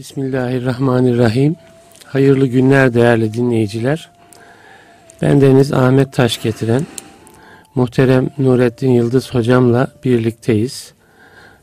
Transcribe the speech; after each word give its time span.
Bismillahirrahmanirrahim. 0.00 1.56
Hayırlı 2.04 2.46
günler 2.46 2.94
değerli 2.94 3.34
dinleyiciler. 3.34 4.10
Ben 5.22 5.40
Deniz 5.40 5.72
Ahmet 5.72 6.12
Taş 6.12 6.42
getiren 6.42 6.86
muhterem 7.74 8.30
Nurettin 8.38 8.90
Yıldız 8.90 9.34
hocamla 9.34 9.88
birlikteyiz. 10.04 10.92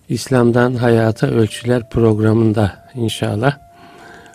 İslam'dan 0.09 0.75
Hayata 0.75 1.27
Ölçüler 1.27 1.89
programında 1.89 2.89
inşallah. 2.95 3.57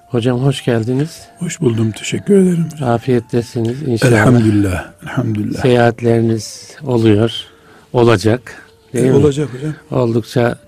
Hocam 0.08 0.40
hoş 0.40 0.64
geldiniz. 0.64 1.20
Hoş 1.38 1.60
buldum. 1.60 1.90
Teşekkür 1.90 2.34
ederim. 2.34 2.68
Afiyettesiniz 2.84 3.82
inşallah. 3.82 4.12
Elhamdülillah. 4.12 4.92
Elhamdülillah. 5.02 5.62
Seyahatleriniz 5.62 6.76
oluyor, 6.86 7.44
olacak. 7.92 8.66
Değil 8.92 9.06
e, 9.06 9.12
olacak 9.12 9.48
hocam. 9.54 9.74
Oldukça 9.90 10.58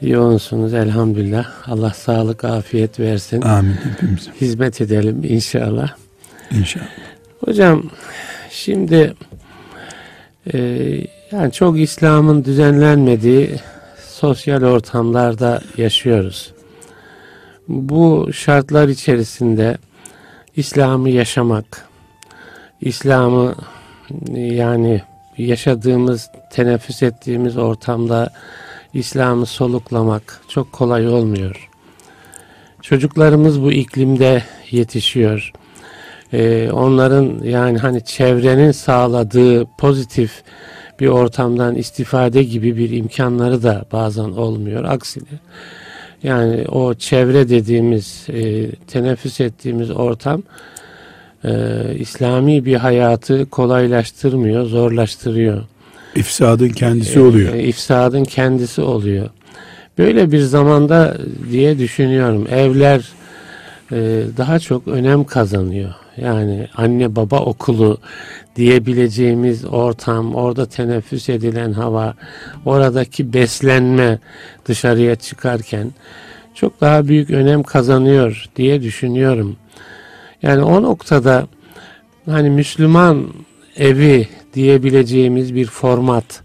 yoğunsunuz 0.00 0.74
elhamdülillah. 0.74 1.68
Allah 1.68 1.90
sağlık, 1.90 2.44
afiyet 2.44 3.00
versin. 3.00 3.42
Amin 3.42 3.72
hepimize. 3.72 4.30
Hizmet 4.40 4.80
edelim 4.80 5.22
inşallah. 5.28 5.94
İnşallah. 6.50 6.86
Hocam 7.40 7.82
şimdi 8.50 9.14
e, 10.54 10.58
yani 11.32 11.52
çok 11.52 11.80
İslam'ın 11.80 12.44
düzenlenmediği 12.44 13.50
sosyal 14.08 14.62
ortamlarda 14.62 15.60
yaşıyoruz. 15.76 16.52
Bu 17.68 18.28
şartlar 18.32 18.88
içerisinde 18.88 19.78
İslam'ı 20.56 21.10
yaşamak, 21.10 21.86
İslam'ı 22.80 23.54
yani 24.34 25.02
yaşadığımız, 25.38 26.30
teneffüs 26.52 27.02
ettiğimiz 27.02 27.56
ortamda 27.56 28.30
İslam'ı 28.96 29.46
soluklamak 29.46 30.40
çok 30.48 30.72
kolay 30.72 31.08
olmuyor. 31.08 31.68
Çocuklarımız 32.82 33.62
bu 33.62 33.72
iklimde 33.72 34.42
yetişiyor. 34.70 35.52
Ee, 36.32 36.70
onların 36.72 37.40
yani 37.44 37.78
hani 37.78 38.04
çevrenin 38.04 38.72
sağladığı 38.72 39.66
pozitif 39.78 40.42
bir 41.00 41.06
ortamdan 41.06 41.74
istifade 41.74 42.42
gibi 42.42 42.76
bir 42.76 42.90
imkanları 42.90 43.62
da 43.62 43.84
bazen 43.92 44.24
olmuyor. 44.24 44.84
Aksine 44.84 45.40
yani 46.22 46.64
o 46.68 46.94
çevre 46.94 47.48
dediğimiz, 47.48 48.26
e, 48.28 48.70
teneffüs 48.70 49.40
ettiğimiz 49.40 49.90
ortam 49.90 50.42
e, 51.44 51.50
İslami 51.98 52.64
bir 52.64 52.74
hayatı 52.74 53.50
kolaylaştırmıyor, 53.50 54.64
zorlaştırıyor. 54.66 55.62
İfsadın 56.16 56.68
kendisi 56.68 57.20
oluyor. 57.20 57.54
E, 57.54 57.62
ifsadın 57.62 58.24
kendisi 58.24 58.80
oluyor. 58.80 59.30
Böyle 59.98 60.32
bir 60.32 60.40
zamanda 60.40 61.16
diye 61.50 61.78
düşünüyorum. 61.78 62.46
Evler 62.50 63.08
e, 63.92 64.22
daha 64.36 64.58
çok 64.58 64.88
önem 64.88 65.24
kazanıyor. 65.24 65.94
Yani 66.16 66.68
anne 66.76 67.16
baba 67.16 67.40
okulu 67.40 67.98
diyebileceğimiz 68.56 69.64
ortam, 69.64 70.34
orada 70.34 70.66
teneffüs 70.66 71.28
edilen 71.28 71.72
hava, 71.72 72.14
oradaki 72.64 73.32
beslenme 73.32 74.18
dışarıya 74.66 75.16
çıkarken 75.16 75.92
çok 76.54 76.80
daha 76.80 77.08
büyük 77.08 77.30
önem 77.30 77.62
kazanıyor 77.62 78.46
diye 78.56 78.82
düşünüyorum. 78.82 79.56
Yani 80.42 80.62
o 80.62 80.82
noktada 80.82 81.46
hani 82.26 82.50
Müslüman 82.50 83.26
evi 83.76 84.28
diyebileceğimiz 84.56 85.54
bir 85.54 85.66
format. 85.66 86.42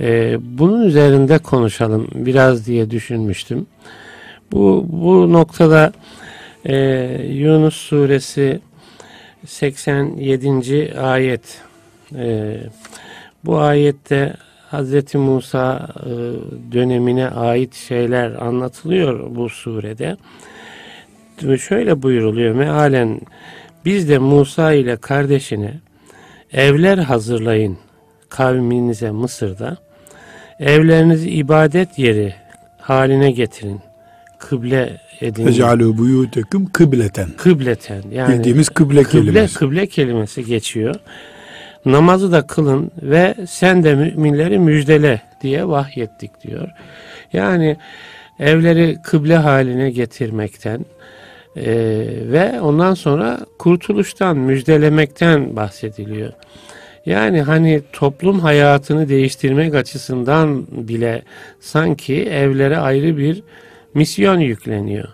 Ee, 0.00 0.36
bunun 0.40 0.86
üzerinde 0.86 1.38
konuşalım 1.38 2.08
biraz 2.14 2.66
diye 2.66 2.90
düşünmüştüm. 2.90 3.66
Bu, 4.52 4.86
bu 4.88 5.32
noktada 5.32 5.92
e, 6.64 6.76
Yunus 7.28 7.76
suresi 7.76 8.60
87. 9.46 10.94
ayet. 11.00 11.60
E, 12.14 12.56
bu 13.44 13.58
ayette 13.58 14.34
Hz. 14.72 15.14
Musa 15.14 15.88
e, 16.00 16.10
dönemine 16.72 17.28
ait 17.28 17.74
şeyler 17.74 18.30
anlatılıyor 18.30 19.36
bu 19.36 19.48
surede. 19.48 20.16
Şöyle 21.60 22.02
buyuruluyor 22.02 22.54
mealen 22.54 23.20
biz 23.84 24.08
de 24.08 24.18
Musa 24.18 24.72
ile 24.72 24.96
kardeşine 24.96 25.74
evler 26.54 26.98
hazırlayın 26.98 27.78
kavminize 28.28 29.10
Mısır'da. 29.10 29.76
Evlerinizi 30.60 31.30
ibadet 31.30 31.98
yeri 31.98 32.34
haline 32.78 33.30
getirin. 33.30 33.80
Kıble 34.38 35.00
edin. 35.20 35.46
Ece'alû 35.46 35.98
buyûtekum 35.98 36.72
kıbleten. 36.72 37.28
Kıbleten. 37.36 38.02
Yani 38.12 38.38
Bildiğimiz 38.38 38.68
kıble, 38.68 39.02
kıble 39.02 39.20
kelimesi. 39.20 39.54
Kıble 39.54 39.86
kelimesi 39.86 40.44
geçiyor. 40.44 40.94
Namazı 41.84 42.32
da 42.32 42.46
kılın 42.46 42.90
ve 43.02 43.34
sen 43.48 43.84
de 43.84 43.94
müminleri 43.94 44.58
müjdele 44.58 45.22
diye 45.40 45.68
vahyettik 45.68 46.42
diyor. 46.42 46.68
Yani 47.32 47.76
evleri 48.38 48.96
kıble 49.02 49.36
haline 49.36 49.90
getirmekten 49.90 50.84
e, 51.56 51.72
ve 52.32 52.60
ondan 52.60 52.94
sonra 52.94 53.40
kurtuluştan, 53.58 54.36
müjdelemekten 54.36 55.56
bahsediliyor. 55.56 56.32
Yani 57.06 57.42
hani 57.42 57.82
toplum 57.92 58.40
hayatını 58.40 59.08
değiştirmek 59.08 59.74
açısından 59.74 60.66
bile 60.70 61.22
sanki 61.60 62.24
evlere 62.24 62.78
ayrı 62.78 63.16
bir 63.16 63.42
misyon 63.94 64.38
yükleniyor. 64.38 65.08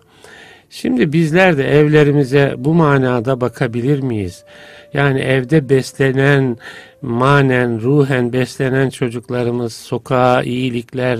Şimdi 0.70 1.12
bizler 1.12 1.58
de 1.58 1.78
evlerimize 1.78 2.54
bu 2.58 2.74
manada 2.74 3.40
bakabilir 3.40 4.00
miyiz? 4.00 4.44
Yani 4.94 5.20
evde 5.20 5.68
beslenen, 5.68 6.56
manen, 7.02 7.80
ruhen 7.80 8.32
beslenen 8.32 8.90
çocuklarımız 8.90 9.72
sokağa 9.72 10.42
iyilikler 10.42 11.18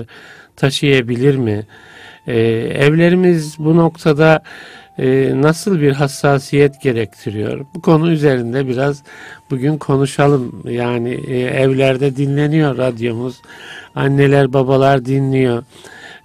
taşıyabilir 0.57 1.37
mi? 1.37 1.67
Ee, 2.27 2.39
evlerimiz 2.79 3.59
bu 3.59 3.77
noktada 3.77 4.43
e, 5.01 5.33
nasıl 5.43 5.81
bir 5.81 5.93
hassasiyet 5.93 6.83
gerektiriyor? 6.83 7.67
Bu 7.75 7.81
konu 7.81 8.11
üzerinde 8.11 8.69
biraz 8.69 9.03
bugün 9.51 9.79
konuşalım. 9.79 10.63
Yani 10.65 11.11
e, 11.27 11.39
evlerde 11.39 12.17
dinleniyor 12.17 12.79
radyomuz. 12.79 13.43
Anneler 13.95 14.53
babalar 14.53 15.05
dinliyor. 15.05 15.63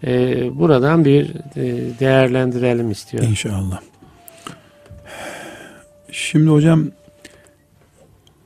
E, 0.03 0.59
buradan 0.59 1.05
bir 1.05 1.29
e, 1.55 1.63
değerlendirelim 1.99 2.91
istiyorum. 2.91 3.29
İnşallah. 3.29 3.79
Şimdi 6.11 6.49
hocam 6.49 6.85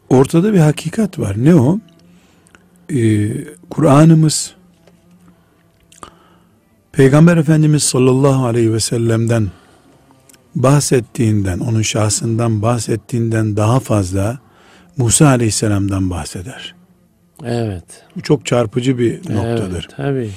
ortada 0.09 0.53
bir 0.53 0.59
hakikat 0.59 1.19
var. 1.19 1.35
Ne 1.37 1.55
o? 1.55 1.79
Ee, 2.93 3.29
Kur'an'ımız 3.69 4.55
Peygamber 6.91 7.37
Efendimiz 7.37 7.83
sallallahu 7.83 8.45
aleyhi 8.45 8.73
ve 8.73 8.79
sellem'den 8.79 9.47
bahsettiğinden, 10.55 11.59
onun 11.59 11.81
şahsından 11.81 12.61
bahsettiğinden 12.61 13.57
daha 13.57 13.79
fazla 13.79 14.39
Musa 14.97 15.27
aleyhisselamdan 15.27 16.09
bahseder. 16.09 16.75
Evet. 17.45 17.83
Bu 18.15 18.21
çok 18.21 18.45
çarpıcı 18.45 18.97
bir 18.97 19.17
noktadır. 19.17 19.87
Evet, 19.89 19.97
tabii. 19.97 20.29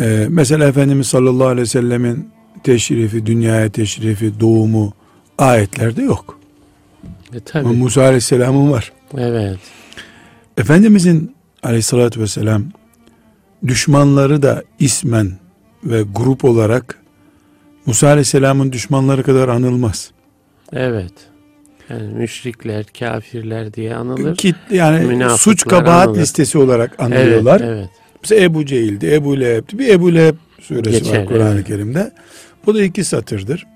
Ee, 0.00 0.26
mesela 0.30 0.68
Efendimiz 0.68 1.06
sallallahu 1.06 1.46
aleyhi 1.46 1.62
ve 1.62 1.66
sellemin 1.66 2.28
teşrifi, 2.62 3.26
dünyaya 3.26 3.70
teşrifi, 3.70 4.40
doğumu 4.40 4.92
ayetlerde 5.38 6.02
yok. 6.02 6.38
E, 7.34 7.40
tabii. 7.40 7.68
Ama 7.68 7.78
Musa 7.78 8.02
aleyhisselamın 8.02 8.70
var. 8.70 8.92
Evet. 9.18 9.58
Efendimizin 10.56 11.36
aleyhissalatü 11.62 12.20
vesselam 12.20 12.64
düşmanları 13.66 14.42
da 14.42 14.62
ismen 14.78 15.32
ve 15.84 16.02
grup 16.02 16.44
olarak 16.44 17.02
Musa 17.86 18.08
aleyhisselamın 18.08 18.72
düşmanları 18.72 19.22
kadar 19.22 19.48
anılmaz. 19.48 20.10
Evet. 20.72 21.12
Yani 21.88 22.14
müşrikler, 22.14 22.86
kafirler 22.98 23.74
diye 23.74 23.94
anılır. 23.94 24.36
Ki, 24.36 24.54
yani 24.70 25.30
suç 25.38 25.64
kabahat 25.64 26.08
anılır. 26.08 26.20
listesi 26.20 26.58
olarak 26.58 27.00
anılıyorlar. 27.00 27.60
Evet, 27.60 27.70
evet. 27.78 27.90
Mesela 28.22 28.44
Ebu 28.44 28.66
Cehil'di, 28.66 29.14
Ebu 29.14 29.40
Leheb'di. 29.40 29.78
Bir 29.78 29.88
Ebu 29.88 30.14
Leheb 30.14 30.36
suresi 30.60 30.90
Geçer, 30.90 31.18
var 31.18 31.26
Kur'an-ı 31.26 31.54
evet. 31.54 31.66
Kerim'de. 31.66 32.12
Bu 32.66 32.74
da 32.74 32.82
iki 32.82 33.04
satırdır. 33.04 33.66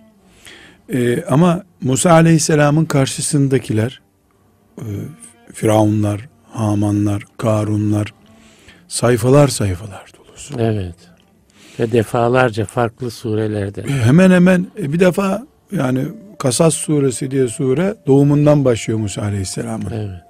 Ee, 0.92 1.22
ama 1.22 1.64
Musa 1.82 2.12
Aleyhisselam'ın 2.12 2.84
karşısındakiler 2.84 4.00
e, 4.78 4.86
Firavunlar, 5.52 6.28
Hamanlar, 6.52 7.24
Karunlar 7.38 8.14
sayfalar 8.88 9.48
sayfalar 9.48 10.12
dolusu. 10.18 10.54
Evet. 10.58 11.09
Ve 11.80 11.92
defalarca 11.92 12.64
farklı 12.64 13.10
surelerde. 13.10 13.80
E, 13.80 13.84
hemen 13.84 14.30
hemen 14.30 14.66
e, 14.78 14.92
bir 14.92 15.00
defa 15.00 15.46
yani 15.72 16.04
Kasas 16.38 16.74
suresi 16.74 17.30
diye 17.30 17.48
sure 17.48 17.94
doğumundan 18.06 18.64
başlıyor 18.64 18.98
Musa 18.98 19.22
Aleyhisselam'ın. 19.22 19.90
Evet. 19.90 20.20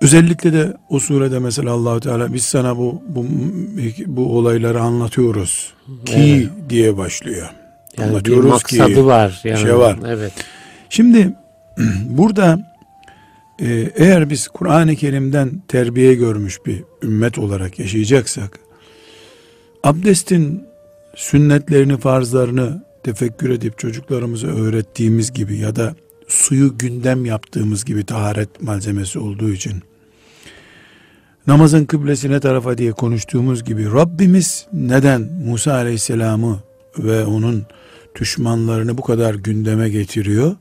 Özellikle 0.00 0.52
de 0.52 0.76
o 0.88 0.98
surede 0.98 1.38
mesela 1.38 1.70
Allahu 1.70 2.00
Teala 2.00 2.32
biz 2.32 2.42
sana 2.42 2.76
bu 2.76 3.02
bu 3.08 3.26
bu 4.06 4.38
olayları 4.38 4.80
anlatıyoruz 4.80 5.74
ki 6.06 6.14
evet. 6.16 6.70
diye 6.70 6.96
başlıyor. 6.96 7.50
Yani 7.98 8.10
anlatıyoruz 8.10 8.44
bir 8.44 8.50
maksadı 8.50 8.94
ki, 8.94 9.06
var 9.06 9.40
yani. 9.44 9.58
Şey 9.58 9.76
var. 9.76 9.96
Evet. 10.06 10.32
Şimdi 10.90 11.32
burada 12.08 12.58
e, 13.60 13.90
eğer 13.96 14.30
biz 14.30 14.48
Kur'an-ı 14.48 14.96
Kerim'den 14.96 15.62
terbiye 15.68 16.14
görmüş 16.14 16.58
bir 16.66 16.84
ümmet 17.02 17.38
olarak 17.38 17.78
yaşayacaksak 17.78 18.58
abdestin 19.82 20.64
sünnetlerini, 21.14 21.98
farzlarını 21.98 22.84
tefekkür 23.02 23.50
edip 23.50 23.78
çocuklarımıza 23.78 24.46
öğrettiğimiz 24.46 25.32
gibi 25.32 25.58
ya 25.58 25.76
da 25.76 25.94
suyu 26.28 26.78
gündem 26.78 27.24
yaptığımız 27.24 27.84
gibi 27.84 28.04
taharet 28.04 28.62
malzemesi 28.62 29.18
olduğu 29.18 29.50
için 29.50 29.82
namazın 31.46 31.84
kıblesine 31.84 32.40
tarafa 32.40 32.78
diye 32.78 32.92
konuştuğumuz 32.92 33.64
gibi 33.64 33.92
Rabbimiz 33.92 34.66
neden 34.72 35.20
Musa 35.22 35.72
Aleyhisselam'ı 35.72 36.60
ve 36.98 37.24
onun 37.24 37.66
düşmanlarını 38.20 38.98
bu 38.98 39.02
kadar 39.02 39.34
gündeme 39.34 39.88
getiriyor? 39.88 40.56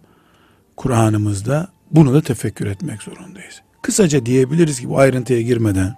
Kur'an'ımızda 0.77 1.67
bunu 1.91 2.13
da 2.13 2.21
tefekkür 2.21 2.67
etmek 2.67 3.01
zorundayız. 3.01 3.61
Kısaca 3.81 4.25
diyebiliriz 4.25 4.79
ki 4.79 4.89
bu 4.89 4.99
ayrıntıya 4.99 5.41
girmeden 5.41 5.95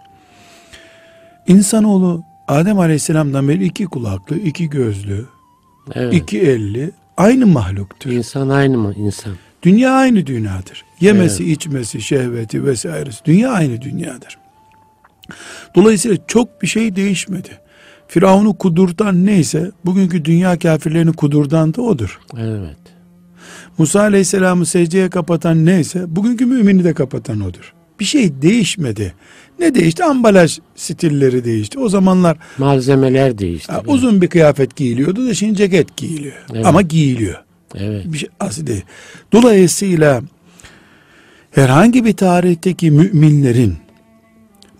insanoğlu 1.47 2.23
Adem 2.51 2.79
Aleyhisselam'dan 2.79 3.47
beri 3.47 3.65
iki 3.65 3.85
kulaklı, 3.85 4.37
iki 4.37 4.69
gözlü, 4.69 5.25
evet. 5.93 6.13
iki 6.13 6.41
elli 6.41 6.91
aynı 7.17 7.47
mahluktur. 7.47 8.09
İnsan 8.09 8.49
aynı 8.49 8.77
mı 8.77 8.93
insan? 8.97 9.33
Dünya 9.63 9.91
aynı 9.91 10.25
dünyadır. 10.25 10.85
Yemesi, 11.01 11.43
evet. 11.43 11.57
içmesi, 11.57 12.01
şehveti 12.01 12.65
vesairesi. 12.65 13.25
Dünya 13.25 13.51
aynı 13.51 13.81
dünyadır. 13.81 14.37
Dolayısıyla 15.75 16.17
çok 16.27 16.61
bir 16.61 16.67
şey 16.67 16.95
değişmedi. 16.95 17.49
Firavun'u 18.07 18.57
kudurtan 18.57 19.25
neyse 19.25 19.71
bugünkü 19.85 20.25
dünya 20.25 20.59
kafirlerini 20.59 21.13
kudurdan 21.13 21.73
da 21.73 21.81
odur. 21.81 22.19
Evet. 22.37 22.77
Musa 23.77 23.99
Aleyhisselam'ı 23.99 24.65
secdeye 24.65 25.09
kapatan 25.09 25.65
neyse 25.65 26.15
bugünkü 26.15 26.45
mümini 26.45 26.83
de 26.83 26.93
kapatan 26.93 27.41
odur. 27.41 27.73
Bir 27.99 28.05
şey 28.05 28.41
değişmedi. 28.41 29.13
Ne 29.61 29.75
değişti? 29.75 30.03
Ambalaj 30.03 30.59
stilleri 30.75 31.45
değişti. 31.45 31.79
O 31.79 31.89
zamanlar 31.89 32.37
malzemeler 32.57 33.37
değişti. 33.37 33.71
Ha, 33.71 33.81
uzun 33.87 34.21
bir 34.21 34.27
kıyafet 34.27 34.75
giyiliyordu 34.75 35.27
da 35.27 35.33
şimdi 35.33 35.57
ceket 35.57 35.97
giyiliyor. 35.97 36.45
Evet. 36.53 36.65
Ama 36.65 36.81
giyiliyor. 36.81 37.43
Evet. 37.75 38.05
Bir 38.05 38.17
şey 38.17 38.67
değil. 38.67 38.83
Dolayısıyla 39.31 40.21
herhangi 41.51 42.05
bir 42.05 42.13
tarihteki 42.13 42.91
müminlerin 42.91 43.77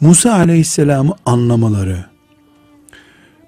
Musa 0.01 0.33
Aleyhisselam'ı 0.33 1.15
anlamaları, 1.25 2.05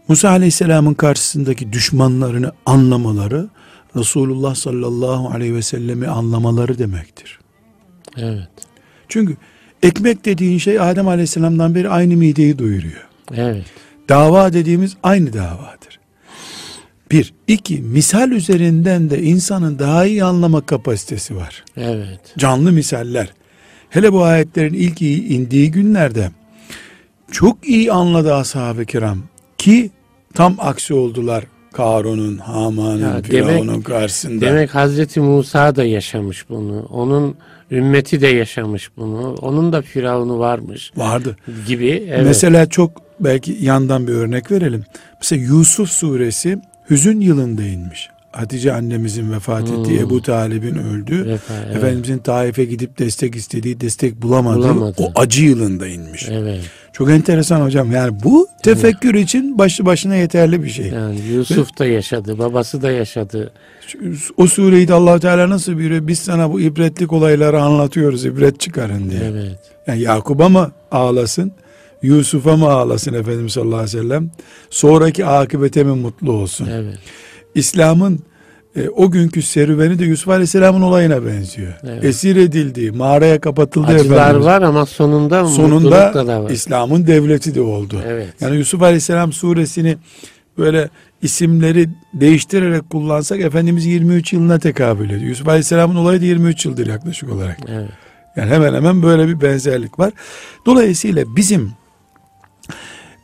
Musa 0.07 0.29
Aleyhisselam'ın 0.29 0.94
karşısındaki 0.94 1.74
düşmanlarını 1.74 2.51
anlamaları, 2.65 3.50
Resulullah 3.95 4.56
sallallahu 4.56 5.29
aleyhi 5.29 5.56
ve 5.56 5.62
sellemi 5.62 6.07
anlamaları 6.07 6.79
demektir. 6.79 7.39
Evet. 8.18 8.50
Çünkü 9.07 9.38
ekmek 9.83 10.25
dediğin 10.25 10.57
şey 10.57 10.80
Adem 10.80 11.07
Aleyhisselam'dan 11.07 11.75
beri 11.75 11.89
aynı 11.89 12.15
mideyi 12.15 12.59
doyuruyor. 12.59 13.07
Evet. 13.35 13.65
Dava 14.09 14.53
dediğimiz 14.53 14.97
aynı 15.03 15.33
davadır. 15.33 16.00
Bir. 17.12 17.33
iki 17.47 17.81
Misal 17.81 18.31
üzerinden 18.31 19.09
de 19.09 19.21
insanın 19.21 19.80
daha 19.80 20.06
iyi 20.06 20.24
anlama 20.24 20.62
kapasitesi 20.62 21.35
var. 21.35 21.63
Evet. 21.77 22.19
Canlı 22.38 22.71
misaller. 22.71 23.33
Hele 23.89 24.13
bu 24.13 24.24
ayetlerin 24.24 24.74
ilk 24.74 25.01
indiği 25.01 25.71
günlerde 25.71 26.31
çok 27.31 27.68
iyi 27.68 27.91
anladı 27.91 28.33
ashab-ı 28.36 28.86
kiram 28.86 29.19
ki 29.57 29.91
tam 30.33 30.56
aksi 30.59 30.94
oldular 30.94 31.44
Karun'un, 31.74 32.38
Haman'ın, 32.38 33.21
Firavun'un 33.21 33.81
karşısında. 33.81 34.45
Demek 34.45 34.75
Hazreti 34.75 35.19
Musa 35.19 35.75
da 35.75 35.83
yaşamış 35.83 36.50
bunu. 36.50 36.86
Onun 36.89 37.36
ümmeti 37.74 38.22
de 38.22 38.28
yaşamış 38.28 38.90
bunu. 38.98 39.36
Onun 39.42 39.74
da 39.74 39.81
Firavun'u 39.81 40.40
varmış. 40.40 40.92
Vardı. 40.96 41.38
Gibi. 41.68 42.08
Evet. 42.10 42.25
Mesela 42.25 42.66
çok 42.70 42.92
belki 43.20 43.58
yandan 43.62 44.08
bir 44.08 44.14
örnek 44.14 44.52
verelim. 44.52 44.84
Mesela 45.22 45.42
Yusuf 45.44 45.90
suresi 45.90 46.60
hüzün 46.90 47.20
yılında 47.20 47.64
inmiş. 47.64 48.10
Hatice 48.31 48.74
annemizin 48.74 49.31
vefat 49.31 49.72
ettiği, 49.72 50.00
hmm. 50.00 50.08
Ebu 50.08 50.22
Talib'in 50.22 50.75
öldü. 50.75 51.25
Vefa, 51.28 51.54
evet. 51.66 51.75
Efendimizin 51.75 52.18
Taif'e 52.18 52.66
gidip 52.66 53.00
destek 53.00 53.36
istediği, 53.36 53.81
destek 53.81 54.22
bulamadı. 54.22 54.58
bulamadı. 54.58 54.96
O 54.98 55.12
acı 55.16 55.46
yılında 55.46 55.88
inmiş. 55.88 56.28
Evet. 56.31 56.62
Çok 56.94 57.10
enteresan 57.10 57.62
hocam. 57.62 57.92
Yani 57.92 58.24
bu 58.24 58.48
tefekkür 58.63 59.13
için 59.13 59.57
başlı 59.57 59.86
başına 59.86 60.16
yeterli 60.16 60.63
bir 60.63 60.69
şey. 60.69 60.88
Yani 60.88 61.19
Yusuf 61.34 61.80
da 61.80 61.86
yaşadı, 61.86 62.40
babası 62.40 62.81
da 62.81 62.92
yaşadı. 62.92 63.51
O 64.38 64.48
sureyi 64.48 64.88
de 64.88 64.94
allah 64.94 65.19
Teala 65.19 65.50
nasıl 65.50 65.75
buyuruyor? 65.75 66.07
Biz 66.07 66.19
sana 66.19 66.54
bu 66.54 66.62
ibretlik 66.62 67.13
olayları 67.13 67.62
anlatıyoruz, 67.62 68.25
ibret 68.25 68.60
çıkarın 68.60 69.10
diye. 69.10 69.22
Evet. 69.24 69.60
Yani 69.88 70.01
Yakub'a 70.01 70.50
mı 70.50 70.72
ağlasın? 70.92 71.51
Yusuf'a 72.01 72.57
mı 72.57 72.69
ağlasın 72.69 73.13
Efendimiz 73.13 73.54
sallallahu 73.54 73.80
aleyhi 73.80 73.98
ve 73.98 74.01
sellem? 74.01 74.31
Sonraki 74.69 75.25
akıbete 75.25 75.84
mi 75.84 75.92
mutlu 75.92 76.31
olsun? 76.31 76.68
Evet. 76.72 76.98
İslam'ın 77.56 78.19
e, 78.75 78.90
o 78.90 79.12
günkü 79.12 79.42
serüveni 79.42 80.00
de 80.00 80.06
Yusuf 80.06 80.30
Aleyhisselam'ın 80.30 80.81
olayına 80.81 81.25
benziyor. 81.25 81.74
Evet. 81.84 82.04
Esir 82.04 82.36
edildi, 82.36 82.92
mağaraya 82.92 83.42
kapatıldı. 83.42 83.88
Acılar 83.88 84.16
Efendimiz. 84.16 84.46
var 84.46 84.62
ama 84.62 84.86
sonunda 84.86 85.48
sonunda 85.48 86.14
da. 86.28 86.54
İslam'ın 86.54 87.08
devleti 87.08 87.56
de 87.56 87.62
oldu. 87.62 88.02
Evet. 88.06 88.34
Yani 88.42 88.58
Yusuf 88.58 88.81
Aleyhisselam 88.81 89.34
suresini 89.34 89.98
böyle 90.58 90.90
isimleri 91.22 91.90
değiştirerek 92.14 92.90
kullansak 92.90 93.40
Efendimiz 93.40 93.86
23 93.86 94.34
yılına 94.34 94.60
tekabül 94.60 95.10
ediyor. 95.10 95.30
Yusuf 95.30 95.48
Aleyhisselam'ın 95.48 95.96
olayı 95.96 96.22
da 96.22 96.25
23 96.25 96.66
yıldır 96.66 96.88
yaklaşık 96.88 97.31
olarak. 97.31 97.58
Evet. 97.68 97.90
Yani 98.36 98.52
hemen 98.52 98.74
hemen 98.74 99.04
böyle 99.04 99.28
bir 99.28 99.42
benzerlik 99.42 100.00
var. 100.00 100.14
Dolayısıyla 100.66 101.36
bizim 101.36 101.72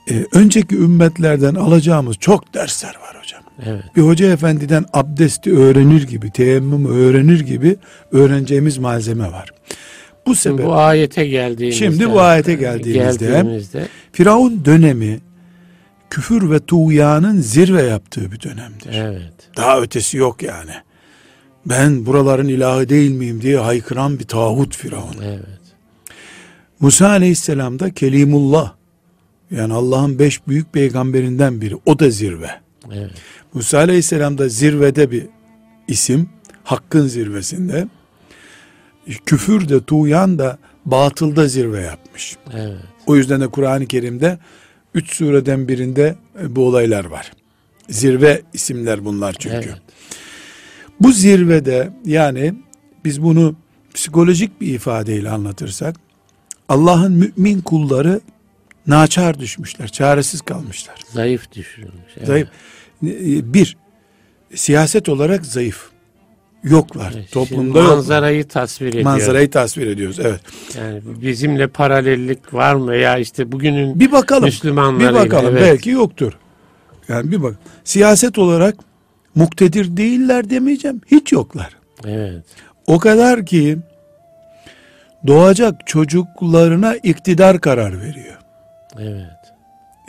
e, 0.09 0.25
önceki 0.33 0.75
ümmetlerden 0.75 1.55
alacağımız 1.55 2.17
çok 2.17 2.53
dersler 2.53 2.95
var 3.01 3.17
hocam. 3.21 3.41
Evet. 3.65 3.83
Bir 3.95 4.01
hoca 4.01 4.31
efendiden 4.31 4.85
abdesti 4.93 5.57
öğrenir 5.57 6.07
gibi, 6.07 6.31
teyemmüm 6.31 6.85
öğrenir 6.85 7.39
gibi 7.39 7.75
öğreneceğimiz 8.11 8.77
malzeme 8.77 9.31
var. 9.31 9.49
Bu 10.25 10.35
sebep 10.35 10.65
bu 10.65 10.75
ayete 10.75 11.27
geldiğimizde 11.27 11.85
Şimdi 11.85 12.11
bu 12.11 12.21
ayete 12.21 12.53
geldiğimizde, 12.53 13.25
geldiğimizde 13.25 13.87
Firavun 14.11 14.65
dönemi 14.65 15.19
küfür 16.09 16.51
ve 16.51 16.59
tuğyanın 16.59 17.41
zirve 17.41 17.83
yaptığı 17.83 18.31
bir 18.31 18.41
dönemdir. 18.41 18.93
Evet. 18.93 19.33
Daha 19.57 19.81
ötesi 19.81 20.17
yok 20.17 20.43
yani. 20.43 20.71
Ben 21.65 22.05
buraların 22.05 22.47
ilahı 22.47 22.89
değil 22.89 23.11
miyim 23.11 23.41
diye 23.41 23.57
haykıran 23.57 24.19
bir 24.19 24.23
tağut 24.23 24.75
Firavun. 24.75 25.15
Evet. 25.23 25.45
Musa 26.79 27.07
aleyhisselam 27.07 27.79
da 27.79 27.93
Kelimullah 27.93 28.73
yani 29.51 29.73
Allah'ın 29.73 30.19
beş 30.19 30.47
büyük 30.47 30.73
peygamberinden 30.73 31.61
biri. 31.61 31.75
O 31.85 31.99
da 31.99 32.09
zirve. 32.09 32.49
Evet. 32.91 33.11
Musa 33.53 33.77
Aleyhisselam 33.77 34.37
da 34.37 34.49
zirvede 34.49 35.11
bir 35.11 35.27
isim. 35.87 36.29
Hakkın 36.63 37.07
zirvesinde. 37.07 37.87
Küfür 39.25 39.69
de 39.69 39.83
tuğyan 39.83 40.39
da 40.39 40.57
batılda 40.85 41.47
zirve 41.47 41.81
yapmış. 41.81 42.37
Evet. 42.53 42.77
O 43.07 43.15
yüzden 43.15 43.41
de 43.41 43.47
Kur'an-ı 43.47 43.85
Kerim'de 43.85 44.39
üç 44.93 45.13
sureden 45.13 45.67
birinde 45.67 46.15
e, 46.41 46.55
bu 46.55 46.67
olaylar 46.67 47.05
var. 47.05 47.31
Zirve 47.89 48.41
isimler 48.53 49.05
bunlar 49.05 49.35
çünkü. 49.39 49.55
Evet. 49.55 49.81
Bu 50.99 51.11
zirvede 51.11 51.89
yani 52.05 52.53
biz 53.05 53.23
bunu 53.23 53.55
psikolojik 53.93 54.61
bir 54.61 54.73
ifadeyle 54.73 55.29
anlatırsak 55.29 55.95
Allah'ın 56.69 57.11
mümin 57.11 57.61
kulları 57.61 58.21
naçar 58.89 59.39
düşmüşler, 59.39 59.87
çaresiz 59.87 60.41
kalmışlar. 60.41 60.95
Zayıf 61.13 61.51
düşürülmüş. 61.51 62.13
Evet. 62.17 62.27
Zayıf. 62.27 62.47
E, 63.03 63.53
bir, 63.53 63.77
siyaset 64.55 65.09
olarak 65.09 65.45
zayıf. 65.45 65.89
Yoklar. 66.63 67.13
Evet, 67.15 67.31
Toplumda 67.31 67.83
manzarayı 67.83 68.39
yok. 68.39 68.49
tasvir 68.49 68.87
ediyoruz. 68.87 69.05
Manzarayı 69.05 69.51
tasvir 69.51 69.87
ediyoruz. 69.87 70.19
Evet. 70.19 70.41
Yani 70.77 71.01
bizimle 71.21 71.67
paralellik 71.67 72.53
var 72.53 72.75
mı 72.75 72.95
ya 72.95 73.17
işte 73.17 73.51
bugünün 73.51 73.99
bir 73.99 74.11
bakalım, 74.11 74.43
Müslümanlarıyla. 74.43 75.25
Bir 75.25 75.29
bakalım 75.29 75.57
evet. 75.57 75.61
belki 75.61 75.89
yoktur. 75.89 76.33
Yani 77.07 77.31
bir 77.31 77.43
bak. 77.43 77.55
Siyaset 77.83 78.37
olarak 78.37 78.75
muktedir 79.35 79.97
değiller 79.97 80.49
demeyeceğim. 80.49 81.01
Hiç 81.11 81.31
yoklar. 81.31 81.77
Evet. 82.05 82.43
O 82.87 82.99
kadar 82.99 83.45
ki 83.45 83.77
doğacak 85.27 85.87
çocuklarına 85.87 86.95
iktidar 86.95 87.61
karar 87.61 88.01
veriyor. 88.01 88.38
Evet. 88.97 89.53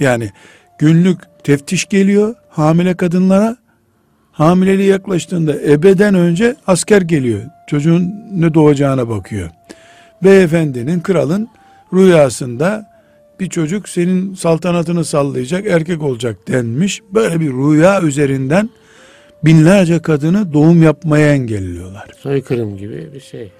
Yani 0.01 0.31
günlük 0.79 1.21
teftiş 1.45 1.85
geliyor 1.85 2.35
hamile 2.49 2.95
kadınlara. 2.95 3.57
Hamileliği 4.33 4.89
yaklaştığında 4.89 5.55
ebeden 5.63 6.15
önce 6.15 6.57
asker 6.67 7.03
geliyor. 7.03 7.41
Çocuğun 7.67 8.15
ne 8.33 8.55
doğacağına 8.55 9.09
bakıyor. 9.09 9.51
Beyefendinin, 10.25 11.01
kralın 11.01 11.49
rüyasında 11.93 12.91
bir 13.41 13.49
çocuk 13.49 13.89
senin 13.89 14.35
saltanatını 14.35 15.05
sallayacak 15.05 15.67
erkek 15.67 16.03
olacak 16.03 16.37
denmiş. 16.49 17.01
Böyle 17.15 17.41
bir 17.41 17.53
rüya 17.53 18.03
üzerinden 18.03 18.71
binlerce 19.45 20.03
kadını 20.03 20.53
doğum 20.53 20.83
yapmaya 20.83 21.35
engelliyorlar. 21.35 22.11
Soykırım 22.19 22.77
gibi 22.77 23.11
bir 23.15 23.21
şey. 23.21 23.53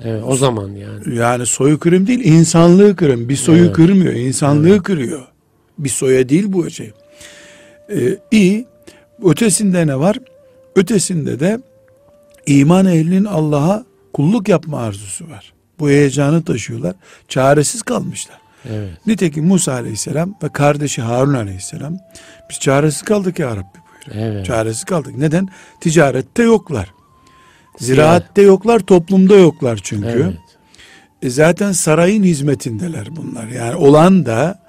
Evet, 0.00 0.22
o 0.26 0.36
zaman 0.36 0.68
yani. 0.68 1.16
Yani 1.16 1.46
soykırım 1.46 2.06
değil, 2.06 2.24
insanlığı 2.24 2.96
kırım. 2.96 3.28
Bir 3.28 3.36
soyu 3.36 3.64
evet. 3.64 3.72
kırmıyor, 3.72 4.12
insanlığı 4.12 4.68
evet. 4.68 4.82
kırıyor. 4.82 5.26
Bir 5.78 5.88
soya 5.88 6.28
değil 6.28 6.44
bu 6.48 6.70
şey. 6.70 6.92
Ee, 7.90 8.18
iyi. 8.30 8.66
Ötesinde 9.24 9.86
ne 9.86 9.98
var? 9.98 10.18
Ötesinde 10.76 11.40
de 11.40 11.60
iman 12.46 12.86
ehlinin 12.86 13.24
Allah'a 13.24 13.84
kulluk 14.12 14.48
yapma 14.48 14.78
arzusu 14.78 15.30
var. 15.30 15.52
Bu 15.78 15.88
heyecanı 15.88 16.44
taşıyorlar. 16.44 16.94
Çaresiz 17.28 17.82
kalmışlar. 17.82 18.38
Evet. 18.70 19.06
Nitekim 19.06 19.44
Musa 19.44 19.72
aleyhisselam 19.72 20.34
ve 20.42 20.48
kardeşi 20.48 21.02
Harun 21.02 21.34
aleyhisselam 21.34 21.98
biz 22.50 22.60
çaresiz 22.60 23.02
kaldık 23.02 23.38
ya 23.38 23.56
Rabbi 23.56 23.78
buyuruyor. 24.10 24.34
Evet. 24.34 24.46
Çaresiz 24.46 24.84
kaldık. 24.84 25.16
Neden? 25.16 25.48
Ticarette 25.80 26.42
yoklar. 26.42 26.94
Ziraatte 27.78 28.42
yoklar, 28.42 28.80
toplumda 28.80 29.36
yoklar 29.36 29.80
çünkü. 29.82 30.06
Evet. 30.08 30.38
E 31.22 31.30
zaten 31.30 31.72
sarayın 31.72 32.22
hizmetindeler 32.22 33.08
bunlar. 33.16 33.48
Yani 33.48 33.74
olan 33.74 34.26
da 34.26 34.64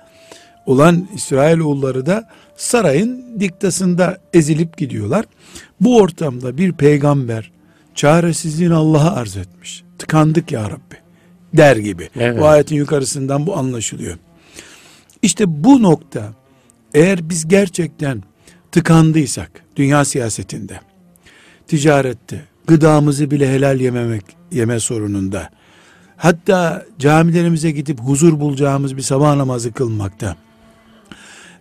olan 0.66 1.08
İsrailoğulları 1.16 2.06
da 2.06 2.30
sarayın 2.56 3.40
diktasında 3.40 4.18
ezilip 4.34 4.78
gidiyorlar. 4.78 5.26
Bu 5.82 5.98
ortamda 5.98 6.58
bir 6.58 6.72
peygamber 6.72 7.52
çaresizliğini 7.96 8.74
Allah'a 8.74 9.16
arz 9.16 9.38
etmiş. 9.38 9.84
Tıkandık 9.98 10.52
ya 10.52 10.70
Rabbi 10.70 10.96
der 11.54 11.78
gibi. 11.78 12.10
Evet. 12.16 12.40
Bu 12.40 12.48
ayetin 12.48 12.76
yukarısından 12.76 13.48
bu 13.48 13.58
anlaşılıyor. 13.58 14.18
İşte 15.22 15.64
bu 15.64 15.84
nokta 15.84 16.34
eğer 16.94 17.30
biz 17.30 17.48
gerçekten 17.48 18.24
tıkandıysak 18.72 19.52
dünya 19.76 20.06
siyasetinde, 20.06 20.80
ticarette, 21.68 22.42
gıdamızı 22.68 23.32
bile 23.32 23.54
helal 23.54 23.82
yememek 23.82 24.24
yeme 24.52 24.80
sorununda, 24.80 25.50
hatta 26.18 26.86
camilerimize 27.00 27.72
gidip 27.72 28.00
huzur 28.00 28.40
bulacağımız 28.40 28.98
bir 28.98 29.02
sabah 29.02 29.36
namazı 29.36 29.74
kılmakta, 29.74 30.36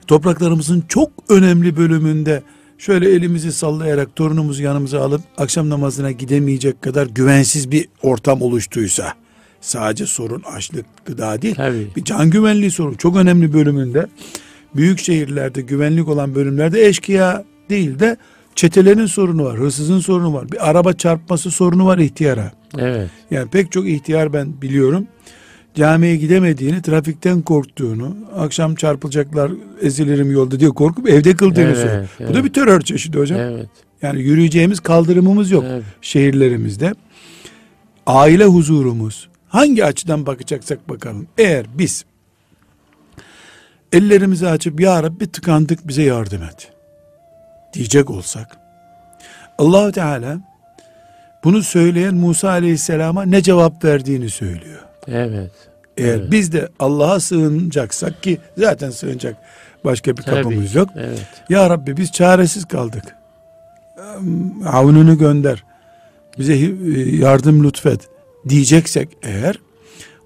topraklarımızın 0.07 0.85
çok 0.89 1.11
önemli 1.29 1.77
bölümünde 1.77 2.43
şöyle 2.79 3.11
elimizi 3.11 3.53
sallayarak 3.53 4.17
torunumuzu 4.17 4.63
yanımıza 4.63 5.01
alıp 5.01 5.21
akşam 5.39 5.71
namazına 5.71 6.11
gidemeyecek 6.11 6.83
kadar 6.83 7.07
güvensiz 7.07 7.71
bir 7.71 7.89
ortam 8.03 8.43
oluştuysa 8.43 9.15
sadece 9.61 10.07
sorun 10.07 10.43
açlık 10.43 10.87
gıda 11.07 11.43
değil 11.43 11.55
Tabii. 11.55 11.89
bir 11.97 12.05
can 12.05 12.31
güvenliği 12.31 12.71
sorun 12.71 12.95
çok 12.95 13.17
önemli 13.17 13.53
bölümünde. 13.53 14.07
Büyük 14.77 14.99
şehirlerde 14.99 15.61
güvenlik 15.61 16.09
olan 16.09 16.35
bölümlerde 16.35 16.87
eşkıya 16.87 17.45
değil 17.71 17.99
de 17.99 18.17
çetelerin 18.55 19.07
sorunu 19.07 19.45
var 19.45 19.59
hırsızın 19.59 19.99
sorunu 19.99 20.35
var 20.35 20.53
bir 20.53 20.71
araba 20.71 20.93
çarpması 20.93 21.51
sorunu 21.51 21.87
var 21.87 21.99
ihtiyara 21.99 22.53
evet. 22.79 23.11
yani 23.31 23.51
pek 23.51 23.73
çok 23.73 23.89
ihtiyar 23.89 24.33
ben 24.33 24.63
biliyorum 24.63 25.07
camiye 25.75 26.17
gidemediğini, 26.17 26.83
trafikten 26.83 27.43
korktuğunu, 27.43 28.17
akşam 28.37 28.75
çarpılacaklar, 28.75 29.53
ezilirim 29.81 30.33
yolda 30.33 30.61
diye 30.61 30.71
korkup 30.71 31.09
evde 31.09 31.37
kıldığını 31.37 31.65
evet, 31.65 31.77
söylüyor. 31.77 32.09
Evet. 32.21 32.31
Bu 32.31 32.35
da 32.35 32.45
bir 32.45 32.53
terör 32.53 32.81
çeşidi 32.81 33.19
hocam. 33.19 33.41
Evet. 33.41 33.69
Yani 34.03 34.23
yürüyeceğimiz 34.23 34.81
kaldırımımız 34.81 35.51
yok 35.51 35.65
evet. 35.69 35.85
şehirlerimizde. 36.03 36.95
Aile 38.07 38.45
huzurumuz 38.45 39.29
hangi 39.49 39.85
açıdan 39.85 40.27
bakacaksak 40.27 40.89
bakalım. 40.89 41.27
Eğer 41.39 41.67
biz 41.79 42.05
ellerimizi 43.93 44.49
açıp 44.49 44.81
ya 44.81 45.03
Rabbi 45.03 45.27
tıkandık 45.27 45.89
bize 45.89 46.03
yardım 46.03 46.43
et 46.43 46.74
diyecek 47.75 48.11
olsak 48.11 48.57
Allahu 49.59 49.93
Teala 49.93 50.39
bunu 51.45 51.63
söyleyen 51.63 52.15
Musa 52.15 52.49
Aleyhisselam'a 52.49 53.23
ne 53.23 53.43
cevap 53.43 53.85
verdiğini 53.85 54.31
söylüyor. 54.31 54.81
Evet. 55.09 55.51
Eğer 55.97 56.19
evet. 56.19 56.31
biz 56.31 56.53
de 56.53 56.69
Allah'a 56.79 57.21
sığınacaksak 57.21 58.23
ki 58.23 58.39
zaten 58.59 58.91
sığınacak 58.91 59.37
başka 59.85 60.17
bir 60.17 60.23
Tabii, 60.23 60.43
kapımız 60.43 60.75
yok. 60.75 60.89
Evet. 60.97 61.27
Ya 61.49 61.71
Rabbi 61.71 61.97
biz 61.97 62.13
çaresiz 62.13 62.65
kaldık. 62.65 63.17
Avnunu 64.67 65.19
gönder. 65.19 65.65
Bize 66.39 66.55
yardım 67.17 67.65
lütfet 67.65 68.01
diyeceksek 68.49 69.09
eğer 69.23 69.59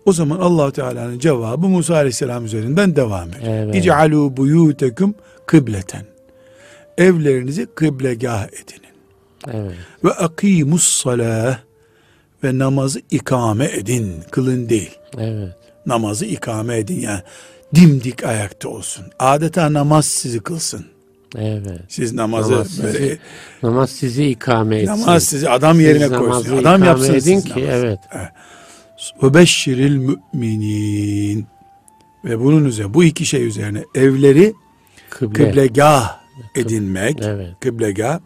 o 0.07 0.13
zaman 0.13 0.39
Allah 0.39 0.71
Teala'nın 0.73 1.19
cevabı 1.19 1.69
Musa 1.69 1.95
Aleyhisselam 1.95 2.45
üzerinden 2.45 2.97
devam 2.97 3.29
eder. 3.29 3.65
Evet. 3.65 3.75
İcealu 3.75 4.37
buyutekum 4.37 5.15
kıbleten. 5.47 6.18
Evlerinizi 6.99 7.67
kıblegah 7.75 8.47
edinin. 8.47 8.95
Evet. 9.53 9.77
Ve 10.05 10.11
akimus 10.11 11.03
salah 11.03 11.59
ve 12.45 12.59
namazı 12.59 13.01
ikame 13.11 13.71
edin. 13.73 14.15
Kılın 14.31 14.69
değil. 14.69 14.99
Evet. 15.19 15.57
Namazı 15.87 16.27
ikame 16.27 16.79
edin 16.79 17.01
yani. 17.01 17.21
Dimdik 17.75 18.25
ayakta 18.25 18.69
olsun. 18.69 19.05
Adeta 19.19 19.73
namaz 19.73 20.07
sizi 20.07 20.41
kılsın. 20.41 20.87
Evet. 21.37 21.81
Siz 21.89 22.13
namazı 22.13 22.53
namaz 22.53 22.83
böyle, 22.83 22.99
sizi, 22.99 23.19
namaz 23.63 23.91
sizi 23.91 24.27
ikame 24.27 24.77
etsin. 24.77 24.93
Namaz 24.93 25.25
sizi 25.25 25.49
adam 25.49 25.81
yerine 25.81 26.09
siz 26.09 26.19
koysun. 26.19 26.57
Adam 26.57 26.85
yapsın 26.85 27.15
edin 27.15 27.41
ki 27.41 27.51
namazı. 27.51 27.69
evet. 27.73 27.99
Ve 29.23 29.35
beşşiril 29.35 29.97
müminin 30.33 31.47
ve 32.25 32.41
bunun 32.41 32.65
üzerine 32.65 32.95
bu 32.95 33.05
iki 33.05 33.27
şey 33.27 33.47
üzerine 33.47 33.85
evleri 33.95 34.55
Kıble. 35.11 35.51
kıblegah 35.51 36.18
edinmek. 36.55 37.19
Evet. 37.23 37.51
Kıblegah. 37.61 38.21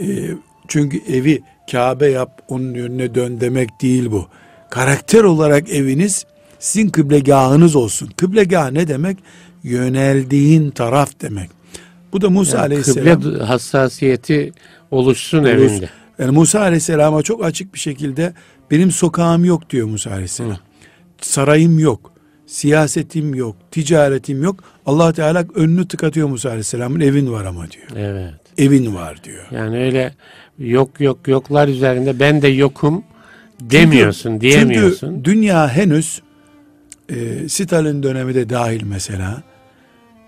E, 0.00 0.30
çünkü 0.68 1.00
evi 1.12 1.42
Kabe 1.70 2.06
yap 2.06 2.42
onun 2.48 2.74
önüne 2.74 3.14
dön 3.14 3.40
demek 3.40 3.82
değil 3.82 4.10
bu. 4.10 4.26
Karakter 4.70 5.24
olarak 5.24 5.70
eviniz 5.70 6.26
sizin 6.58 6.88
kıblegahınız 6.88 7.76
olsun. 7.76 8.10
Kıblegah 8.16 8.70
ne 8.70 8.88
demek? 8.88 9.18
Yöneldiğin 9.62 10.70
taraf 10.70 11.10
demek. 11.20 11.50
Bu 12.12 12.20
da 12.20 12.30
Musa 12.30 12.56
yani 12.56 12.64
Aleyhisselam. 12.66 13.22
Kıble 13.22 13.44
hassasiyeti 13.44 14.52
oluşsun 14.90 15.38
Olur. 15.38 15.48
evinde. 15.48 15.90
Yani 16.18 16.30
Musa 16.30 16.60
Aleyhisselam'a 16.60 17.22
çok 17.22 17.44
açık 17.44 17.74
bir 17.74 17.78
şekilde 17.78 18.34
benim 18.70 18.90
sokağım 18.90 19.44
yok 19.44 19.70
diyor 19.70 19.86
Musa 19.86 20.10
Aleyhisselam. 20.10 20.50
Hı. 20.50 20.56
Sarayım 21.20 21.78
yok. 21.78 22.11
Siyasetim 22.52 23.34
yok. 23.34 23.56
Ticaretim 23.70 24.42
yok. 24.42 24.64
allah 24.86 25.12
Teala 25.12 25.44
önünü 25.54 25.88
tıkatıyor 25.88 26.28
Musa 26.28 26.48
Aleyhisselam'ın 26.48 27.00
evin 27.00 27.32
var 27.32 27.44
ama 27.44 27.70
diyor. 27.70 27.86
Evet. 27.96 28.34
Evin 28.58 28.94
var 28.94 29.24
diyor. 29.24 29.44
Yani 29.50 29.78
öyle 29.78 30.14
yok 30.58 31.00
yok 31.00 31.28
yoklar 31.28 31.68
üzerinde 31.68 32.20
ben 32.20 32.42
de 32.42 32.48
yokum 32.48 33.04
demiyorsun, 33.60 34.30
çünkü, 34.30 34.40
diyemiyorsun. 34.40 35.08
Çünkü 35.08 35.24
dünya 35.24 35.68
henüz 35.68 36.22
e, 37.08 37.48
Stalin 37.48 38.02
dönemi 38.02 38.34
de 38.34 38.48
dahil 38.48 38.82
mesela 38.84 39.42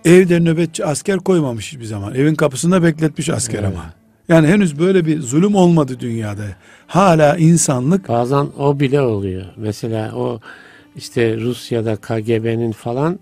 evde 0.05 0.41
nöbetçi 0.41 0.85
asker 0.85 1.19
koymamış 1.19 1.73
hiçbir 1.73 1.85
zaman. 1.85 2.15
Evin 2.15 2.35
kapısında 2.35 2.83
bekletmiş 2.83 3.29
asker 3.29 3.59
evet. 3.59 3.73
ama. 3.73 3.85
Yani 4.29 4.47
henüz 4.47 4.79
böyle 4.79 5.07
bir 5.07 5.21
zulüm 5.21 5.55
olmadı 5.55 5.97
dünyada. 6.01 6.45
Hala 6.87 7.37
insanlık 7.37 8.09
bazen 8.09 8.47
o 8.59 8.81
bile 8.81 9.01
oluyor. 9.01 9.45
Mesela 9.57 10.15
o 10.15 10.41
işte 10.97 11.37
Rusya'da 11.41 11.97
KGB'nin 11.97 12.73
falan 12.73 13.19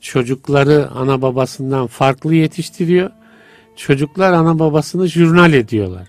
çocukları 0.00 0.88
ana 0.94 1.22
babasından 1.22 1.86
farklı 1.86 2.34
yetiştiriyor. 2.34 3.10
Çocuklar 3.76 4.32
ana 4.32 4.58
babasını 4.58 5.08
jurnal 5.08 5.52
ediyorlar. 5.52 6.08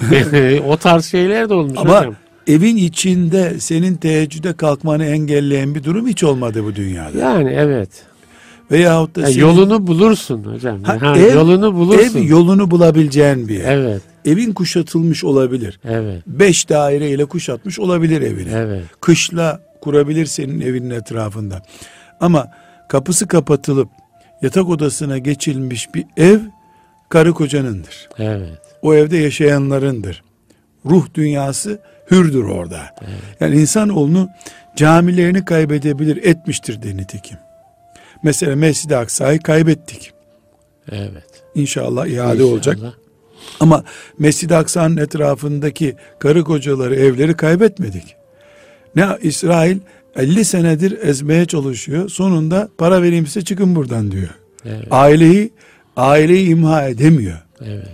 o 0.68 0.76
tarz 0.76 1.04
şeyler 1.04 1.48
de 1.48 1.54
olmuş 1.54 1.78
Ama 1.78 2.00
hocam. 2.00 2.14
evin 2.46 2.76
içinde 2.76 3.60
senin 3.60 3.96
teheccüde 3.96 4.52
kalkmanı 4.52 5.04
engelleyen 5.04 5.74
bir 5.74 5.84
durum 5.84 6.06
hiç 6.06 6.24
olmadı 6.24 6.64
bu 6.64 6.76
dünyada. 6.76 7.18
Yani 7.18 7.50
evet. 7.50 7.90
Veyahut 8.70 9.16
da 9.16 9.20
yani 9.20 9.32
senin... 9.32 9.44
yolunu 9.44 9.86
bulursun 9.86 10.44
hocam. 10.44 10.82
Ha, 10.82 10.96
ha, 11.00 11.18
ev, 11.18 11.34
yolunu 11.34 11.74
bulursun. 11.74 12.18
Ev 12.18 12.28
yolunu 12.28 12.70
bulabileceğin 12.70 13.48
bir 13.48 13.54
yer. 13.54 13.76
Evet. 13.76 14.02
Evin 14.24 14.52
kuşatılmış 14.52 15.24
olabilir. 15.24 15.80
Evet. 15.84 16.22
Beş 16.26 16.68
daire 16.68 17.10
ile 17.10 17.24
kuşatmış 17.24 17.78
olabilir 17.78 18.22
evini. 18.22 18.52
Evet. 18.54 18.84
Kışla 19.00 19.69
kurabilir 19.80 20.26
senin 20.26 20.60
evinin 20.60 20.90
etrafında. 20.90 21.62
Ama 22.20 22.48
kapısı 22.88 23.28
kapatılıp 23.28 23.88
yatak 24.42 24.68
odasına 24.68 25.18
geçilmiş 25.18 25.94
bir 25.94 26.06
ev 26.16 26.38
karı 27.08 27.32
kocanındır. 27.34 28.08
Evet. 28.18 28.58
O 28.82 28.94
evde 28.94 29.16
yaşayanlarındır. 29.16 30.22
Ruh 30.86 31.06
dünyası 31.14 31.78
hürdür 32.10 32.44
orada. 32.44 32.80
Evet. 33.00 33.10
Yani 33.40 33.56
insanoğlunu 33.56 34.28
camilerini 34.76 35.44
kaybedebilir 35.44 36.16
etmiştir 36.24 36.82
de 36.82 36.96
nitekim. 36.96 37.36
Mesela 38.22 38.56
Mescid-i 38.56 38.96
Aksa'yı 38.96 39.40
kaybettik. 39.40 40.12
Evet. 40.92 41.24
İnşallah 41.54 42.06
iade 42.06 42.32
İnşallah. 42.32 42.52
olacak. 42.52 42.78
Ama 43.60 43.84
Mescid-i 44.18 44.54
Aksa'nın 44.56 44.96
etrafındaki 44.96 45.96
karı 46.18 46.44
kocaları, 46.44 46.96
evleri 46.96 47.36
kaybetmedik. 47.36 48.16
Ne 48.96 49.06
İsrail 49.22 49.78
50 50.16 50.44
senedir 50.44 50.98
ezmeye 51.02 51.44
çalışıyor. 51.44 52.08
Sonunda 52.08 52.68
para 52.78 53.02
vereyim 53.02 53.26
size 53.26 53.42
çıkın 53.42 53.74
buradan 53.74 54.10
diyor. 54.10 54.28
Evet. 54.64 54.86
Aileyi 54.90 55.50
aileyi 55.96 56.48
imha 56.48 56.88
edemiyor. 56.88 57.38
Evet. 57.60 57.88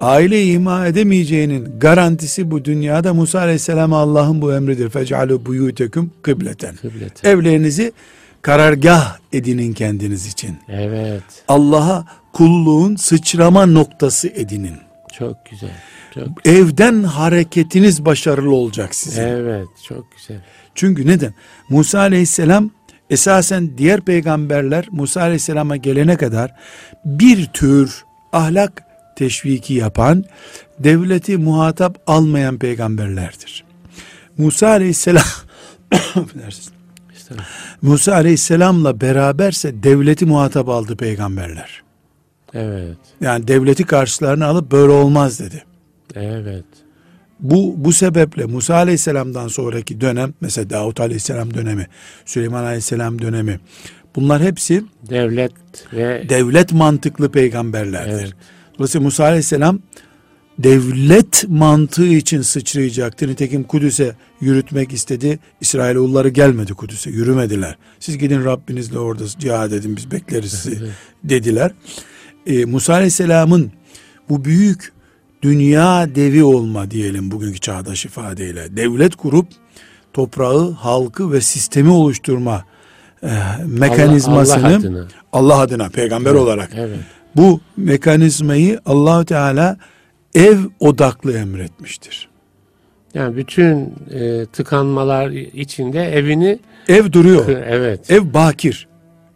Aileyi 0.00 0.52
imha 0.52 0.86
edemeyeceğinin 0.86 1.78
garantisi 1.78 2.50
bu 2.50 2.64
dünyada 2.64 3.14
Musa 3.14 3.40
Aleyhisselam'a 3.40 3.98
Allah'ın 3.98 4.42
bu 4.42 4.54
emridir. 4.54 4.90
Fec'alû 4.90 5.44
buyûteküm 5.44 6.08
kıbleten. 6.22 6.76
Kıbleten. 6.76 7.30
Evlerinizi 7.30 7.92
karargah 8.42 9.18
edinin 9.32 9.72
kendiniz 9.72 10.26
için. 10.26 10.56
Evet. 10.68 11.22
Allah'a 11.48 12.04
kulluğun 12.32 12.96
sıçrama 12.96 13.66
noktası 13.66 14.28
edinin. 14.28 14.74
Çok 15.18 15.46
güzel. 15.50 15.70
Çok 16.14 16.46
Evden 16.46 17.02
hareketiniz 17.02 18.04
başarılı 18.04 18.54
olacak 18.54 18.94
sizin. 18.94 19.22
Evet, 19.22 19.66
çok 19.88 20.06
güzel. 20.16 20.42
Çünkü 20.74 21.06
neden? 21.06 21.34
Musa 21.68 21.98
Aleyhisselam 21.98 22.70
esasen 23.10 23.78
diğer 23.78 24.00
peygamberler 24.00 24.86
Musa 24.90 25.20
Aleyhisselam'a 25.20 25.76
gelene 25.76 26.16
kadar 26.16 26.54
bir 27.04 27.46
tür 27.46 28.04
ahlak 28.32 28.82
teşviki 29.16 29.74
yapan, 29.74 30.24
devleti 30.78 31.36
muhatap 31.36 32.02
almayan 32.06 32.58
peygamberlerdir. 32.58 33.64
Musa 34.38 34.68
Aleyhisselam 34.68 35.24
Musa 37.82 38.14
Aleyhisselam'la 38.14 39.00
beraberse 39.00 39.82
devleti 39.82 40.26
muhatap 40.26 40.68
aldı 40.68 40.96
peygamberler. 40.96 41.82
Evet. 42.54 42.96
Yani 43.20 43.48
devleti 43.48 43.84
karşılarına 43.84 44.46
alıp 44.46 44.72
böyle 44.72 44.92
olmaz 44.92 45.40
dedi. 45.40 45.64
Evet. 46.14 46.64
Bu 47.40 47.74
bu 47.76 47.92
sebeple 47.92 48.44
Musa 48.44 48.74
Aleyhisselam'dan 48.74 49.48
sonraki 49.48 50.00
dönem 50.00 50.34
mesela 50.40 50.70
Davut 50.70 51.00
Aleyhisselam 51.00 51.54
dönemi, 51.54 51.86
Süleyman 52.24 52.64
Aleyhisselam 52.64 53.22
dönemi 53.22 53.60
bunlar 54.16 54.42
hepsi 54.42 54.84
Devlet 55.10 55.52
ve 55.92 56.26
devlet 56.28 56.72
mantıklı 56.72 57.30
peygamberlerdir. 57.32 58.12
Evet. 58.12 58.32
Dolayısıyla 58.78 59.04
Musa 59.04 59.24
Aleyhisselam 59.24 59.80
devlet 60.58 61.44
mantığı 61.48 62.06
için 62.06 62.42
sıçrayacaktır. 62.42 63.28
Nitekim 63.28 63.64
Kudüs'e 63.64 64.14
yürütmek 64.40 64.92
istedi. 64.92 65.38
İsrailoğulları 65.60 66.28
gelmedi 66.28 66.74
Kudüs'e, 66.74 67.10
yürümediler. 67.10 67.76
Siz 68.00 68.18
gidin 68.18 68.44
Rabbinizle 68.44 68.98
orada 68.98 69.24
cihad 69.38 69.72
edin 69.72 69.96
biz 69.96 70.10
bekleriz 70.10 70.52
sizi 70.52 70.90
dediler. 71.24 71.72
Ee, 72.46 72.64
Musa 72.64 72.92
Aleyhisselam'ın 72.94 73.72
bu 74.28 74.44
büyük 74.44 74.92
dünya 75.42 76.14
devi 76.14 76.44
olma 76.44 76.90
diyelim 76.90 77.30
bugünkü 77.30 77.58
çağdaş 77.58 78.04
ifadeyle. 78.04 78.76
Devlet 78.76 79.16
kurup 79.16 79.46
toprağı, 80.12 80.70
halkı 80.72 81.32
ve 81.32 81.40
sistemi 81.40 81.90
oluşturma 81.90 82.64
e, 83.22 83.28
mekanizmasını 83.66 84.66
Allah, 84.66 84.68
Allah 84.68 84.76
adına. 84.76 85.06
Allah 85.32 85.58
adına 85.58 85.88
peygamber 85.88 86.34
olarak 86.34 86.70
Evet. 86.76 86.98
bu 87.36 87.60
mekanizmayı 87.76 88.80
allah 88.86 89.24
Teala 89.24 89.76
ev 90.34 90.58
odaklı 90.80 91.32
emretmiştir. 91.38 92.28
Yani 93.14 93.36
bütün 93.36 93.94
e, 94.10 94.46
tıkanmalar 94.52 95.30
içinde 95.30 96.12
evini 96.12 96.58
Ev 96.88 97.12
duruyor. 97.12 97.48
evet. 97.48 98.10
Ev 98.10 98.34
bakir. 98.34 98.88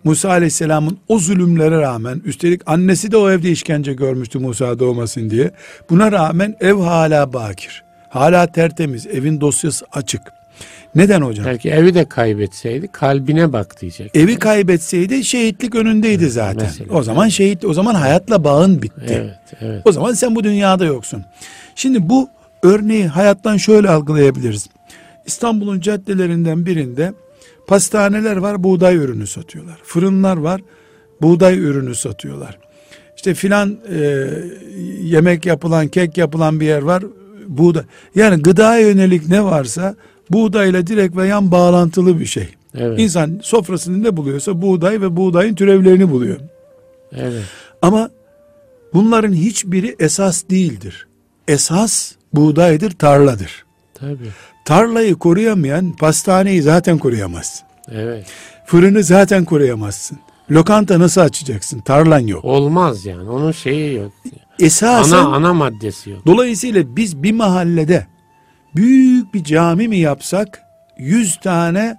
Musa 0.08 0.28
Aleyhisselam'ın 0.28 0.98
o 1.08 1.18
zulümlere 1.18 1.80
rağmen 1.80 2.22
üstelik 2.24 2.60
annesi 2.66 3.12
de 3.12 3.16
o 3.16 3.30
evde 3.30 3.50
işkence 3.50 3.92
görmüştü 3.92 4.38
Musa 4.38 4.78
doğmasın 4.78 5.30
diye. 5.30 5.50
Buna 5.90 6.12
rağmen 6.12 6.56
ev 6.60 6.74
hala 6.74 7.32
bakir. 7.32 7.84
Hala 8.08 8.52
tertemiz. 8.52 9.06
Evin 9.06 9.40
dosyası 9.40 9.86
açık. 9.92 10.22
Neden 10.94 11.20
hocam? 11.20 11.46
Belki 11.46 11.70
evi 11.70 11.94
de 11.94 12.04
kaybetseydi 12.04 12.88
kalbine 12.88 13.52
bak 13.52 13.80
diyecek. 13.80 14.16
Evi 14.16 14.38
kaybetseydi 14.38 15.24
şehitlik 15.24 15.74
önündeydi 15.74 16.30
zaten. 16.30 16.62
mesela. 16.62 16.94
o 16.94 17.02
zaman 17.02 17.28
şehit 17.28 17.64
o 17.64 17.74
zaman 17.74 17.94
hayatla 17.94 18.44
bağın 18.44 18.82
bitti. 18.82 19.22
Evet, 19.22 19.60
evet. 19.60 19.82
O 19.84 19.92
zaman 19.92 20.12
sen 20.12 20.36
bu 20.36 20.44
dünyada 20.44 20.84
yoksun. 20.84 21.24
Şimdi 21.74 22.08
bu 22.08 22.28
örneği 22.62 23.06
hayattan 23.06 23.56
şöyle 23.56 23.90
algılayabiliriz. 23.90 24.68
İstanbul'un 25.26 25.80
caddelerinden 25.80 26.66
birinde 26.66 27.12
pastaneler 27.68 28.36
var, 28.36 28.64
buğday 28.64 28.96
ürünü 28.96 29.26
satıyorlar. 29.26 29.80
Fırınlar 29.82 30.36
var, 30.36 30.60
buğday 31.22 31.58
ürünü 31.58 31.94
satıyorlar. 31.94 32.58
İşte 33.16 33.34
filan 33.34 33.78
e, 33.90 34.28
yemek 35.02 35.46
yapılan, 35.46 35.88
kek 35.88 36.18
yapılan 36.18 36.60
bir 36.60 36.66
yer 36.66 36.82
var, 36.82 37.04
buğday. 37.48 37.82
Yani 38.14 38.42
gıdaya 38.42 38.88
yönelik 38.88 39.28
ne 39.28 39.44
varsa 39.44 39.96
buğdayla 40.30 40.86
direkt 40.86 41.16
ve 41.16 41.26
yan 41.26 41.50
bağlantılı 41.50 42.20
bir 42.20 42.26
şey. 42.26 42.48
Evet. 42.74 43.00
İnsan 43.00 43.40
sofrasını 43.42 44.02
ne 44.02 44.16
buluyorsa 44.16 44.62
buğday 44.62 45.00
ve 45.00 45.16
buğdayın 45.16 45.54
türevlerini 45.54 46.10
buluyor. 46.10 46.36
Evet. 47.12 47.42
Ama 47.82 48.10
bunların 48.94 49.32
hiçbiri 49.32 49.96
esas 49.98 50.44
değildir. 50.50 51.06
Esas 51.48 52.12
buğdaydır, 52.32 52.90
tarladır. 52.90 53.67
Tabii. 54.00 54.28
Tarlayı 54.64 55.14
koruyamayan 55.14 55.92
pastaneyi 55.92 56.62
zaten 56.62 56.98
koruyamaz. 56.98 57.62
Evet. 57.92 58.26
Fırını 58.66 59.02
zaten 59.02 59.44
koruyamazsın. 59.44 60.18
Lokanta 60.50 61.00
nasıl 61.00 61.20
açacaksın? 61.20 61.80
Tarlan 61.80 62.26
yok. 62.26 62.44
Olmaz 62.44 63.06
yani. 63.06 63.30
Onun 63.30 63.52
şeyi 63.52 63.94
yok. 63.96 64.12
Esasen 64.60 65.16
Ana 65.16 65.36
ana 65.36 65.54
maddesi 65.54 66.10
yok. 66.10 66.26
dolayısıyla 66.26 66.96
biz 66.96 67.22
bir 67.22 67.32
mahallede 67.32 68.06
büyük 68.76 69.34
bir 69.34 69.44
cami 69.44 69.88
mi 69.88 69.96
yapsak 69.98 70.62
100 70.98 71.36
tane 71.40 71.98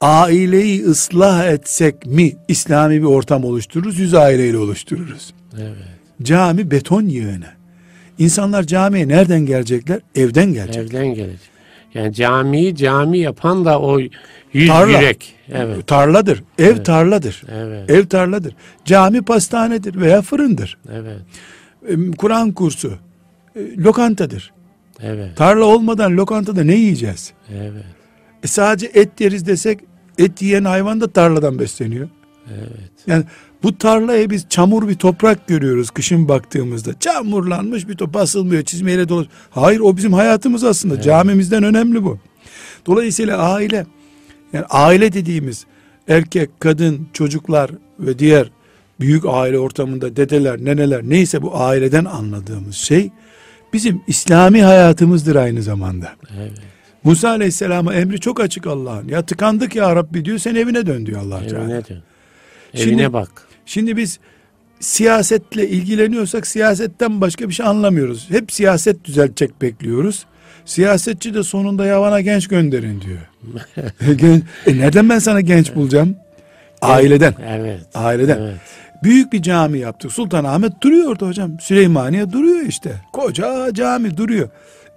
aileyi 0.00 0.84
ıslah 0.84 1.46
etsek 1.46 2.06
mi 2.06 2.32
İslami 2.48 3.00
bir 3.00 3.06
ortam 3.06 3.44
oluştururuz? 3.44 3.98
100 3.98 4.14
aileyle 4.14 4.58
oluştururuz. 4.58 5.34
Evet. 5.56 5.76
Cami 6.22 6.70
beton 6.70 7.02
yığını. 7.02 7.46
İnsanlar 8.18 8.62
camiye 8.62 9.08
nereden 9.08 9.46
gelecekler? 9.46 10.00
Evden 10.14 10.52
gelecek. 10.52 10.76
Evden 10.76 11.14
gelecek. 11.14 11.52
Yani 11.94 12.14
camiyi 12.14 12.76
cami 12.76 13.18
yapan 13.18 13.64
da 13.64 13.80
o 13.80 13.98
yüz 14.52 14.68
Tarla. 14.68 15.00
yürek. 15.00 15.34
Evet. 15.52 15.86
Tarladır. 15.86 16.42
Ev 16.58 16.82
tarladır. 16.84 17.42
Evet. 17.52 17.90
Ev 17.90 18.06
tarladır. 18.06 18.56
Cami 18.84 19.22
pastanedir 19.22 20.00
veya 20.00 20.22
fırındır. 20.22 20.78
Evet. 20.92 21.18
Kur'an 22.18 22.52
kursu 22.52 22.92
e, 23.56 23.76
lokantadır. 23.76 24.52
Evet. 25.02 25.36
Tarla 25.36 25.64
olmadan 25.64 26.16
lokantada 26.16 26.64
ne 26.64 26.74
yiyeceğiz? 26.74 27.32
Evet. 27.54 27.84
E 28.44 28.46
sadece 28.46 28.86
et 28.94 29.20
yeriz 29.20 29.46
desek 29.46 29.80
et 30.18 30.42
yiyen 30.42 30.64
hayvan 30.64 31.00
da 31.00 31.12
tarladan 31.12 31.58
besleniyor. 31.58 32.08
Evet. 32.58 32.90
Yani 33.06 33.24
bu 33.62 33.78
tarlaya 33.78 34.30
biz 34.30 34.46
çamur 34.48 34.88
bir 34.88 34.94
toprak 34.94 35.48
görüyoruz 35.48 35.90
kışın 35.90 36.28
baktığımızda. 36.28 36.98
Çamurlanmış 36.98 37.88
bir 37.88 37.94
toprak 37.94 38.14
basılmıyor 38.14 38.62
çizmeyle 38.62 39.08
dolu. 39.08 39.26
Hayır 39.50 39.80
o 39.80 39.96
bizim 39.96 40.12
hayatımız 40.12 40.64
aslında. 40.64 41.00
Camimizden 41.02 41.62
önemli 41.62 42.04
bu. 42.04 42.18
Dolayısıyla 42.86 43.38
aile 43.38 43.86
yani 44.52 44.64
aile 44.70 45.12
dediğimiz 45.12 45.66
erkek, 46.08 46.60
kadın, 46.60 47.08
çocuklar 47.12 47.70
ve 48.00 48.18
diğer 48.18 48.50
büyük 49.00 49.24
aile 49.26 49.58
ortamında 49.58 50.16
dedeler, 50.16 50.64
neneler 50.64 51.02
neyse 51.02 51.42
bu 51.42 51.56
aileden 51.60 52.04
anladığımız 52.04 52.74
şey 52.74 53.10
bizim 53.72 54.02
İslami 54.06 54.62
hayatımızdır 54.62 55.36
aynı 55.36 55.62
zamanda. 55.62 56.12
Evet. 56.38 56.52
Musa 57.04 57.28
Aleyhisselam'a 57.28 57.94
emri 57.94 58.20
çok 58.20 58.40
açık 58.40 58.66
Allah'ın. 58.66 59.08
Ya 59.08 59.26
tıkandık 59.26 59.76
ya 59.76 59.96
Rabbi 59.96 60.24
diyor 60.24 60.38
sen 60.38 60.54
evine 60.54 60.86
dön 60.86 61.06
diyor 61.06 61.20
Allah 61.20 61.46
Teala. 61.46 61.64
Evine 61.64 61.84
dön. 61.88 62.02
Şimdi- 62.74 62.88
Evine 62.88 63.12
bak. 63.12 63.48
Şimdi 63.72 63.96
biz 63.96 64.18
siyasetle 64.80 65.68
ilgileniyorsak 65.68 66.46
siyasetten 66.46 67.20
başka 67.20 67.48
bir 67.48 67.54
şey 67.54 67.66
anlamıyoruz. 67.66 68.30
Hep 68.30 68.52
siyaset 68.52 69.04
düzeltecek 69.04 69.62
bekliyoruz. 69.62 70.24
Siyasetçi 70.64 71.34
de 71.34 71.42
sonunda 71.42 71.86
yavana 71.86 72.20
genç 72.20 72.48
gönderin 72.48 73.00
diyor. 73.00 73.18
Gen- 74.16 74.42
e 74.66 74.78
nereden 74.78 75.08
ben 75.08 75.18
sana 75.18 75.40
genç 75.40 75.74
bulacağım? 75.74 76.16
Aileden. 76.82 77.34
Evet. 77.48 77.80
Aileden. 77.94 78.38
Evet. 78.40 78.56
Büyük 79.02 79.32
bir 79.32 79.42
cami 79.42 79.78
yaptık. 79.78 80.12
Sultanahmet 80.12 80.72
duruyor 80.80 81.06
orada 81.10 81.26
hocam. 81.26 81.60
Süleymaniye 81.60 82.32
duruyor 82.32 82.66
işte. 82.66 82.92
Koca 83.12 83.74
cami 83.74 84.16
duruyor. 84.16 84.48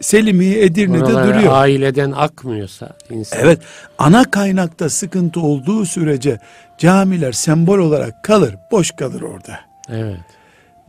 Selimiye 0.01 0.63
Edirne'de 0.65 1.03
Oralar 1.03 1.27
duruyor. 1.27 1.53
aileden 1.53 2.11
akmıyorsa 2.11 2.97
insan. 3.09 3.39
Evet 3.41 3.59
ana 3.97 4.31
kaynakta 4.31 4.89
sıkıntı 4.89 5.39
olduğu 5.39 5.85
sürece 5.85 6.39
camiler 6.77 7.31
sembol 7.31 7.79
olarak 7.79 8.23
kalır. 8.23 8.55
Boş 8.71 8.91
kalır 8.91 9.21
orada. 9.21 9.59
Evet. 9.89 10.19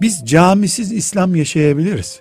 Biz 0.01 0.23
camisiz 0.25 0.93
İslam 0.93 1.37
yaşayabiliriz. 1.37 2.21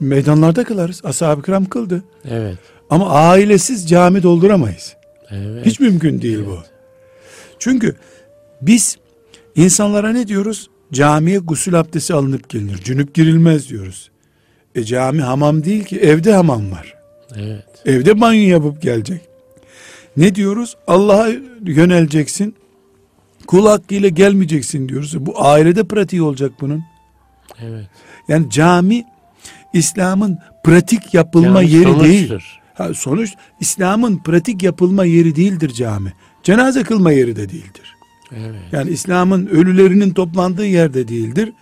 Meydanlarda 0.00 0.64
kılarız. 0.64 1.04
Ashab-ı 1.04 1.42
kiram 1.42 1.64
kıldı. 1.64 2.04
Evet. 2.30 2.58
Ama 2.90 3.10
ailesiz 3.10 3.88
cami 3.88 4.22
dolduramayız. 4.22 4.96
Evet. 5.30 5.66
Hiç 5.66 5.80
mümkün 5.80 6.22
değil 6.22 6.46
bu. 6.46 6.58
Çünkü 7.58 7.96
biz 8.62 8.96
insanlara 9.54 10.12
ne 10.12 10.28
diyoruz? 10.28 10.70
Camiye 10.92 11.38
gusül 11.38 11.80
abdesti 11.80 12.14
alınıp 12.14 12.48
gelinir. 12.48 12.78
Cünüp 12.84 13.14
girilmez 13.14 13.68
diyoruz. 13.68 14.10
E 14.74 14.84
cami 14.84 15.22
hamam 15.22 15.64
değil 15.64 15.84
ki 15.84 15.98
evde 15.98 16.32
hamam 16.32 16.72
var. 16.72 16.94
Evet. 17.36 17.64
Evde 17.86 18.20
banyo 18.20 18.48
yapıp 18.48 18.82
gelecek. 18.82 19.20
Ne 20.16 20.34
diyoruz? 20.34 20.76
Allah'a 20.86 21.28
yöneleceksin. 21.64 22.54
Kul 23.46 23.66
hakkıyla 23.66 24.08
gelmeyeceksin 24.08 24.88
diyoruz. 24.88 25.26
Bu 25.26 25.44
ailede 25.44 25.84
pratiği 25.84 26.22
olacak 26.22 26.52
bunun. 26.60 26.82
Evet. 27.60 27.86
Yani 28.28 28.50
cami 28.50 29.04
İslam'ın 29.72 30.38
pratik 30.64 31.14
yapılma 31.14 31.62
yani 31.62 31.72
yeri 31.72 31.84
sonuçtur. 31.84 32.04
değil. 32.04 32.32
Ha, 32.74 32.94
sonuç 32.94 33.30
İslam'ın 33.60 34.18
pratik 34.18 34.62
yapılma 34.62 35.04
yeri 35.04 35.36
değildir 35.36 35.70
cami. 35.70 36.12
Cenaze 36.42 36.82
kılma 36.82 37.12
yeri 37.12 37.36
de 37.36 37.48
değildir. 37.48 37.96
Evet. 38.36 38.60
Yani 38.72 38.90
İslam'ın 38.90 39.46
ölülerinin 39.46 40.10
toplandığı 40.10 40.66
yerde 40.66 41.08
değildir. 41.08 41.52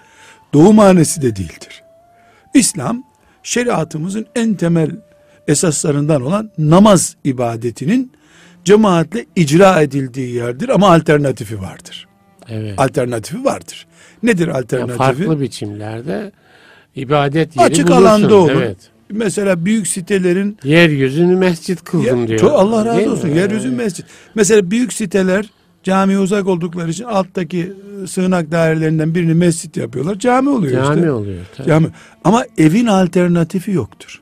Doğumhanesi 0.52 1.22
de 1.22 1.36
değildir. 1.36 1.82
İslam 2.54 3.02
şeriatımızın 3.42 4.26
en 4.34 4.54
temel 4.54 4.90
esaslarından 5.48 6.22
olan 6.22 6.50
namaz 6.58 7.16
ibadetinin 7.24 8.12
cemaatle 8.64 9.26
icra 9.36 9.80
edildiği 9.82 10.34
yerdir 10.34 10.68
ama 10.68 10.90
alternatifi 10.92 11.60
vardır. 11.60 12.08
Evet. 12.48 12.74
Alternatifi 12.78 13.44
vardır. 13.44 13.86
Nedir 14.22 14.48
alternatifi? 14.48 14.98
farklı 14.98 15.40
biçimlerde 15.40 16.32
ibadet 16.96 17.56
yeri 17.56 17.66
Açık 17.66 17.86
bulursun. 17.88 18.02
alanda 18.04 18.34
olur. 18.34 18.50
Evet. 18.62 18.76
Mesela 19.10 19.64
büyük 19.64 19.86
sitelerin 19.86 20.58
Yeryüzünü 20.64 21.36
mescit 21.36 21.84
kıldım 21.84 22.20
Ya, 22.20 22.28
diyor. 22.28 22.50
Allah 22.52 22.84
razı 22.84 22.96
Değil 22.96 23.08
mi? 23.08 23.12
olsun. 23.14 23.28
Yeryüzü 23.28 23.70
mescit. 23.70 24.06
Mesela 24.34 24.70
büyük 24.70 24.92
siteler 24.92 25.50
camiye 25.82 26.18
uzak 26.18 26.46
oldukları 26.46 26.90
için 26.90 27.04
alttaki 27.04 27.72
e, 28.02 28.06
sığınak 28.06 28.50
dairelerinden 28.50 29.14
birini 29.14 29.34
mescit 29.34 29.76
yapıyorlar. 29.76 30.18
Cami 30.18 30.48
oluyor 30.48 30.84
Cami 30.84 30.96
işte. 31.00 31.12
oluyor. 31.12 31.40
Tabii. 31.56 31.68
Cami. 31.68 31.88
Ama 32.24 32.44
evin 32.58 32.86
alternatifi 32.86 33.70
yoktur. 33.70 34.20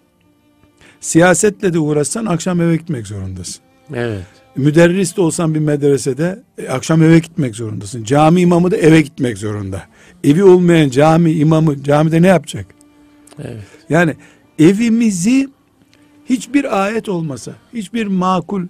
Siyasetle 1.01 1.73
de 1.73 1.79
uğraşsan 1.79 2.27
akşam 2.27 2.61
eve 2.61 2.77
gitmek 2.77 3.07
zorundasın. 3.07 3.63
Evet. 3.95 4.23
Müderris 4.57 5.17
de 5.17 5.21
olsan 5.21 5.55
bir 5.55 5.61
medresede 5.61 6.43
e, 6.59 6.69
akşam 6.69 7.03
eve 7.03 7.19
gitmek 7.19 7.57
zorundasın. 7.57 8.05
Cami 8.05 8.41
imamı 8.41 8.71
da 8.71 8.77
eve 8.77 9.01
gitmek 9.01 9.39
zorunda. 9.39 9.83
Evi 10.25 10.45
olmayan 10.45 10.91
cami 10.91 11.33
imamı 11.33 11.83
camide 11.83 12.23
ne 12.23 12.27
yapacak? 12.27 12.67
Evet. 13.39 13.63
Yani 13.89 14.15
evimizi 14.59 15.49
hiçbir 16.29 16.83
ayet 16.85 17.09
olmasa, 17.09 17.53
hiçbir 17.75 18.07
makul 18.07 18.63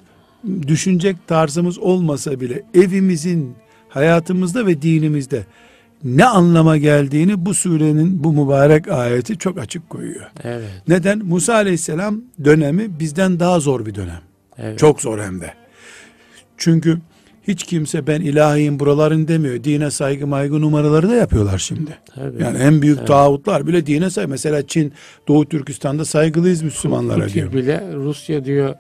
düşünecek 0.67 1.17
tarzımız 1.27 1.79
olmasa 1.79 2.41
bile 2.41 2.63
evimizin 2.75 3.55
hayatımızda 3.89 4.67
ve 4.67 4.83
dinimizde 4.83 5.45
ne 6.05 6.25
anlama 6.25 6.77
geldiğini 6.77 7.47
bu 7.47 7.55
surenin 7.55 8.25
bu 8.25 8.33
mübarek 8.33 8.89
ayeti 8.89 9.39
çok 9.39 9.59
açık 9.59 9.91
koyuyor. 9.91 10.27
Evet. 10.45 10.69
Neden? 10.89 11.19
Musa 11.19 11.55
aleyhisselam 11.55 12.21
dönemi 12.45 13.01
bizden 13.01 13.41
daha 13.41 13.61
zor 13.61 13.87
bir 13.87 13.95
dönem. 13.95 14.21
Evet. 14.59 14.79
Çok 14.79 15.01
zor 15.01 15.19
hem 15.21 15.41
de. 15.41 15.55
Çünkü 16.57 16.99
hiç 17.49 17.63
kimse 17.63 18.07
ben 18.07 18.21
ilahiyim 18.21 18.81
buraların 18.81 19.29
demiyor. 19.29 19.65
Dine 19.65 19.91
saygı 19.91 20.27
maygı 20.27 20.61
numaraları 20.61 21.09
da 21.09 21.15
yapıyorlar 21.15 21.59
şimdi. 21.59 21.99
Tabii. 22.15 22.43
Yani 22.43 22.59
en 22.59 22.83
büyük 22.83 22.99
Evet. 22.99 23.09
tağutlar 23.09 23.67
bile 23.67 23.87
dine 23.87 24.11
saygı. 24.11 24.31
Mesela 24.31 24.67
Çin, 24.67 24.93
Doğu 25.29 25.49
Türkistan'da 25.49 26.05
saygılıyız 26.05 26.63
Müslümanlara 26.63 27.21
Putin 27.25 27.35
diyor. 27.35 27.53
bile 27.53 27.83
Rusya 27.95 28.45
diyor 28.45 28.75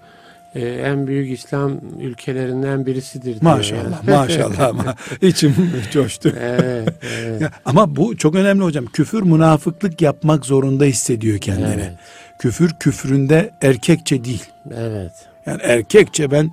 e, 0.54 0.60
en 0.60 1.06
büyük 1.06 1.38
İslam 1.38 1.80
ülkelerinden 2.00 2.86
birisidir. 2.86 3.42
Maşallah, 3.42 4.08
ya. 4.08 4.16
maşallah 4.20 4.60
ama 4.60 4.94
içim 5.22 5.54
coştu. 5.92 6.32
evet, 6.40 6.88
evet. 7.20 7.40
Ya, 7.40 7.50
ama 7.64 7.96
bu 7.96 8.16
çok 8.16 8.34
önemli 8.34 8.64
hocam. 8.64 8.86
Küfür 8.86 9.22
münafıklık 9.22 10.02
yapmak 10.02 10.46
zorunda 10.46 10.84
hissediyor 10.84 11.38
kendini. 11.38 11.66
Evet. 11.74 11.92
Küfür 12.38 12.70
küfründe 12.80 13.50
erkekçe 13.62 14.24
değil. 14.24 14.44
Evet. 14.76 15.12
Yani 15.46 15.60
erkekçe 15.62 16.30
ben 16.30 16.52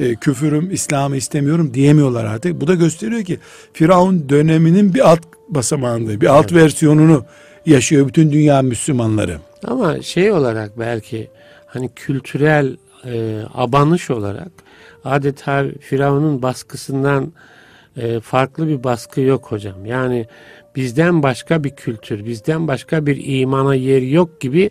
e, 0.00 0.14
küfürüm, 0.14 0.70
İslam'ı 0.70 1.16
istemiyorum 1.16 1.74
diyemiyorlar 1.74 2.24
artık. 2.24 2.60
Bu 2.60 2.66
da 2.66 2.74
gösteriyor 2.74 3.24
ki 3.24 3.38
Firavun 3.72 4.28
döneminin 4.28 4.94
bir 4.94 5.10
alt 5.10 5.20
basamağında, 5.48 6.20
bir 6.20 6.26
alt 6.26 6.52
versiyonunu 6.52 7.24
yaşıyor 7.66 8.08
bütün 8.08 8.32
dünya 8.32 8.62
Müslümanları. 8.62 9.38
Ama 9.64 10.02
şey 10.02 10.32
olarak 10.32 10.78
belki 10.78 11.30
hani 11.66 11.88
kültürel 11.88 12.76
e, 13.04 13.42
abanış 13.54 14.10
olarak 14.10 14.48
adeta 15.04 15.64
Firavun'un 15.80 16.42
baskısından 16.42 17.32
e, 17.96 18.20
farklı 18.20 18.68
bir 18.68 18.84
baskı 18.84 19.20
yok 19.20 19.46
hocam. 19.52 19.86
Yani 19.86 20.26
bizden 20.76 21.22
başka 21.22 21.64
bir 21.64 21.70
kültür, 21.70 22.24
bizden 22.26 22.68
başka 22.68 23.06
bir 23.06 23.40
imana 23.40 23.74
yer 23.74 24.02
yok 24.02 24.40
gibi 24.40 24.70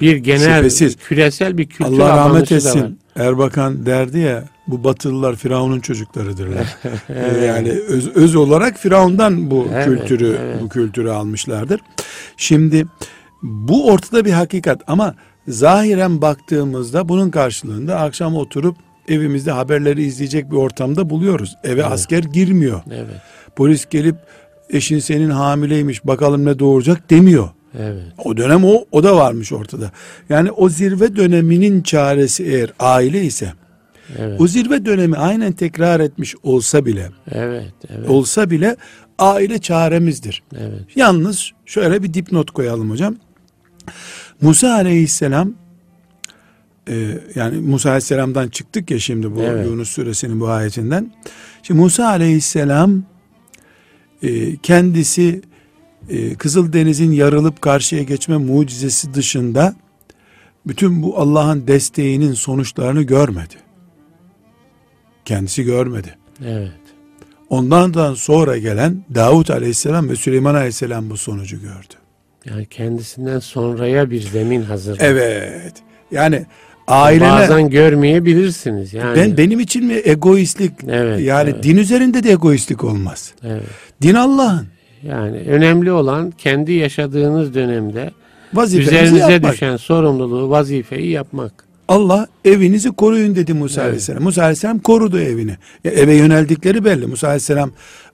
bir 0.00 0.16
genel 0.16 0.56
Şüphesiz. 0.56 0.96
küresel 0.96 1.58
bir 1.58 1.66
kültür 1.66 1.98
Allah 1.98 2.16
rahmet 2.16 2.52
etsin. 2.52 2.98
Erbakan 3.16 3.86
derdi 3.86 4.18
ya 4.18 4.44
bu 4.66 4.84
batılılar 4.84 5.36
Firavun'un 5.36 5.80
çocuklarıdırlar. 5.80 6.76
Ee, 7.08 7.44
yani 7.44 7.70
öz, 7.70 8.16
öz 8.16 8.36
olarak 8.36 8.78
Firavun'dan 8.78 9.50
bu 9.50 9.68
Evet, 9.74 9.84
kültürü 9.84 10.36
evet. 10.40 10.62
bu 10.62 10.68
kültürü 10.68 11.10
almışlardır. 11.10 11.80
Şimdi 12.36 12.86
bu 13.42 13.86
ortada 13.86 14.24
bir 14.24 14.32
hakikat 14.32 14.82
ama 14.86 15.14
zahiren 15.50 16.22
baktığımızda 16.22 17.08
bunun 17.08 17.30
karşılığında 17.30 18.00
akşam 18.00 18.36
oturup 18.36 18.76
evimizde 19.08 19.50
haberleri 19.50 20.02
izleyecek 20.02 20.50
bir 20.50 20.56
ortamda 20.56 21.10
buluyoruz. 21.10 21.56
Eve 21.64 21.84
asker 21.84 22.22
girmiyor. 22.22 22.80
Evet. 22.90 23.20
Polis 23.56 23.88
gelip 23.90 24.16
eşin 24.70 24.98
senin 24.98 25.30
hamileymiş 25.30 26.06
bakalım 26.06 26.44
ne 26.44 26.58
doğuracak 26.58 27.10
demiyor. 27.10 27.48
Evet. 27.78 28.02
O 28.24 28.36
dönem 28.36 28.64
o, 28.64 28.84
o 28.92 29.02
da 29.02 29.16
varmış 29.16 29.52
ortada. 29.52 29.90
Yani 30.28 30.50
o 30.50 30.68
zirve 30.68 31.16
döneminin 31.16 31.82
çaresi 31.82 32.44
eğer 32.44 32.72
aile 32.78 33.22
ise 33.24 33.52
Evet. 34.18 34.40
o 34.40 34.46
zirve 34.46 34.84
dönemi 34.84 35.16
aynen 35.16 35.52
tekrar 35.52 36.00
etmiş 36.00 36.34
olsa 36.42 36.86
bile 36.86 37.08
Evet. 37.30 37.72
Evet. 37.88 38.08
olsa 38.10 38.50
bile 38.50 38.76
aile 39.18 39.58
çaremizdir. 39.58 40.42
Evet. 40.58 40.96
Yalnız 40.96 41.50
şöyle 41.66 42.02
bir 42.02 42.14
dipnot 42.14 42.50
koyalım 42.50 42.90
hocam. 42.90 43.16
Musa 44.42 44.74
aleyhisselam 44.74 45.52
e, 46.88 47.18
yani 47.34 47.60
Musa 47.60 47.88
aleyhisselamdan 47.88 48.48
çıktık 48.48 48.90
ya 48.90 48.98
şimdi 48.98 49.36
bu 49.36 49.42
Evet. 49.42 49.66
Yunus 49.66 49.88
suresinin 49.88 50.40
bu 50.40 50.48
ayetinden. 50.48 51.12
Şimdi 51.62 51.80
Musa 51.80 52.06
aleyhisselam 52.06 53.02
e, 54.22 54.56
kendisi 54.56 55.42
e, 56.08 56.34
Kızıldeniz'in 56.34 57.12
yarılıp 57.12 57.62
karşıya 57.62 58.02
geçme 58.02 58.36
mucizesi 58.36 59.14
dışında 59.14 59.74
bütün 60.66 61.02
bu 61.02 61.18
Allah'ın 61.18 61.66
desteğinin 61.66 62.32
sonuçlarını 62.32 63.02
görmedi. 63.02 63.54
Kendisi 65.24 65.62
görmedi. 65.62 66.18
Evet. 66.44 66.72
Ondan 67.48 67.94
da 67.94 68.16
sonra 68.16 68.58
gelen 68.58 69.04
Davut 69.14 69.50
aleyhisselam 69.50 70.08
ve 70.08 70.16
Süleyman 70.16 70.54
aleyhisselam 70.54 71.10
bu 71.10 71.16
sonucu 71.16 71.60
gördü. 71.60 71.99
Yani 72.44 72.66
kendisinden 72.66 73.38
sonraya 73.38 74.10
bir 74.10 74.20
zemin 74.20 74.62
hazır. 74.62 74.98
Evet. 75.00 75.72
Yani 76.10 76.46
ailene 76.86 77.30
Bazen 77.30 77.70
görmeyebilirsiniz. 77.70 78.94
Yani. 78.94 79.16
ben 79.16 79.36
benim 79.36 79.60
için 79.60 79.84
mi 79.86 80.00
egoistlik? 80.04 80.72
Evet, 80.88 81.20
yani 81.20 81.50
evet. 81.50 81.64
din 81.64 81.76
üzerinde 81.76 82.24
de 82.24 82.30
egoistlik 82.30 82.84
olmaz. 82.84 83.34
Evet. 83.44 83.62
Din 84.02 84.14
Allah'ın. 84.14 84.66
Yani 85.02 85.36
önemli 85.38 85.92
olan 85.92 86.30
kendi 86.38 86.72
yaşadığınız 86.72 87.54
dönemde 87.54 88.10
Vazifenizi 88.54 88.94
üzerinize 88.96 89.32
yapmak. 89.32 89.52
düşen 89.52 89.76
sorumluluğu, 89.76 90.50
vazifeyi 90.50 91.10
yapmak. 91.10 91.70
Allah 91.88 92.26
evinizi 92.44 92.90
koruyun 92.90 93.34
dedi 93.34 93.54
Musa 93.54 93.80
Evet. 93.80 93.88
Aleyhisselam. 93.88 94.22
Musa 94.22 94.42
Aleyhisselam 94.42 94.78
korudu 94.78 95.18
evini. 95.18 95.56
Ya 95.84 95.90
eve 95.90 96.14
yöneldikleri 96.14 96.84
belli. 96.84 97.06
Musa 97.06 97.26
Aleyhisselam 97.26 97.70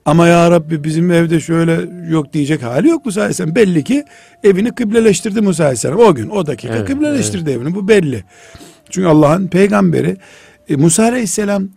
ama 0.07 0.27
ya 0.27 0.51
Rabbi 0.51 0.83
bizim 0.83 1.11
evde 1.11 1.39
şöyle 1.39 1.79
yok 2.09 2.33
diyecek 2.33 2.63
hali 2.63 2.87
yok 2.87 3.05
Musa 3.05 3.21
Aleyhisselam. 3.21 3.55
Belli 3.55 3.83
ki 3.83 4.03
evini 4.43 4.71
kıbleleştirdi 4.71 5.41
Musa 5.41 5.63
Aleyhisselam. 5.63 5.99
O 5.99 6.15
gün 6.15 6.29
o 6.29 6.45
dakika 6.45 6.75
Evet, 6.75 6.87
kıbleleştirdi 6.87 7.49
evini. 7.49 7.75
Bu 7.75 7.87
belli. 7.87 8.23
Çünkü 8.89 9.07
Allah'ın 9.07 9.47
peygamberi 9.47 10.17
e, 10.69 10.75
Musa 10.75 11.03
Aleyhisselam 11.03 11.69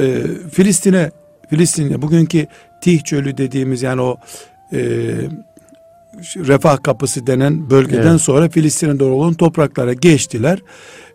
e, 0.00 0.22
Filistin'e 0.52 1.10
Filistin'e 1.50 2.02
bugünkü 2.02 2.46
Tih 2.80 3.00
Çölü 3.04 3.36
dediğimiz 3.36 3.82
yani 3.82 4.00
o 4.00 4.16
e, 4.72 4.78
refah 6.36 6.82
kapısı 6.82 7.26
denen 7.26 7.70
bölgeden 7.70 8.10
Evet. 8.10 8.20
sonra 8.20 8.48
Filistin'e 8.48 8.98
doğru 8.98 9.14
olan 9.14 9.34
topraklara 9.34 9.92
geçtiler. 9.92 10.58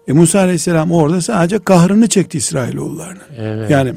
E, 0.07 0.13
Musa 0.13 0.39
Aleyhisselam 0.39 0.91
orada 0.91 1.21
sadece 1.21 1.59
kahrını 1.59 2.07
çekti 2.09 2.37
İsrailoğullarının. 2.37 3.21
Evet. 3.39 3.71
Yani 3.71 3.93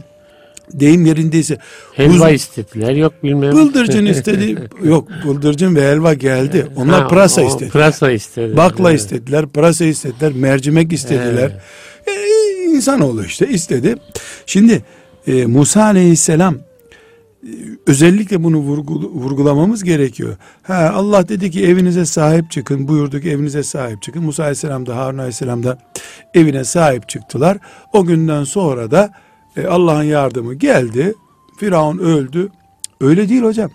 deyim 0.73 1.07
yerindeyse 1.07 1.59
Helva 1.93 2.31
buz- 2.31 2.35
istediler. 2.35 2.93
Yok 2.97 3.13
bilmem. 3.23 3.53
bıldırcın 3.53 4.07
istedi. 4.15 4.69
Yok 4.85 5.09
bıldırcın 5.25 5.77
ve 5.77 5.91
helva 5.91 6.15
geldi. 6.15 6.67
Onlar 6.77 7.03
Ha, 7.03 7.09
pırasa 7.09 7.43
o 7.43 7.47
istedi. 7.49 7.71
Pırasa 7.71 8.11
istedi. 8.11 8.57
Bakla 8.57 8.91
Evet. 8.91 9.01
istediler, 9.01 9.47
pırasa 9.47 9.85
istediler, 9.85 10.33
mercimek 10.33 10.93
istediler. 10.93 11.51
E, 12.07 12.13
insanoğlu 12.65 13.25
işte 13.25 13.49
istedi. 13.49 13.95
Şimdi 14.47 14.83
e, 15.27 15.47
Musa 15.47 15.83
Aleyhisselam 15.85 16.57
özellikle 17.87 18.45
bunu 18.45 18.57
vurgulamamız 19.15 19.85
gerekiyor. 19.85 20.37
Ha, 20.63 20.93
Allah 20.95 21.29
dedi 21.29 21.51
ki 21.51 21.67
evinize 21.67 22.05
sahip 22.05 22.51
çıkın 22.51 22.89
buyurdu 22.89 23.21
ki 23.21 23.31
evinize 23.31 23.63
sahip 23.63 24.03
çıkın. 24.03 24.23
Musa 24.23 24.43
Aleyhisselam 24.43 24.87
da 24.87 24.97
Harun 24.97 25.19
Aleyhisselam 25.19 25.63
da 25.63 25.79
evine 26.35 26.65
sahip 26.65 27.09
çıktılar. 27.09 27.59
O 27.93 28.05
günden 28.05 28.45
sonra 28.45 28.91
da 28.91 29.11
e, 29.57 29.67
Allah'ın 29.67 30.03
yardımı 30.03 30.55
geldi. 30.55 31.15
Firavun 31.57 31.99
öldü. 31.99 32.49
Öyle 33.01 33.29
değil 33.29 33.43
hocam. 33.43 33.71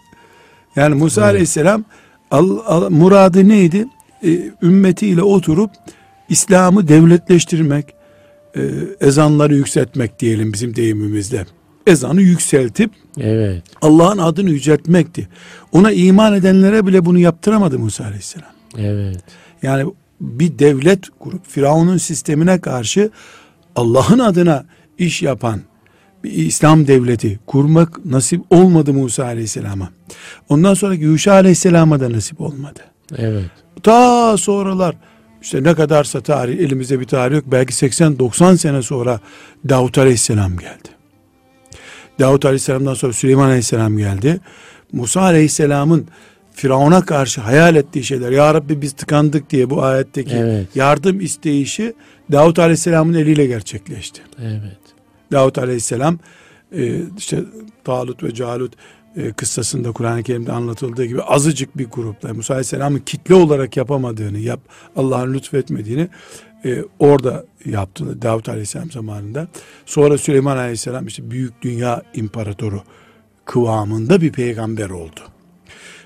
Yani 0.76 0.96
Musa 0.96 1.22
evet. 1.22 1.30
Aleyhisselam 1.30 1.86
al, 2.32 2.58
al, 2.65 2.89
muradı 2.89 3.50
neydi? 3.50 3.88
E, 4.24 4.52
ümmetiyle 4.62 5.22
oturup 5.22 5.72
İslam'ı 6.30 6.88
devletleştirmek, 6.88 7.94
e, 8.56 8.62
ezanları 9.00 9.56
yükseltmek 9.56 10.20
diyelim 10.20 10.54
bizim 10.54 10.76
deyimimizde 10.76 11.46
ezanı 11.88 12.22
yükseltip 12.22 12.92
evet. 13.20 13.63
Allah'ın 13.82 14.18
adını 14.18 14.50
yüceltmekti. 14.50 15.28
Ona 15.72 15.92
iman 15.92 16.34
edenlere 16.34 16.88
bile 16.88 17.06
bunu 17.06 17.20
yaptıramadı 17.20 17.80
Musa 17.80 18.04
Aleyhisselam. 18.04 18.52
Evet. 18.78 19.24
Yani 19.62 19.94
bir 20.22 20.60
devlet 20.60 21.10
kurup 21.20 21.48
Firavun'un 21.48 21.98
sistemine 21.98 22.62
karşı 22.62 23.10
Allah'ın 23.76 24.20
adına 24.20 24.65
iş 25.00 25.22
yapan 25.22 25.62
bir 26.24 26.32
İslam 26.32 26.88
devleti 26.88 27.40
kurmak 27.46 28.06
nasip 28.06 28.42
olmadı 28.50 28.94
Musa 28.94 29.24
Aleyhisselam'a. 29.24 29.90
Ondan 30.50 30.74
sonraki 30.74 31.04
Yuşa 31.04 31.34
Aleyhisselam'a 31.34 32.00
da 32.00 32.12
nasip 32.12 32.42
olmadı. 32.42 32.80
Evet. 33.18 33.46
Ta 33.84 34.38
sonralar 34.38 34.96
işte 35.42 35.64
ne 35.64 35.74
kadarsa 35.74 36.22
tarih 36.22 36.60
elimizde 36.60 37.00
bir 37.00 37.06
tarih 37.06 37.36
yok. 37.36 37.46
Belki 37.48 37.74
80-90 37.74 38.58
sene 38.58 38.82
sonra 38.82 39.20
Davut 39.70 39.98
Aleyhisselam 39.98 40.58
geldi. 40.58 40.90
Davut 42.20 42.46
Aleyhisselam'dan 42.46 42.94
sonra 42.94 43.14
Süleyman 43.14 43.46
Aleyhisselam 43.46 43.98
geldi. 43.98 44.40
Musa 44.92 45.22
Aleyhisselam'ın 45.22 46.08
Firavun'a 46.52 47.06
karşı 47.06 47.42
hayal 47.42 47.76
ettiği 47.76 48.04
şeyler 48.04 48.32
Ya 48.32 48.54
Rabbi 48.54 48.82
biz 48.82 48.94
tıkandık 48.94 49.50
diye 49.50 49.70
bu 49.70 49.84
ayetteki 49.84 50.36
evet. 50.36 50.76
yardım 50.76 51.20
isteyişi 51.20 51.94
Davut 52.32 52.60
Aleyhisselam'ın 52.60 53.14
eliyle 53.14 53.46
gerçekleşti. 53.46 54.22
Evet. 54.42 54.88
Davut 55.32 55.58
Aleyhisselam 55.58 56.20
e, 56.72 57.02
işte 57.18 57.44
Talut 57.84 58.24
ve 58.24 58.34
Calut 58.34 58.74
e, 59.15 59.32
kıssasında 59.32 59.92
Kur'an-ı 59.92 60.24
Kerim'de 60.24 60.52
anlatıldığı 60.52 61.06
gibi 61.06 61.22
azıcık 61.22 61.78
bir 61.78 61.86
grupla 61.86 62.34
Musa 62.34 62.54
Aleyhisselam'ın 62.54 63.00
kitle 63.00 63.36
olarak 63.36 63.78
yapamadığını, 63.78 64.38
yap 64.38 64.60
Allah'ın 64.96 65.34
lütfetmediğini 65.34 66.08
e, 66.65 66.84
orada 67.00 67.46
yaptı 67.65 68.22
Davut 68.22 68.50
Aleyhisselam 68.50 68.92
zamanında. 68.92 69.48
Sonra 69.86 70.18
Süleyman 70.18 70.58
Aleyhisselam 70.58 71.08
işte 71.08 71.32
büyük 71.32 71.62
dünya 71.62 72.04
imparatoru 72.13 72.84
kıvamında 73.46 74.22
bir 74.22 74.32
peygamber 74.32 74.89
oldu. 74.89 75.20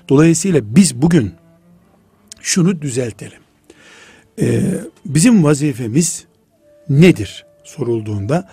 Dolayısıyla 0.08 0.60
biz 0.76 1.02
bugün 1.02 1.34
şunu 2.40 2.82
düzeltelim. 2.82 3.38
Ee, 4.40 4.62
bizim 5.04 5.44
vazifemiz 5.44 6.24
nedir 6.88 7.46
sorulduğunda 7.64 8.48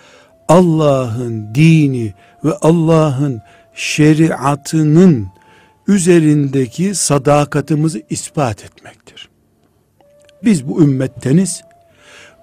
Allah'ın 0.52 1.56
dini 1.56 2.14
ve 2.44 2.54
Allah'ın 2.62 3.42
şeriatının 3.76 5.28
üzerindeki 5.88 6.96
sadakatimizi 6.96 8.06
ispat 8.10 8.64
etmektir. 8.64 9.30
Biz 10.44 10.68
bu 10.68 10.84
ümmetteniz 10.84 11.62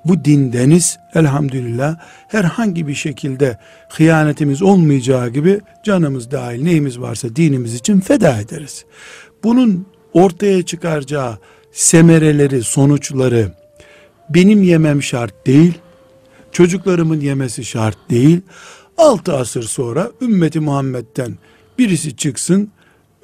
bu 0.04 0.24
dindeniz 0.24 0.98
elhamdülillah 1.14 1.96
herhangi 2.28 2.86
bir 2.86 2.94
şekilde 2.94 3.58
hıyanetimiz 3.88 4.62
olmayacağı 4.62 5.28
gibi 5.28 5.60
canımız 5.84 6.30
dahil 6.30 6.62
neyimiz 6.62 7.00
varsa 7.00 7.36
dinimiz 7.36 7.74
için 7.74 8.00
feda 8.00 8.40
ederiz. 8.40 8.84
Bunun 9.44 9.86
ortaya 10.12 10.62
çıkaracağı 10.62 11.38
semereleri, 11.72 12.62
sonuçları 12.62 13.52
benim 14.30 14.62
yemem 14.62 15.02
şart 15.02 15.46
değil, 15.46 15.74
çocuklarımın 16.52 17.20
yemesi 17.20 17.64
şart 17.64 18.10
değil. 18.10 18.40
Altı 18.98 19.36
asır 19.36 19.62
sonra 19.62 20.10
ümmeti 20.20 20.60
Muhammed'den 20.60 21.38
birisi 21.78 22.16
çıksın, 22.16 22.70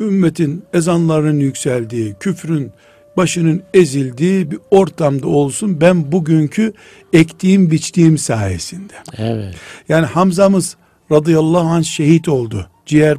ümmetin 0.01 0.63
ezanlarının 0.73 1.41
yükseldiği, 1.41 2.15
küfrün 2.21 2.71
başının 3.17 3.63
ezildiği 3.75 4.51
bir 4.51 4.59
ortamda 4.71 5.29
olsun 5.29 5.81
ben 5.81 6.13
bugünkü 6.13 6.73
ektiğim 7.13 7.71
biçtiğim 7.71 8.19
sayesinde. 8.19 8.93
Evet. 9.19 9.55
Yani 9.89 10.07
Hamza'mız 10.07 10.77
radıyallahu 11.13 11.69
anh 11.69 11.85
şehit 11.85 12.29
oldu. 12.29 12.69
Ciğer 12.87 13.17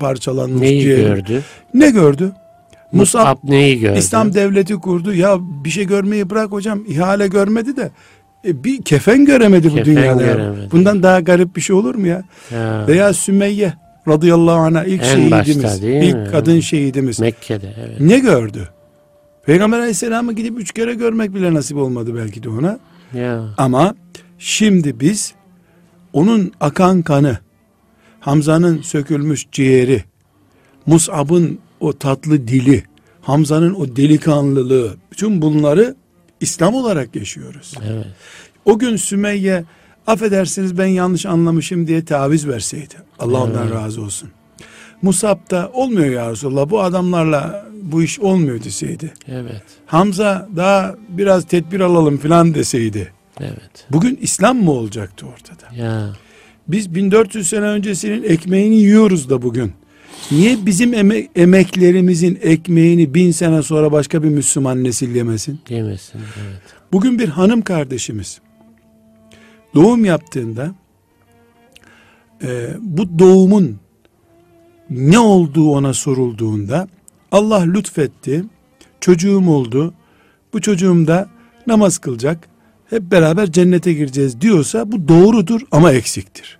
parçalanmış. 0.00 0.60
Neyi 0.60 0.82
ciğer. 0.82 0.98
gördü? 0.98 1.42
Ne 1.74 1.90
gördü? 1.90 2.32
Musab, 2.92 3.18
Musab 3.18 3.50
neyi 3.50 3.80
gördü? 3.80 3.98
İslam 3.98 4.34
devleti 4.34 4.74
kurdu. 4.74 5.14
Ya 5.14 5.38
bir 5.40 5.70
şey 5.70 5.86
görmeyi 5.86 6.30
bırak 6.30 6.52
hocam. 6.52 6.84
ihale 6.88 7.26
görmedi 7.26 7.76
de 7.76 7.90
e, 8.46 8.64
bir 8.64 8.82
kefen 8.82 9.24
göremedi 9.24 9.68
kefen 9.68 9.80
bu 9.80 9.84
dünyada. 9.84 10.22
Göremedi. 10.22 10.68
Bundan 10.72 11.02
daha 11.02 11.20
garip 11.20 11.56
bir 11.56 11.60
şey 11.60 11.76
olur 11.76 11.94
mu 11.94 12.06
ya? 12.06 12.22
ya. 12.50 12.84
Veya 12.88 13.12
Sümeyye 13.12 13.74
radıyallahu 14.08 14.56
anh'a 14.56 14.84
ilk 14.84 15.02
en 15.02 15.06
şehidimiz. 15.06 15.62
Başta, 15.62 15.86
ilk 15.86 16.14
mi? 16.14 16.28
kadın 16.32 16.60
şehidimiz. 16.60 17.20
Mekke'de 17.20 17.74
evet. 17.86 18.00
Ne 18.00 18.18
gördü? 18.18 18.68
Peygamber 19.46 19.78
aleyhisselamı 19.78 20.32
gidip 20.32 20.58
üç 20.58 20.72
kere 20.72 20.94
görmek 20.94 21.34
bile 21.34 21.54
nasip 21.54 21.76
olmadı 21.76 22.14
belki 22.16 22.42
de 22.42 22.48
ona. 22.48 22.78
Ya. 23.14 23.44
Ama 23.56 23.94
şimdi 24.38 25.00
biz 25.00 25.34
onun 26.12 26.52
akan 26.60 27.02
kanı, 27.02 27.38
Hamza'nın 28.20 28.82
sökülmüş 28.82 29.46
ciğeri, 29.52 30.04
Mus'ab'ın 30.86 31.58
o 31.80 31.92
tatlı 31.92 32.48
dili, 32.48 32.84
Hamza'nın 33.20 33.74
o 33.74 33.96
delikanlılığı, 33.96 34.96
bütün 35.12 35.42
bunları 35.42 35.94
İslam 36.44 36.74
olarak 36.74 37.16
yaşıyoruz. 37.16 37.74
Evet. 37.86 38.06
O 38.64 38.78
gün 38.78 38.96
Sümeyye 38.96 39.64
affedersiniz 40.06 40.78
ben 40.78 40.86
yanlış 40.86 41.26
anlamışım 41.26 41.86
diye 41.86 42.04
taviz 42.04 42.48
verseydi. 42.48 42.94
Allah 43.18 43.38
evet. 43.46 43.56
ondan 43.56 43.70
razı 43.70 44.02
olsun. 44.02 44.30
Musab 45.02 45.50
da 45.50 45.70
olmuyor 45.72 46.06
ya 46.06 46.30
Resulallah 46.30 46.70
bu 46.70 46.80
adamlarla 46.80 47.66
bu 47.82 48.02
iş 48.02 48.20
olmuyor 48.20 48.64
deseydi. 48.64 49.12
Evet. 49.28 49.62
Hamza 49.86 50.48
daha 50.56 50.94
biraz 51.08 51.44
tedbir 51.44 51.80
alalım 51.80 52.16
filan 52.16 52.54
deseydi. 52.54 53.12
Evet. 53.40 53.86
Bugün 53.90 54.18
İslam 54.22 54.56
mı 54.56 54.70
olacaktı 54.70 55.26
ortada? 55.26 55.74
Ya. 55.76 56.12
Biz 56.68 56.94
1400 56.94 57.48
sene 57.48 57.64
öncesinin 57.64 58.22
ekmeğini 58.22 58.76
yiyoruz 58.76 59.30
da 59.30 59.42
bugün. 59.42 59.72
Niye 60.30 60.66
bizim 60.66 60.94
emek, 60.94 61.30
emeklerimizin 61.36 62.38
ekmeğini 62.42 63.14
bin 63.14 63.30
sene 63.30 63.62
sonra 63.62 63.92
başka 63.92 64.22
bir 64.22 64.28
Müslüman 64.28 64.84
nesil 64.84 65.14
yemesin? 65.14 65.60
Yemesin, 65.68 66.18
evet. 66.18 66.60
Bugün 66.92 67.18
bir 67.18 67.28
hanım 67.28 67.62
kardeşimiz 67.62 68.40
doğum 69.74 70.04
yaptığında 70.04 70.74
e, 72.42 72.68
bu 72.80 73.18
doğumun 73.18 73.76
ne 74.90 75.18
olduğu 75.18 75.70
ona 75.70 75.94
sorulduğunda 75.94 76.88
Allah 77.32 77.60
lütfetti. 77.60 78.44
Çocuğum 79.00 79.48
oldu. 79.48 79.94
Bu 80.52 80.60
çocuğum 80.60 81.06
da 81.06 81.28
namaz 81.66 81.98
kılacak. 81.98 82.48
Hep 82.90 83.02
beraber 83.02 83.52
cennete 83.52 83.92
gireceğiz 83.92 84.40
diyorsa 84.40 84.92
bu 84.92 85.08
doğrudur 85.08 85.60
ama 85.70 85.92
eksiktir. 85.92 86.58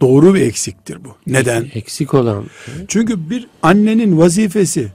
Doğru 0.00 0.34
bir 0.34 0.40
eksiktir 0.40 1.04
bu. 1.04 1.16
Neden? 1.26 1.66
Eksik 1.74 2.14
olan. 2.14 2.44
Çünkü 2.88 3.30
bir 3.30 3.46
annenin 3.62 4.18
vazifesi 4.18 4.88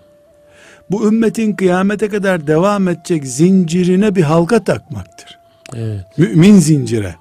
bu 0.91 1.07
ümmetin 1.07 1.53
kıyamete 1.53 2.09
kadar 2.09 2.47
devam 2.47 2.87
edecek 2.87 3.25
zincirine 3.25 4.15
bir 4.15 4.21
halka 4.21 4.63
takmaktır. 4.63 5.39
Evet. 5.75 6.05
Mümin 6.17 6.59
zincire. 6.59 7.15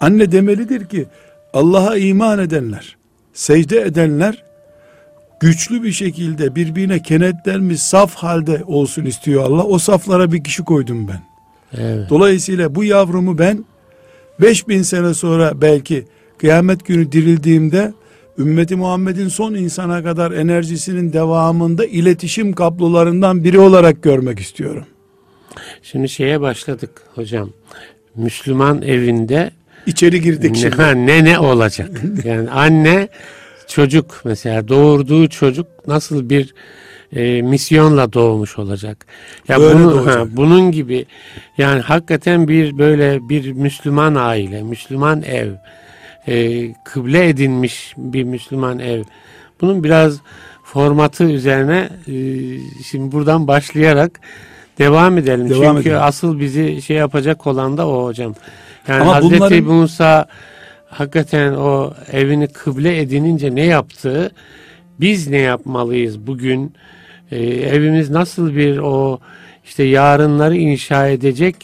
Anne 0.00 0.32
demelidir 0.32 0.86
ki 0.86 1.06
Allah'a 1.52 1.96
iman 1.96 2.38
edenler, 2.38 2.96
secde 3.32 3.80
edenler 3.80 4.44
güçlü 5.40 5.82
bir 5.82 5.92
şekilde 5.92 6.54
birbirine 6.54 7.02
kenetlenmiş 7.02 7.82
saf 7.82 8.14
halde 8.14 8.64
olsun 8.66 9.04
istiyor 9.04 9.44
Allah. 9.44 9.64
O 9.64 9.78
saflara 9.78 10.32
bir 10.32 10.44
kişi 10.44 10.64
koydum 10.64 11.08
ben. 11.08 11.20
Evet. 11.80 12.10
Dolayısıyla 12.10 12.74
bu 12.74 12.84
yavrumu 12.84 13.38
ben 13.38 13.64
5000 14.40 14.82
sene 14.82 15.14
sonra 15.14 15.60
belki 15.60 16.04
kıyamet 16.38 16.86
günü 16.86 17.12
dirildiğimde 17.12 17.92
ümmeti 18.38 18.76
Muhammed'in 18.76 19.28
son 19.28 19.54
insana 19.54 20.02
kadar 20.02 20.32
enerjisinin 20.32 21.12
devamında 21.12 21.86
iletişim 21.86 22.52
kablolarından 22.52 23.44
biri 23.44 23.58
olarak 23.58 24.02
görmek 24.02 24.40
istiyorum. 24.40 24.84
Şimdi 25.82 26.08
şeye 26.08 26.40
başladık 26.40 26.90
hocam. 27.14 27.50
Müslüman 28.16 28.82
evinde 28.82 29.50
içeri 29.86 30.20
girdik 30.20 30.56
şimdi. 30.56 31.06
Ne 31.06 31.24
ne 31.24 31.38
olacak? 31.38 31.90
Yani 32.24 32.50
anne 32.50 33.08
çocuk 33.68 34.20
mesela 34.24 34.68
doğurduğu 34.68 35.28
çocuk 35.28 35.66
nasıl 35.86 36.30
bir 36.30 36.54
e, 37.12 37.42
misyonla 37.42 38.12
doğmuş 38.12 38.58
olacak. 38.58 39.06
Ya 39.48 39.60
Böyle 39.60 39.74
bunu, 39.74 40.06
ha, 40.06 40.24
bunun 40.30 40.72
gibi 40.72 41.06
yani 41.58 41.80
hakikaten 41.80 42.48
bir 42.48 42.78
böyle 42.78 43.28
bir 43.28 43.52
Müslüman 43.52 44.14
aile, 44.14 44.62
Müslüman 44.62 45.22
ev, 45.22 45.52
e, 46.28 46.72
kıble 46.84 47.28
edinmiş 47.28 47.94
bir 47.96 48.24
Müslüman 48.24 48.78
ev 48.78 49.02
Bunun 49.60 49.84
biraz 49.84 50.20
formatı 50.64 51.24
üzerine 51.24 51.88
e, 52.08 52.14
şimdi 52.84 53.12
buradan 53.12 53.48
başlayarak 53.48 54.20
devam 54.78 55.18
edelim. 55.18 55.50
Devam 55.50 55.76
Çünkü 55.76 55.88
edelim. 55.88 56.02
asıl 56.02 56.40
bizi 56.40 56.82
şey 56.82 56.96
yapacak 56.96 57.46
olan 57.46 57.78
da 57.78 57.88
o 57.88 58.04
hocam. 58.04 58.34
Yani 58.88 59.02
Ama 59.02 59.14
Hazreti 59.14 59.34
bunların- 59.36 59.64
Musa 59.64 60.26
hakikaten 60.86 61.52
o 61.54 61.92
evini 62.12 62.48
kıble 62.48 63.00
edinince 63.00 63.54
ne 63.54 63.64
yaptı? 63.64 64.30
Biz 65.00 65.28
ne 65.28 65.38
yapmalıyız 65.38 66.26
bugün? 66.26 66.72
Ee, 67.30 67.44
evimiz 67.46 68.10
nasıl 68.10 68.54
bir 68.54 68.78
o 68.78 69.18
işte 69.64 69.82
yarınları 69.82 70.56
inşa 70.56 71.08
edecek 71.08 71.56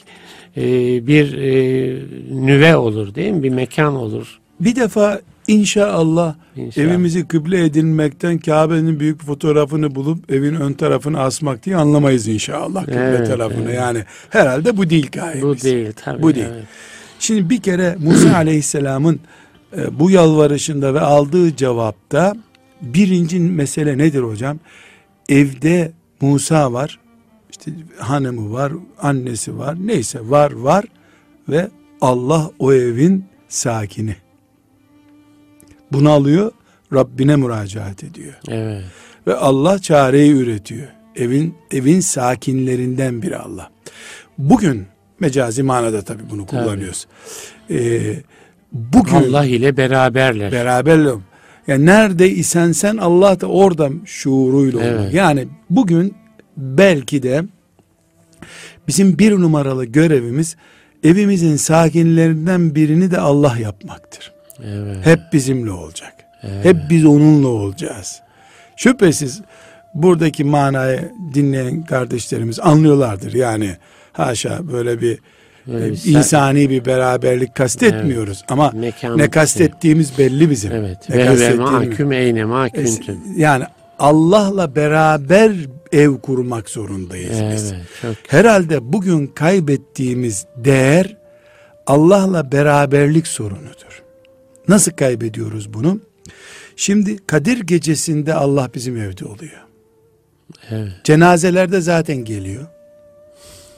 e, 0.57 0.63
bir 1.07 1.39
e, 1.39 1.53
nüve 2.31 2.77
olur 2.77 3.15
değil 3.15 3.33
mi? 3.33 3.43
Bir 3.43 3.51
mekan 3.51 3.97
olur. 3.97 4.41
Bir 4.61 4.77
defa 4.77 5.21
inşallah, 5.49 6.35
İnşallah. 6.57 6.87
evimizi 6.87 7.29
kıble 7.29 7.65
edinmekten 7.65 8.39
Kabe'nin 8.39 9.01
büyük 9.01 9.21
bir 9.21 9.27
fotoğrafını 9.27 9.95
bulup 9.95 10.33
evin 10.33 10.55
ön 10.55 10.73
tarafını 10.73 11.21
asmak 11.21 11.65
diye 11.65 11.77
anlamayız 11.77 12.29
inşallah 12.29 12.85
kıble 12.85 12.95
Evet, 13.01 13.27
tarafını. 13.27 13.65
evet. 13.65 13.75
Yani 13.75 14.05
herhalde 14.31 14.77
bu 14.77 14.91
değil 14.91 15.09
gayemiz. 15.13 15.43
Bu 15.43 15.61
değil 15.61 15.93
tabii. 15.97 16.23
Bu 16.23 16.35
değil. 16.35 16.47
evet. 16.55 16.65
Şimdi 17.19 17.51
bir 17.51 17.63
kere 17.63 17.97
Musa 18.01 18.35
Aleyhisselam'ın 18.37 19.21
e, 19.77 19.99
bu 19.99 20.11
yalvarışında 20.11 20.95
ve 20.95 21.01
aldığı 21.01 21.57
cevapta 21.57 22.35
birinci 22.83 23.41
mesele 23.41 23.99
nedir 23.99 24.21
hocam? 24.23 24.59
Evde 25.29 25.93
Musa 26.21 26.73
var, 26.73 26.99
işte 27.51 27.71
hanımı 27.99 28.53
var, 28.53 28.73
annesi 29.03 29.59
var, 29.59 29.77
neyse 29.87 30.19
var 30.31 30.53
var 30.53 30.85
ve 31.49 31.69
Allah 32.01 32.51
o 32.59 32.73
evin 32.73 33.25
sakini. 33.49 34.17
Bunu 35.95 36.11
alıyor, 36.11 36.53
Rabbine 36.93 37.37
müracaat 37.37 38.05
ediyor. 38.05 38.35
Evet. 38.49 38.85
Ve 39.27 39.35
Allah 39.35 39.79
çareyi 39.79 40.33
üretiyor. 40.33 40.89
Evin 41.17 41.55
evin 41.71 42.01
sakinlerinden 42.01 43.23
biri 43.23 43.37
Allah. 43.37 43.71
Bugün 44.39 44.87
mecazi 45.21 45.63
manada 45.63 46.03
tabii 46.03 46.23
bunu 46.31 46.47
Tabii. 46.47 46.63
kullanıyoruz. 46.63 47.07
Ee, 47.71 48.17
bugün 48.73 49.15
Allah 49.15 49.45
ile 49.45 49.77
beraberler. 49.77 50.53
beraberle 50.53 51.11
yani 51.67 51.87
nerede 51.87 52.31
isen 52.31 52.73
sen 52.73 52.97
Allah 52.97 53.41
da 53.41 53.47
orada 53.47 53.91
şuuruyla. 54.05 54.85
Evet. 54.85 55.15
Yani 55.15 55.49
bugün 55.71 56.15
belki 56.57 57.23
de 57.23 57.45
bizim 58.89 59.19
bir 59.19 59.33
numaralı 59.33 59.85
görevimiz 59.85 60.57
evimizin 61.03 61.57
sakinlerinden 61.57 62.75
birini 62.75 63.11
de 63.11 63.19
Allah 63.19 63.59
yapmaktır. 63.59 64.34
Evet. 64.65 64.97
Hep 65.07 65.21
bizimle 65.33 65.71
olacak. 65.71 66.13
Evet. 66.43 66.65
Hep 66.65 66.77
biz 66.91 67.05
onunla 67.05 67.49
olacağız. 67.49 68.21
Şüphesiz 68.77 69.41
buradaki 69.95 70.45
manayı 70.45 71.13
dinleyen 71.35 71.83
kardeşlerimiz 71.83 72.61
anlıyorlardır. 72.61 73.33
Yani 73.35 73.77
haşa 74.13 74.73
böyle 74.73 75.01
bir 75.01 75.19
Böyle 75.67 75.87
e, 75.87 75.91
bir 75.91 75.97
sa- 75.97 76.19
insani 76.19 76.71
bir 76.71 76.85
beraberlik 76.85 77.55
kastetmiyoruz. 77.55 78.45
Ama 78.49 78.67
Mekan- 78.69 79.19
ne 79.19 79.31
kastettiğimiz 79.31 80.19
belli 80.19 80.51
bizim. 80.51 80.73
Evet. 80.73 81.09
Ne 81.09 81.17
Ve 81.17 81.41
ve 81.41 81.55
mahkum 81.55 82.13
eyne 82.13 82.45
mahkumtun. 82.45 83.13
Es- 83.13 83.37
Yani 83.37 83.65
Allah'la 83.99 84.77
beraber 84.77 85.53
ev 85.93 86.17
kurmak 86.19 86.71
zorundayız 86.71 87.43
biz. 87.53 87.73
Evet. 87.73 87.83
Çok 88.03 88.15
Herhalde 88.29 88.93
bugün 88.93 89.27
kaybettiğimiz 89.27 90.47
değer 90.57 91.17
Allah'la 91.87 92.53
beraberlik 92.53 93.27
sorunudur. 93.27 94.03
Nasıl 94.69 94.93
kaybediyoruz 94.93 95.75
bunu? 95.75 96.01
Şimdi 96.77 97.27
Kadir 97.27 97.61
gecesinde 97.61 98.35
Allah 98.35 98.71
bizim 98.75 98.97
evde 98.97 99.25
oluyor. 99.25 99.61
evet. 100.71 100.93
Cenazelerde 101.05 101.81
zaten 101.81 102.17
geliyor. 102.17 102.67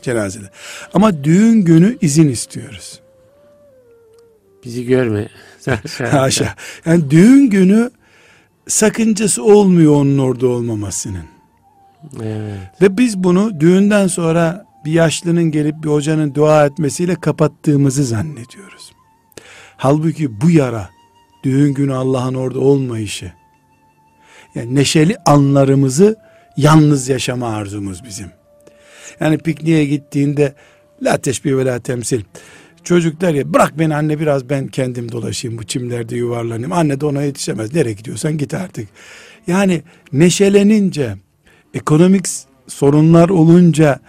Cenazeler. 0.03 0.51
Ama 0.95 1.25
düğün 1.25 1.63
günü 1.63 1.99
izin 2.01 2.29
istiyoruz. 2.29 3.01
Bizi 4.65 4.87
görme. 4.87 5.29
Haşa. 6.11 6.55
Yani 6.87 7.11
düğün 7.11 7.51
günü 7.51 7.91
sakıncası 8.69 9.45
olmuyor 9.45 9.93
onun 9.95 10.19
orada 10.19 10.47
olmamasının. 10.47 11.25
evet. 12.23 12.59
Ve 12.83 12.99
biz 12.99 13.19
bunu 13.19 13.61
düğünden 13.61 14.07
sonra 14.07 14.67
bir 14.85 14.93
yaşlının 14.93 15.45
gelip 15.51 15.75
bir 15.85 15.89
hocanın 15.89 16.35
dua 16.35 16.67
etmesiyle 16.67 17.15
kapattığımızı 17.15 18.05
zannediyoruz. 18.05 18.93
Halbuki 19.77 20.41
bu 20.41 20.51
yara 20.51 20.91
düğün 21.45 21.75
günü 21.75 21.95
Allah'ın 21.95 22.35
orada 22.35 22.61
olmayışı. 22.61 23.33
Yani 24.55 24.75
neşeli 24.75 25.17
anlarımızı 25.27 26.17
yalnız 26.57 27.09
yaşama 27.09 27.49
arzumuz 27.49 28.05
bizim. 28.05 28.31
Yani 29.21 29.39
pikniğe 29.39 29.85
gittiğinde 29.85 30.55
la 31.03 31.19
teşbih 31.19 31.57
ve 31.57 31.65
la 31.65 31.79
temsil. 31.79 32.23
Çocuk 32.85 33.21
der 33.21 33.35
ya 33.35 33.55
bırak 33.55 33.79
beni 33.79 33.95
anne 33.95 34.21
biraz 34.21 34.51
ben 34.51 34.69
kendim 34.69 35.13
dolaşayım 35.13 35.59
bu 35.59 35.65
çimlerde 35.65 36.17
yuvarlanayım. 36.17 36.73
Anne 36.73 37.01
de 37.01 37.07
ona 37.07 37.23
yetişemez. 37.23 37.75
Nereye 37.75 37.93
gidiyorsan 37.93 38.39
git 38.39 38.55
artık. 38.55 38.89
Yani 39.47 39.83
neşelenince 40.13 41.17
ekonomik 41.75 42.27
sorunlar 42.67 43.29
olunca 43.29 44.01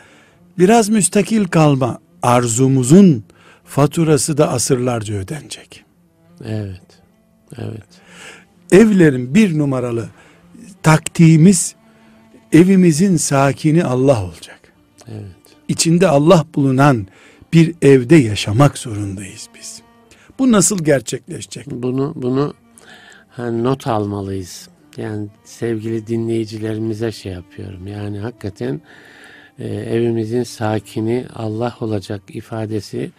biraz 0.60 0.90
müstakil 0.90 1.46
kalma 1.46 2.00
arzumuzun 2.22 3.24
faturası 3.68 4.38
da 4.38 4.50
asırlarca 4.50 5.16
ödenecek. 5.16 5.84
Evet. 6.46 6.82
Evet. 7.58 7.88
Evlerin 8.72 9.36
bir 9.36 9.58
numaralı 9.58 10.10
taktiğimiz 10.84 11.76
evimizin 12.52 13.18
sakini 13.18 13.84
Allah 13.84 14.24
olacak. 14.24 14.60
Evet. 15.08 15.36
İçinde 15.68 16.08
Allah 16.08 16.46
bulunan 16.56 17.08
bir 17.54 17.76
evde 17.82 18.16
yaşamak 18.16 18.78
zorundayız 18.78 19.50
biz. 19.56 19.82
Bu 20.40 20.52
nasıl 20.52 20.84
gerçekleşecek? 20.84 21.66
Bunu 21.72 22.14
bunu 22.16 22.54
hani 23.30 23.64
not 23.64 23.88
almalıyız. 23.88 24.70
Yani 24.98 25.28
sevgili 25.44 26.08
dinleyicilerimize 26.08 27.12
şey 27.12 27.32
yapıyorum. 27.32 27.88
Yani 27.88 28.20
hakikaten 28.20 28.82
e, 29.60 29.68
evimizin 29.68 30.44
sakini 30.44 31.26
Allah 31.36 31.78
olacak 31.82 32.22
ifadesi 32.30 33.12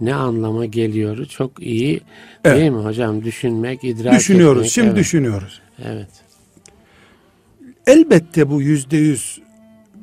ne 0.00 0.14
anlama 0.14 0.66
geliyor 0.66 1.24
çok 1.26 1.62
iyi 1.62 2.00
Evet. 2.44 2.56
değil 2.58 2.70
mi 2.70 2.82
hocam? 2.84 3.24
Düşünmek, 3.24 3.84
idrak 3.84 4.14
Düşünüyoruz. 4.18 4.58
etmek. 4.58 4.72
Şimdi 4.72 4.88
evet. 4.88 4.98
düşünüyoruz. 4.98 5.60
Evet. 5.84 6.08
Elbette 7.86 8.50
bu 8.50 8.62
yüzde 8.62 8.96
yüz 8.96 9.40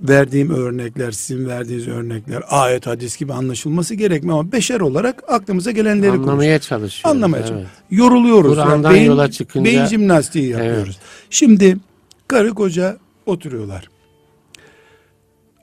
verdiğim 0.02 0.50
örnekler, 0.52 1.12
sizin 1.12 1.48
verdiğiniz 1.48 1.88
örnekler 1.88 2.44
ayet 2.50 2.88
hadis 2.88 3.18
gibi 3.18 3.34
anlaşılması 3.34 3.96
gerekmiyor 3.96 4.40
ama 4.40 4.52
beşer 4.52 4.80
olarak 4.80 5.24
aklımıza 5.28 5.72
gelenleri 5.72 6.12
konuşuyoruz. 6.12 6.30
Anlamaya 6.30 6.60
çalışıyoruz. 6.60 7.16
Anlamaya 7.16 7.40
evet. 7.40 7.48
çalışıyoruz. 7.48 7.78
Yoruluyoruz. 7.92 8.54
Kur'an'dan 8.54 8.94
beyin, 8.94 9.06
yola 9.06 9.32
çıkınca- 9.32 9.66
beyin 9.66 9.86
jimnastiği 9.86 10.50
yapıyoruz. 10.50 11.00
Şimdi 11.30 11.78
karı 12.28 12.50
koca 12.54 12.98
oturuyorlar. 13.26 13.90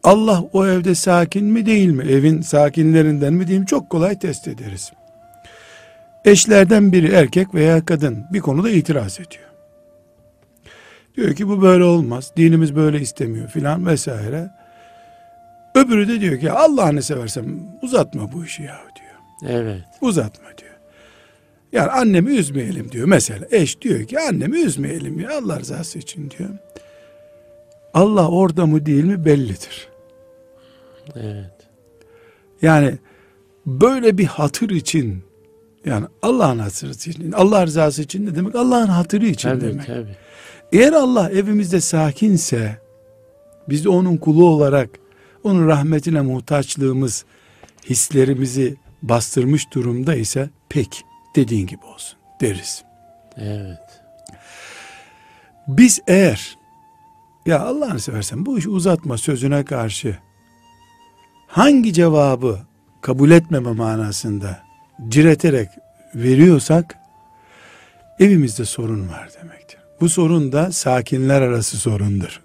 Allah 0.05 0.45
o 0.53 0.67
evde 0.67 0.95
sakin 0.95 1.45
mi 1.45 1.67
değil 1.67 1.89
mi? 1.89 2.05
Evin 2.05 2.41
sakinlerinden 2.41 3.35
mi 3.35 3.47
diyeyim 3.47 3.67
çok 3.67 3.91
kolay 3.91 4.19
test 4.19 4.49
ederiz. 4.49 4.93
Eşlerden 6.25 6.93
biri 6.93 7.13
erkek 7.13 7.55
veya 7.55 7.85
kadın 7.85 8.25
bir 8.33 8.41
konuda 8.41 8.71
itiraz 8.71 9.21
ediyor. 9.21 9.45
Diyor 11.17 11.35
ki 11.35 11.49
bu 11.49 11.63
böyle 11.63 11.85
olmaz. 11.85 12.33
Dinimiz 12.37 12.77
böyle 12.77 13.01
istemiyor 13.01 13.49
filan 13.49 13.87
vesaire. 13.87 14.51
Öbürü 15.75 16.09
de 16.09 16.21
diyor 16.21 16.41
ki 16.41 16.53
Allah'ını 16.53 17.03
seversem 17.03 17.45
uzatma 17.83 18.33
bu 18.33 18.45
işi 18.45 18.63
ya 18.63 18.79
diyor. 18.97 19.53
Evet. 19.53 19.85
Uzatma 20.01 20.49
diyor. 20.59 20.75
Yani 21.73 21.91
annemi 21.91 22.31
üzmeyelim 22.31 22.93
diyor. 22.93 23.07
Mesela 23.07 23.47
eş 23.51 23.81
diyor 23.81 24.05
ki 24.05 24.21
annemi 24.21 24.59
üzmeyelim 24.59 25.21
ya 25.21 25.39
Allah 25.39 25.61
rızası 25.61 25.99
için 25.99 26.31
diyor. 26.31 26.51
Allah 27.95 28.29
orada 28.29 28.67
mı 28.67 28.87
değil 28.87 29.05
mi 29.05 29.25
bellidir. 29.25 29.94
Evet. 31.17 31.53
Yani 32.63 32.99
böyle 33.67 34.19
bir 34.19 34.25
hatır 34.25 34.71
için 34.71 35.25
yani 35.85 36.07
Allah'ın 36.23 36.59
hatırı 36.59 36.91
için 36.91 37.33
Allah 37.33 37.67
rızası 37.67 38.03
için 38.03 38.27
ne 38.27 38.35
demek? 38.35 38.55
Allah'ın 38.55 38.87
hatırı 38.87 39.27
için 39.27 39.49
Tabii 39.49 39.61
demek. 39.61 39.87
tabii. 39.87 40.17
Eğer 40.73 40.93
Allah 40.93 41.31
evimizde 41.31 41.81
sakinse 41.81 42.79
biz 43.69 43.85
de 43.85 43.89
onun 43.89 44.17
kulu 44.17 44.49
olarak 44.49 44.91
onun 45.45 45.69
rahmetine 45.69 46.21
muhtaçlığımız 46.21 47.25
hislerimizi 47.91 48.77
bastırmış 49.03 49.73
durumda 49.73 50.15
ise 50.15 50.51
pek 50.69 51.05
dediğin 51.37 51.67
gibi 51.67 51.85
olsun 51.95 52.19
deriz. 52.41 52.85
Evet. 53.37 53.79
Biz 55.69 56.01
eğer 56.07 56.59
ya 57.47 57.61
Allah'ını 57.61 58.01
seversen 58.01 58.47
bu 58.47 58.59
işi 58.59 58.69
uzatma 58.69 59.19
sözüne 59.19 59.65
karşı 59.65 60.19
hangi 61.55 61.93
cevabı 61.93 62.59
kabul 63.01 63.31
etmeme 63.31 63.73
manasında 63.73 64.63
cireterek 65.09 65.69
veriyorsak 66.15 66.99
evimizde 68.19 68.65
sorun 68.65 69.09
var 69.09 69.29
demektir. 69.43 69.79
Bu 70.01 70.09
sorun 70.09 70.53
da 70.53 70.73
sakinler 70.73 71.43
arası 71.43 71.77
sorundur. 71.77 72.41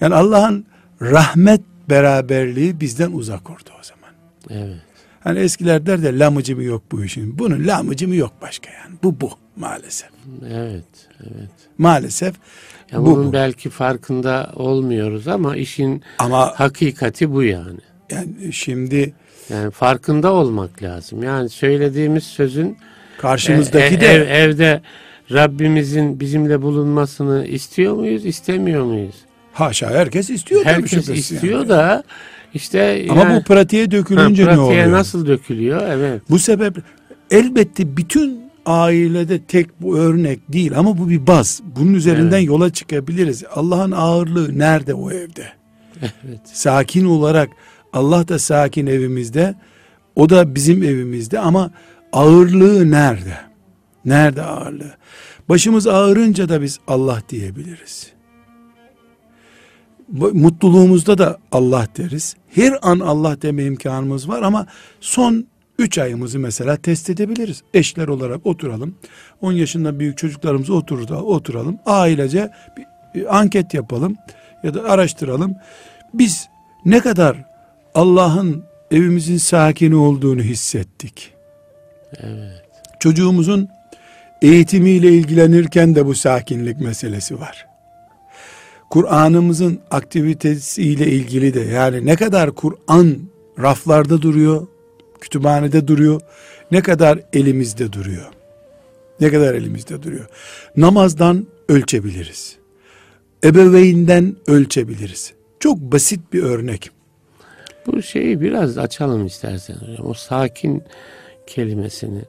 Yani 0.00 0.14
Allah'ın 0.14 0.66
rahmet 1.02 1.60
beraberliği 1.88 2.80
bizden 2.80 3.12
uzak 3.12 3.50
orada 3.50 3.70
o 3.80 3.82
zaman. 3.82 4.14
Evet. 4.50 4.82
Hani 5.20 5.38
eskiler 5.38 5.86
der 5.86 6.02
de 6.02 6.18
lamıcı 6.18 6.56
mı 6.56 6.62
yok 6.62 6.82
bu 6.92 7.04
işin. 7.04 7.38
Bunun 7.38 7.66
lamıcı 7.66 8.08
mı 8.08 8.14
yok 8.14 8.32
başka 8.42 8.70
yani. 8.70 8.96
Bu 9.02 9.20
bu 9.20 9.30
maalesef. 9.56 10.10
Evet, 10.48 11.08
evet. 11.20 11.50
Maalesef 11.78 12.34
ya 12.94 13.00
bu 13.00 13.06
bunun 13.06 13.28
bu. 13.28 13.32
belki 13.32 13.70
farkında 13.70 14.50
olmuyoruz 14.56 15.28
ama 15.28 15.56
işin 15.56 16.02
ama 16.18 16.52
hakikati 16.56 17.32
bu 17.32 17.42
yani. 17.42 17.80
Yani 18.10 18.52
şimdi 18.52 19.14
yani 19.50 19.70
farkında 19.70 20.32
olmak 20.32 20.82
lazım. 20.82 21.22
Yani 21.22 21.48
söylediğimiz 21.48 22.24
sözün 22.24 22.78
karşımızdaki 23.18 23.94
e, 23.94 24.00
de 24.00 24.06
ev, 24.06 24.28
evde 24.28 24.80
Rabbimizin 25.32 26.20
bizimle 26.20 26.62
bulunmasını 26.62 27.46
istiyor 27.46 27.94
muyuz, 27.94 28.26
istemiyor 28.26 28.84
muyuz? 28.84 29.14
Haşa 29.52 29.90
herkes 29.90 30.30
istiyor. 30.30 30.64
Herkes 30.64 31.08
istiyor 31.08 31.58
yani. 31.58 31.68
da 31.68 32.02
işte 32.54 33.06
ama 33.10 33.20
yani, 33.20 33.36
bu 33.36 33.44
pratiğe 33.44 33.90
dökülünce 33.90 34.44
ha, 34.44 34.52
ne 34.52 34.60
oluyor? 34.60 34.90
nasıl 34.90 35.26
dökülüyor? 35.26 35.82
Evet. 35.88 36.22
Bu 36.30 36.38
sebep 36.38 36.76
elbette 37.30 37.96
bütün 37.96 38.43
ailede 38.66 39.42
tek 39.42 39.82
bu 39.82 39.98
örnek 39.98 40.52
değil 40.52 40.78
ama 40.78 40.98
bu 40.98 41.08
bir 41.08 41.26
baz. 41.26 41.62
Bunun 41.76 41.94
üzerinden 41.94 42.38
evet. 42.38 42.46
yola 42.46 42.72
çıkabiliriz. 42.72 43.44
Allah'ın 43.54 43.90
ağırlığı 43.90 44.58
nerede 44.58 44.94
o 44.94 45.10
evde? 45.10 45.52
Evet. 46.02 46.40
Sakin 46.44 47.04
olarak 47.04 47.50
Allah 47.92 48.28
da 48.28 48.38
sakin 48.38 48.86
evimizde. 48.86 49.54
O 50.16 50.28
da 50.28 50.54
bizim 50.54 50.82
evimizde 50.82 51.38
ama 51.38 51.70
ağırlığı 52.12 52.90
nerede? 52.90 53.36
Nerede 54.04 54.42
ağırlığı? 54.42 54.94
Başımız 55.48 55.86
ağırınca 55.86 56.48
da 56.48 56.62
biz 56.62 56.78
Allah 56.86 57.22
diyebiliriz. 57.28 58.12
Mutluluğumuzda 60.32 61.18
da 61.18 61.38
Allah 61.52 61.88
deriz. 61.96 62.36
Her 62.48 62.78
an 62.82 63.00
Allah 63.00 63.42
deme 63.42 63.64
imkanımız 63.64 64.28
var 64.28 64.42
ama 64.42 64.66
son 65.00 65.46
3 65.78 65.98
ayımızı 65.98 66.38
mesela 66.38 66.76
test 66.76 67.10
edebiliriz. 67.10 67.62
Eşler 67.74 68.08
olarak 68.08 68.46
oturalım. 68.46 68.94
10 69.40 69.52
yaşında 69.52 69.98
büyük 69.98 70.18
çocuklarımızı 70.18 70.74
oturur 70.74 71.10
oturalım. 71.10 71.78
Ailece 71.86 72.50
bir 73.14 73.38
anket 73.38 73.74
yapalım 73.74 74.16
ya 74.62 74.74
da 74.74 74.82
araştıralım. 74.84 75.54
Biz 76.14 76.48
ne 76.84 77.00
kadar 77.00 77.44
Allah'ın 77.94 78.64
evimizin 78.90 79.36
sakini 79.36 79.96
olduğunu 79.96 80.42
hissettik. 80.42 81.32
Evet. 82.18 82.64
Çocuğumuzun 83.00 83.68
eğitimiyle 84.42 85.08
ilgilenirken 85.12 85.94
de 85.94 86.06
bu 86.06 86.14
sakinlik 86.14 86.80
meselesi 86.80 87.40
var. 87.40 87.66
Kur'an'ımızın 88.90 89.80
aktivitesiyle 89.90 91.06
ilgili 91.06 91.54
de 91.54 91.60
yani 91.60 92.06
ne 92.06 92.16
kadar 92.16 92.50
Kur'an 92.50 93.18
raflarda 93.58 94.22
duruyor, 94.22 94.66
kütüphanede 95.24 95.88
duruyor, 95.88 96.20
ne 96.70 96.82
kadar 96.82 97.18
elimizde 97.32 97.92
duruyor. 97.92 98.26
Ne 99.20 99.30
kadar 99.30 99.54
elimizde 99.54 100.02
duruyor. 100.02 100.26
Namazdan 100.76 101.46
ölçebiliriz. 101.68 102.56
Ebeveynden 103.44 104.36
ölçebiliriz. 104.46 105.32
Çok 105.60 105.78
basit 105.78 106.20
bir 106.32 106.42
örnek. 106.42 106.90
Bu 107.86 108.02
şeyi 108.02 108.40
biraz 108.40 108.78
açalım 108.78 109.26
istersen 109.26 109.74
hocam. 109.74 110.06
O 110.06 110.14
sakin 110.14 110.82
kelimesini. 111.46 112.22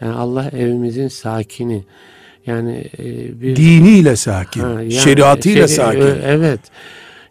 Yani 0.00 0.14
Allah 0.14 0.50
evimizin 0.52 1.08
sakini. 1.08 1.84
Yani 2.46 2.84
e, 2.98 3.04
bir 3.40 3.56
diniyle 3.56 4.16
sakin, 4.16 4.60
ha, 4.60 4.68
yani 4.68 4.92
şeriatıyla 4.92 5.68
şey, 5.68 5.76
sakin. 5.76 6.16
Evet. 6.24 6.60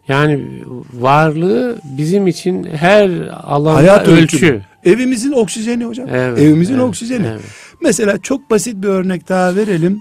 Yani 0.08 0.64
varlığı 0.94 1.78
bizim 1.84 2.26
için 2.26 2.64
her 2.64 3.10
alanda 3.42 3.74
Hayat 3.74 4.08
ölçü. 4.08 4.36
ölçü. 4.36 4.62
Evimizin 4.84 5.32
oksijeni 5.32 5.84
hocam. 5.84 6.08
Evet, 6.10 6.38
Evimizin 6.38 6.74
evet, 6.74 6.84
oksijeni. 6.84 7.26
Evet. 7.26 7.40
Mesela 7.82 8.18
çok 8.18 8.50
basit 8.50 8.82
bir 8.82 8.88
örnek 8.88 9.28
daha 9.28 9.56
verelim. 9.56 10.00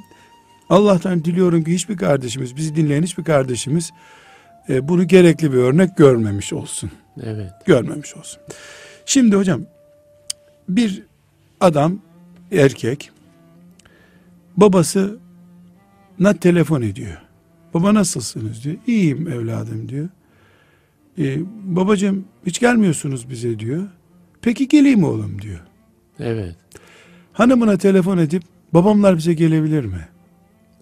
Allah'tan 0.69 1.25
diliyorum 1.25 1.63
ki 1.63 1.73
hiçbir 1.73 1.97
kardeşimiz, 1.97 2.55
bizi 2.55 2.75
dinleyen 2.75 3.03
hiçbir 3.03 3.23
kardeşimiz 3.23 3.91
e, 4.69 4.87
bunu 4.87 5.07
gerekli 5.07 5.53
bir 5.53 5.57
örnek 5.57 5.97
görmemiş 5.97 6.53
olsun. 6.53 6.91
Evet. 7.23 7.51
Görmemiş 7.65 8.15
olsun. 8.15 8.41
Şimdi 9.05 9.35
hocam 9.35 9.61
bir 10.69 11.03
adam 11.59 11.99
erkek 12.51 13.11
babası 14.57 15.17
na 16.19 16.33
telefon 16.33 16.81
ediyor. 16.81 17.17
Baba 17.73 17.93
nasılsınız 17.93 18.63
diyor. 18.63 18.75
İyiyim 18.87 19.27
evladım 19.27 19.89
diyor. 19.89 20.09
Ee, 21.17 21.37
babacığım 21.63 22.25
hiç 22.45 22.59
gelmiyorsunuz 22.59 23.29
bize 23.29 23.59
diyor. 23.59 23.87
Peki 24.41 24.67
geleyim 24.67 25.03
oğlum 25.03 25.41
diyor. 25.41 25.59
Evet. 26.19 26.55
Hanımına 27.33 27.77
telefon 27.77 28.17
edip 28.17 28.43
babamlar 28.73 29.17
bize 29.17 29.33
gelebilir 29.33 29.85
mi? 29.85 30.07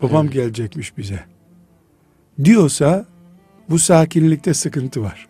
Babam 0.02 0.26
evet. 0.26 0.34
gelecekmiş 0.34 0.98
bize. 0.98 1.20
Diyorsa 2.44 3.06
bu 3.70 3.80
sakinlikte 3.80 4.54
sıkıntı 4.54 5.02
var. 5.02 5.28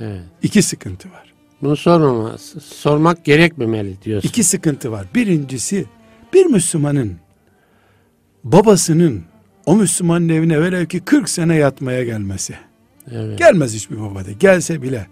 Evet. 0.00 0.22
İki 0.42 0.62
sıkıntı 0.62 1.10
var. 1.10 1.32
Bunu 1.62 1.76
sormaması, 1.76 2.60
sormak 2.60 3.24
gerekmemeli 3.24 4.02
diyorsun. 4.02 4.28
İki 4.28 4.44
sıkıntı 4.44 4.92
var. 4.92 5.06
Birincisi 5.14 5.84
bir 6.32 6.46
Müslümanın 6.46 7.16
babasının 8.44 9.24
o 9.66 9.76
Müslümanın 9.76 10.28
evine 10.28 10.60
velev 10.60 10.86
ki 10.86 11.00
40 11.00 11.28
sene 11.28 11.56
yatmaya 11.56 12.04
gelmesi. 12.04 12.54
Evet. 13.10 13.38
Gelmez 13.38 13.74
hiçbir 13.74 14.00
baba 14.00 14.24
de. 14.24 14.32
Gelse 14.32 14.82
bile 14.82 15.06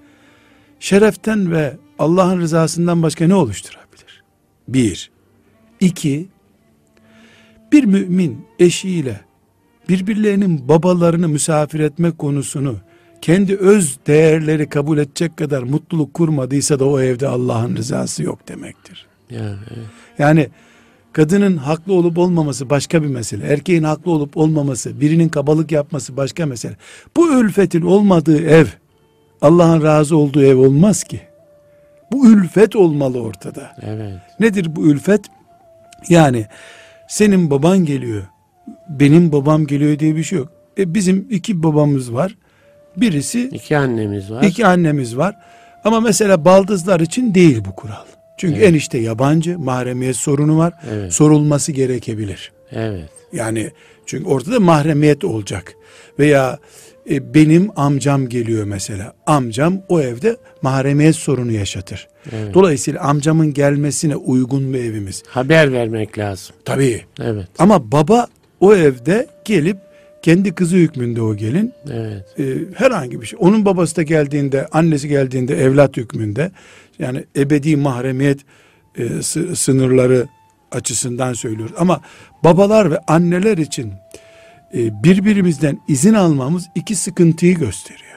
şereften 0.81 1.53
ve 1.53 1.77
Allah'ın 1.99 2.41
rızasından 2.41 3.03
başka 3.03 3.27
ne 3.27 3.35
oluşturabilir? 3.35 4.23
Bir. 4.69 5.11
İki. 5.81 6.29
Bir 7.73 7.85
mümin 7.85 8.47
eşiyle 8.59 9.21
birbirlerinin 9.89 10.69
babalarını 10.69 11.29
misafir 11.29 11.81
etme 11.81 12.11
konusunu 12.11 12.77
kendi 13.23 13.57
öz 13.57 13.99
değerleri 14.07 14.69
kabul 14.69 14.99
edecek 14.99 15.37
kadar 15.37 15.63
mutluluk 15.63 16.15
kurmadıysa 16.15 16.79
da 16.79 16.85
o 16.85 17.01
evde 17.01 17.29
Allah'ın 17.29 17.77
rızası 17.77 18.23
yok 18.23 18.49
demektir. 18.49 19.07
Ya, 19.31 19.59
evet. 19.71 19.87
Yani 20.19 20.49
kadının 21.13 21.57
haklı 21.57 21.93
olup 21.95 22.19
olmaması 22.19 22.71
başka 22.71 23.03
bir 23.03 23.09
mesele. 23.09 23.47
Erkeğin 23.47 23.83
haklı 23.83 24.11
olup 24.11 24.37
olmaması, 24.37 25.01
birinin 25.01 25.29
kabalık 25.29 25.73
yapması 25.73 26.17
başka 26.17 26.47
mesele. 26.47 26.77
Bu 27.17 27.41
ülfetin 27.41 27.83
olmadığı 27.83 28.47
ev 28.47 28.67
Allah'ın 29.43 29.83
razı 29.83 30.17
olduğu 30.17 30.45
ev 30.45 30.57
olmaz 30.57 31.05
ki. 31.05 31.21
Bu 32.13 32.31
ülfet 32.31 32.77
olmalı 32.77 33.23
ortada. 33.23 33.77
Evet. 33.83 34.19
Nedir 34.41 34.77
bu 34.77 34.87
ülfet? 34.87 35.21
Yani 36.09 36.47
senin 37.09 37.51
baban 37.51 37.85
geliyor, 37.85 38.23
benim 38.89 39.33
babam 39.33 39.67
geliyor 39.67 39.99
diye 39.99 40.17
bir 40.17 40.25
şey 40.25 40.39
yok. 40.39 40.49
E 40.79 40.95
bizim 40.95 41.27
iki 41.31 41.63
babamız 41.63 42.15
var. 42.15 42.37
Birisi 42.97 43.43
iki 43.43 43.77
annemiz 43.79 44.31
var. 44.31 44.43
İki 44.43 44.67
annemiz 44.67 45.17
var. 45.17 45.37
Ama 45.85 46.01
mesela 46.01 46.45
baldızlar 46.45 47.01
için 47.01 47.35
değil 47.35 47.63
bu 47.65 47.75
kural. 47.75 48.05
Çünkü 48.41 48.59
evet. 48.59 48.69
enişte 48.69 48.99
yabancı, 48.99 49.59
mahremiyet 49.59 50.17
sorunu 50.17 50.59
var. 50.59 50.73
Evet. 50.91 51.13
Sorulması 51.13 51.73
gerekebilir. 51.73 52.53
Evet. 52.73 53.09
Yani 53.33 53.71
çünkü 54.07 54.29
ortada 54.29 54.61
mahremiyet 54.61 55.25
olacak. 55.25 55.75
Veya 56.19 56.59
e, 57.11 57.35
benim 57.35 57.71
amcam 57.77 58.29
geliyor 58.29 58.65
mesela. 58.65 59.13
Amcam 59.27 59.83
o 59.89 60.01
evde 60.01 60.37
mahremiyet 60.63 61.17
sorunu 61.17 61.53
yaşatır. 61.53 62.09
Evet. 62.33 62.55
Dolayısıyla 62.55 63.01
amcamın 63.01 63.55
gelmesine 63.55 64.17
uygun 64.17 64.75
bir 64.75 64.79
evimiz. 64.79 65.23
Haber 65.27 65.73
vermek 65.73 66.19
lazım. 66.19 66.57
Tabii. 66.65 67.05
Evet. 67.21 67.49
Ama 67.59 67.93
baba 67.93 68.27
o 68.61 68.75
evde 68.75 69.27
gelip 69.45 69.77
kendi 70.23 70.55
kızı 70.55 70.77
hükmünde 70.77 71.23
o 71.23 71.37
gelin. 71.37 71.73
Evet. 71.93 72.39
E, 72.39 72.45
herhangi 72.75 73.21
bir 73.21 73.27
şey. 73.27 73.39
Onun 73.43 73.65
babası 73.65 73.97
da 73.97 74.03
geldiğinde, 74.03 74.67
annesi 74.67 75.09
geldiğinde 75.09 75.63
evlat 75.65 75.97
hükmünde. 75.97 76.51
Yani 77.01 77.25
ebedi 77.37 77.77
mahremiyet 77.77 78.41
e, 78.97 79.23
sınırları 79.55 80.27
açısından 80.73 81.33
söylüyoruz. 81.33 81.75
Ama 81.79 82.01
babalar 82.45 82.91
ve 82.91 82.99
anneler 82.99 83.59
için 83.59 83.93
e, 84.75 85.05
birbirimizden 85.05 85.79
izin 85.89 86.15
almamız 86.15 86.67
iki 86.75 86.95
sıkıntıyı 86.95 87.59
gösteriyor. 87.59 88.11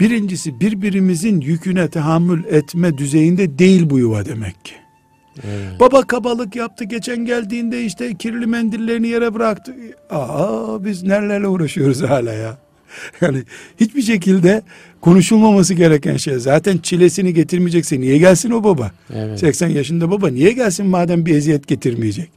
Birincisi 0.00 0.60
birbirimizin 0.60 1.40
yüküne 1.40 1.88
tahammül 1.88 2.44
etme 2.44 2.98
düzeyinde 2.98 3.58
değil 3.58 3.90
bu 3.90 3.98
yuva 3.98 4.24
demek 4.24 4.64
ki. 4.64 4.74
Evet. 5.44 5.80
Baba 5.80 6.02
kabalık 6.02 6.56
yaptı 6.56 6.84
geçen 6.84 7.24
geldiğinde 7.24 7.84
işte 7.84 8.14
kirli 8.14 8.46
mendillerini 8.46 9.08
yere 9.08 9.34
bıraktı. 9.34 9.74
Aa 10.10 10.84
biz 10.84 11.02
nelerle 11.02 11.48
uğraşıyoruz 11.48 12.02
hala 12.02 12.32
ya. 12.32 12.63
Yani 13.20 13.42
hiçbir 13.80 14.02
şekilde 14.02 14.62
konuşulmaması 15.00 15.74
gereken 15.74 16.16
şey. 16.16 16.38
Zaten 16.38 16.78
çilesini 16.78 17.34
getirmeyecekse 17.34 18.00
niye 18.00 18.18
gelsin 18.18 18.50
o 18.50 18.64
baba? 18.64 18.90
Evet. 19.14 19.38
80 19.38 19.68
yaşında 19.68 20.10
baba 20.10 20.28
niye 20.28 20.52
gelsin 20.52 20.86
madem 20.86 21.26
bir 21.26 21.34
eziyet 21.36 21.66
getirmeyecek? 21.66 22.30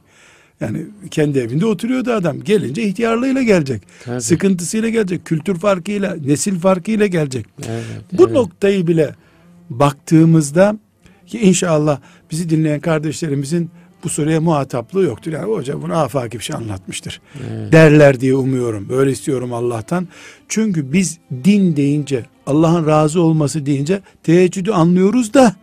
Yani 0.60 0.86
kendi 1.10 1.38
evinde 1.38 1.66
oturuyordu 1.66 2.12
adam. 2.12 2.40
Gelince 2.40 2.82
ihtiyarlığıyla 2.82 3.42
gelecek. 3.42 3.82
Tabii. 4.04 4.20
Sıkıntısıyla 4.20 4.88
gelecek. 4.88 5.24
Kültür 5.24 5.58
farkıyla, 5.58 6.16
nesil 6.26 6.58
farkıyla 6.58 7.06
gelecek. 7.06 7.46
Evet, 7.68 7.84
Bu 8.12 8.22
evet. 8.22 8.32
noktayı 8.32 8.86
bile 8.86 9.14
baktığımızda 9.70 10.78
ki 11.26 11.38
inşallah 11.40 12.00
bizi 12.30 12.50
dinleyen 12.50 12.80
kardeşlerimizin 12.80 13.70
bu 14.04 14.08
soruya 14.08 14.40
muhataplığı 14.40 15.02
yoktur. 15.02 15.32
Yani 15.32 15.52
hoca 15.52 15.82
bunu 15.82 15.96
afaki 15.98 16.38
bir 16.38 16.44
şey 16.44 16.56
anlatmıştır. 16.56 17.20
Evet. 17.50 17.72
Derler 17.72 18.20
diye 18.20 18.34
umuyorum. 18.34 18.88
Böyle 18.88 19.10
istiyorum 19.10 19.52
Allah'tan. 19.52 20.08
Çünkü 20.48 20.92
biz 20.92 21.18
din 21.44 21.76
deyince, 21.76 22.26
Allah'ın 22.46 22.86
razı 22.86 23.22
olması 23.22 23.66
deyince 23.66 24.00
teheccüdü 24.22 24.70
anlıyoruz 24.70 25.34
da 25.34 25.56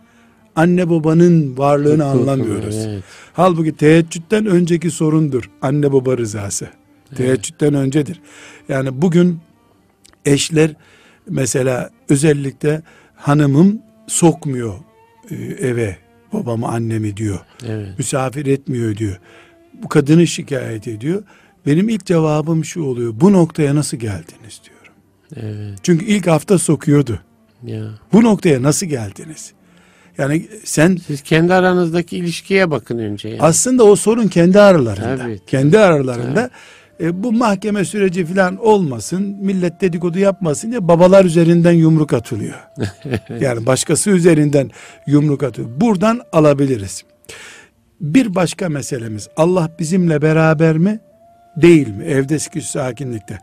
anne 0.56 0.90
babanın 0.90 1.58
varlığını 1.58 2.02
Çok 2.02 2.06
anlamıyoruz. 2.06 2.76
Evet. 2.76 3.04
Halbuki 3.32 3.76
teheccüden 3.76 4.46
önceki 4.46 4.90
sorundur 4.90 5.50
anne 5.62 5.92
baba 5.92 6.18
rızası. 6.18 6.68
Evet. 7.08 7.18
Teheccüden 7.18 7.74
öncedir. 7.74 8.20
Yani 8.68 9.02
bugün 9.02 9.38
eşler 10.24 10.74
mesela 11.28 11.90
özellikle 12.08 12.82
hanımım 13.14 13.78
sokmuyor 14.06 14.74
e, 15.30 15.34
eve 15.68 15.96
babamı 16.32 16.68
annemi 16.68 17.16
diyor. 17.16 17.38
Evet. 17.66 17.98
Misafir 17.98 18.46
etmiyor 18.46 18.96
diyor. 18.96 19.20
Bu 19.82 19.88
kadını 19.88 20.26
şikayet 20.26 20.88
ediyor. 20.88 21.22
Benim 21.66 21.88
ilk 21.88 22.06
cevabım 22.06 22.64
şu 22.64 22.82
oluyor. 22.82 23.12
Bu 23.16 23.32
noktaya 23.32 23.74
nasıl 23.74 23.96
geldiniz 23.96 24.60
diyorum. 24.64 24.92
Evet. 25.36 25.78
Çünkü 25.82 26.04
ilk 26.04 26.26
hafta 26.26 26.58
sokuyordu. 26.58 27.20
Ya. 27.64 27.84
Bu 28.12 28.22
noktaya 28.22 28.62
nasıl 28.62 28.86
geldiniz? 28.86 29.52
Yani 30.18 30.48
sen 30.64 30.98
siz 31.06 31.22
kendi 31.22 31.54
aranızdaki 31.54 32.16
ilişkiye 32.16 32.70
bakın 32.70 32.98
önce. 32.98 33.28
Yani. 33.28 33.42
Aslında 33.42 33.84
o 33.84 33.96
sorun 33.96 34.28
kendi 34.28 34.60
aralarında. 34.60 35.16
Tabii. 35.16 35.40
Kendi 35.46 35.78
aralarında. 35.78 36.34
Tabii. 36.34 36.50
E, 37.00 37.22
bu 37.22 37.32
mahkeme 37.32 37.84
süreci 37.84 38.26
falan 38.26 38.56
olmasın, 38.56 39.36
millet 39.40 39.80
dedikodu 39.80 40.18
yapmasın 40.18 40.70
diye 40.70 40.88
babalar 40.88 41.24
üzerinden 41.24 41.72
yumruk 41.72 42.12
atılıyor. 42.12 42.54
yani 43.40 43.66
başkası 43.66 44.10
üzerinden 44.10 44.70
yumruk 45.06 45.42
atıyor. 45.42 45.68
Buradan 45.80 46.20
alabiliriz. 46.32 47.04
Bir 48.00 48.34
başka 48.34 48.68
meselemiz 48.68 49.28
Allah 49.36 49.70
bizimle 49.78 50.22
beraber 50.22 50.78
mi? 50.78 51.00
Değil 51.56 51.88
mi? 51.88 52.04
Evde 52.04 52.38
sıkış 52.38 52.66
sakinlikte. 52.66 53.38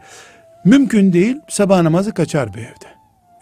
Mümkün 0.66 1.14
değil 1.14 1.38
sabah 1.49 1.82
namazı 1.82 2.14
kaçar 2.14 2.54
bir 2.54 2.60
evde. 2.60 2.93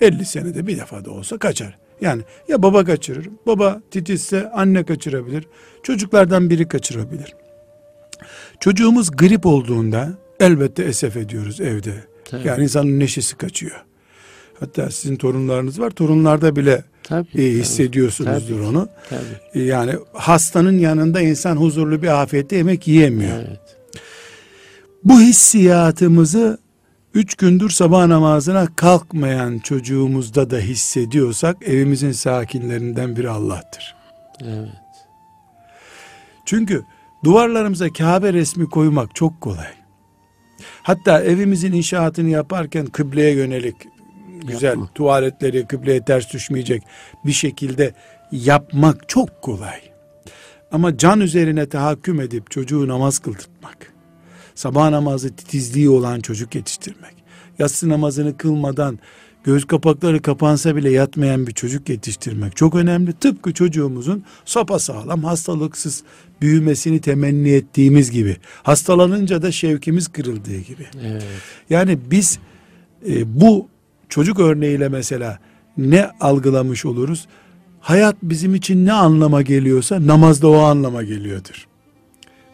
50 0.02 0.26
senede 0.26 0.68
bir 0.68 0.78
defa 0.78 1.06
da 1.06 1.12
olsa 1.12 1.38
kaçar. 1.38 1.78
Yani 2.02 2.22
ya 2.48 2.64
baba 2.64 2.86
kaçırır, 2.86 3.30
baba 3.46 3.82
titizse 3.92 4.50
anne 4.52 4.84
kaçırabilir, 4.84 5.48
çocuklardan 5.84 6.50
biri 6.50 6.68
kaçırabilir. 6.68 7.36
Çocuğumuz 8.60 9.12
grip 9.12 9.46
olduğunda 9.46 10.10
elbette 10.40 10.84
esef 10.84 11.18
ediyoruz 11.18 11.62
evde. 11.62 11.94
Tabii. 12.26 12.48
Yani 12.48 12.64
insanın 12.64 13.00
neşesi 13.00 13.38
kaçıyor. 13.38 13.84
Hatta 14.60 14.92
sizin 14.92 15.16
torunlarınız 15.16 15.80
var. 15.80 15.90
Torunlarda 15.90 16.56
bile 16.56 16.84
tabii, 17.04 17.42
e, 17.42 17.52
hissediyorsunuzdur 17.52 18.56
tabii, 18.56 18.68
onu. 18.68 18.88
Tabii. 19.10 19.66
Yani 19.66 19.96
hastanın 20.14 20.78
yanında 20.78 21.22
insan 21.22 21.56
huzurlu 21.56 22.02
bir 22.02 22.22
afiyette 22.22 22.56
yemek 22.56 22.88
yiyemiyor. 22.88 23.38
Evet. 23.38 23.78
Bu 25.04 25.20
hissiyatımızı 25.20 26.58
üç 27.14 27.36
gündür 27.36 27.70
sabah 27.70 28.08
namazına 28.08 28.68
kalkmayan 28.76 29.60
çocuğumuzda 29.60 30.50
da 30.50 30.58
hissediyorsak 30.58 31.58
evimizin 31.68 32.12
sakinlerinden 32.12 33.16
biri 33.16 33.30
Allah'tır. 33.30 33.96
Evet. 34.44 34.70
Çünkü 36.46 36.84
duvarlarımıza 37.24 37.94
Kabe 37.94 38.34
resmi 38.34 38.70
koymak 38.70 39.16
çok 39.16 39.42
kolay. 39.42 39.74
Hatta 40.84 41.24
evimizin 41.24 41.74
inşaatını 41.74 42.30
yaparken 42.30 42.86
kıbleye 42.86 43.34
yönelik 43.34 43.76
güzel 44.48 44.70
Yapma. 44.70 44.90
tuvaletleri 44.96 45.68
kıbleye 45.68 46.06
ters 46.06 46.34
düşmeyecek 46.34 46.84
bir 47.26 47.32
şekilde 47.32 47.94
yapmak 48.32 49.10
çok 49.10 49.42
kolay. 49.42 49.82
Ama 50.72 50.98
can 50.98 51.20
üzerine 51.20 51.70
tahakküm 51.70 52.22
edip 52.22 52.52
çocuğu 52.52 52.88
namaz 52.88 53.20
kıldırtmak, 53.20 53.94
sabah 54.56 54.90
namazı 54.90 55.36
titizliği 55.36 55.90
olan 55.90 56.20
çocuk 56.20 56.56
yetiştirmek, 56.56 57.16
yatsı 57.60 57.90
namazını 57.90 58.38
kılmadan 58.38 59.00
göz 59.44 59.66
kapakları 59.66 60.22
kapansa 60.22 60.76
bile 60.76 60.92
yatmayan 60.92 61.48
bir 61.48 61.52
çocuk 61.52 61.90
yetiştirmek 61.90 62.56
çok 62.56 62.76
önemli. 62.76 63.14
Tıpkı 63.14 63.54
çocuğumuzun 63.54 64.24
sopa 64.46 64.80
sağlam, 64.80 65.24
hastalıksız 65.24 66.04
büyümesini 66.42 67.02
temenni 67.02 67.50
ettiğimiz 67.50 68.12
gibi. 68.12 68.38
Hastalanınca 68.64 69.42
da 69.42 69.52
şevkimiz 69.52 70.08
kırıldığı 70.08 70.58
gibi. 70.58 70.88
Evet. 71.06 71.24
Yani 71.70 72.00
biz 72.12 72.40
e, 73.10 73.42
bu 73.42 73.68
çocuk 74.10 74.40
örneğiyle 74.40 74.90
mesela 74.90 75.40
ne 75.78 76.10
algılamış 76.20 76.86
oluruz? 76.86 77.28
Hayat 77.80 78.16
bizim 78.24 78.56
için 78.56 78.86
ne 78.86 78.94
anlama 78.94 79.42
geliyorsa 79.42 80.08
namazda 80.08 80.48
o 80.48 80.58
anlama 80.58 81.04
geliyordur. 81.04 81.68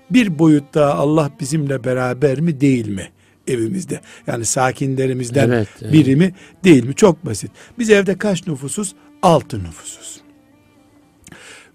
Bir 0.10 0.40
boyutta 0.40 0.96
Allah 0.96 1.32
bizimle 1.40 1.84
beraber 1.84 2.40
mi 2.40 2.62
değil 2.62 2.88
mi? 2.88 3.10
Evimizde. 3.48 4.02
Yani 4.28 4.46
sakinlerimizden 4.46 5.50
evet, 5.50 5.68
evet. 5.82 5.94
biri 5.94 6.16
mi 6.16 6.34
değil 6.64 6.86
mi? 6.86 6.96
Çok 6.96 7.26
basit. 7.26 7.52
Biz 7.80 7.90
evde 7.90 8.18
kaç 8.18 8.48
nüfusuz? 8.48 8.96
Altı 9.22 9.64
nüfusuz. 9.64 10.22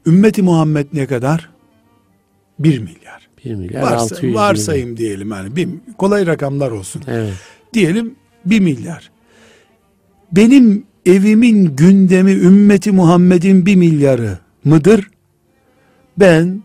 Ümmeti 0.06 0.42
Muhammed 0.42 0.86
ne 0.92 1.06
kadar? 1.06 1.50
Bir 2.58 2.78
milyar. 2.78 3.28
Bir 3.44 3.54
milyar 3.54 3.82
Varsa, 3.82 3.96
600 3.96 4.34
Varsayım 4.34 4.88
milyon. 4.88 4.96
diyelim 4.96 5.30
yani. 5.30 5.56
Bir, 5.56 5.68
kolay 5.98 6.26
rakamlar 6.26 6.70
olsun. 6.70 7.02
Evet. 7.06 7.32
Diyelim 7.74 8.14
bir 8.46 8.60
milyar. 8.60 9.10
Benim 10.32 10.86
evimin 11.06 11.76
gündemi 11.76 12.32
ümmeti 12.32 12.92
Muhammed'in 12.92 13.66
bir 13.66 13.76
milyarı 13.76 14.38
mıdır? 14.64 15.10
Ben, 16.18 16.62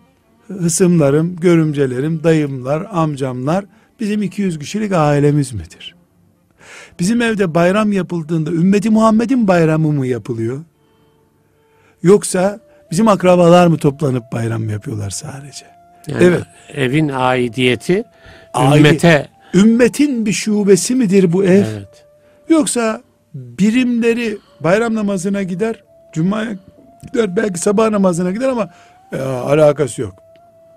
hısımlarım, 0.47 1.35
görümcelerim, 1.35 2.23
dayımlar, 2.23 2.87
amcamlar 2.91 3.65
bizim 3.99 4.21
200 4.21 4.59
kişilik 4.59 4.91
ailemiz 4.91 5.53
midir? 5.53 5.95
Bizim 6.99 7.21
evde 7.21 7.55
bayram 7.55 7.91
yapıldığında 7.91 8.51
ümmeti 8.51 8.89
Muhammed'in 8.89 9.47
bayramı 9.47 9.91
mı 9.91 10.07
yapılıyor? 10.07 10.63
Yoksa 12.03 12.59
bizim 12.91 13.07
akrabalar 13.07 13.67
mı 13.67 13.77
toplanıp 13.77 14.23
bayram 14.31 14.69
yapıyorlar 14.69 15.09
sadece? 15.09 15.65
Yani 16.07 16.23
evet. 16.23 16.43
Evin 16.73 17.09
aidiyeti 17.09 18.03
ümmete 18.75 19.27
ümmetin 19.53 20.25
bir 20.25 20.33
şubesi 20.33 20.95
midir 20.95 21.33
bu 21.33 21.43
ev? 21.43 21.49
Evet. 21.49 22.05
Yoksa 22.49 23.01
birimleri 23.33 24.37
bayram 24.59 24.95
namazına 24.95 25.43
gider, 25.43 25.83
cumaya 26.13 26.57
gider, 27.03 27.35
belki 27.35 27.59
sabah 27.59 27.89
namazına 27.89 28.31
gider 28.31 28.49
ama 28.49 28.69
e, 29.13 29.17
alakası 29.21 30.01
yok. 30.01 30.13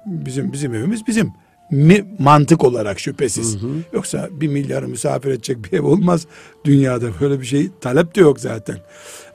Bizim 0.06 0.52
bizim 0.52 0.74
evimiz 0.74 1.06
bizim 1.06 1.32
mi, 1.70 2.04
mantık 2.18 2.64
olarak 2.64 3.00
şüphesiz. 3.00 3.62
Hı 3.62 3.66
hı. 3.66 3.70
Yoksa 3.92 4.28
bir 4.32 4.48
milyarı 4.48 4.88
misafir 4.88 5.30
edecek 5.30 5.64
bir 5.64 5.78
ev 5.78 5.82
olmaz 5.82 6.26
dünyada. 6.64 7.10
Böyle 7.20 7.40
bir 7.40 7.46
şey 7.46 7.70
talep 7.80 8.14
de 8.14 8.20
yok 8.20 8.40
zaten. 8.40 8.76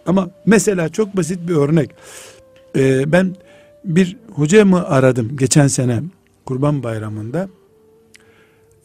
Ama 0.06 0.30
mesela 0.46 0.90
çok 0.90 1.18
basit 1.18 1.48
bir 1.48 1.56
örnek. 1.56 1.92
Ee, 2.76 3.12
ben 3.12 3.36
bir 3.84 4.18
hocamı 4.34 4.88
aradım 4.88 5.38
geçen 5.38 5.68
sene 5.68 6.04
Kurban 6.46 6.84
Bayramı'nda. 6.84 7.50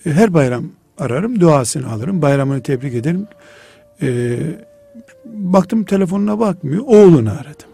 Ee, 0.07 0.11
her 0.11 0.35
bayram 0.35 0.65
ararım, 0.99 1.41
duasını 1.41 1.91
alırım, 1.91 2.23
bayramını 2.23 2.63
tebrik 2.63 2.95
ederim. 2.95 3.27
Ee, 4.03 4.39
baktım 5.25 5.85
telefonuna 5.85 6.39
bakmıyor, 6.39 6.85
oğlunu 6.87 7.31
aradım. 7.31 7.69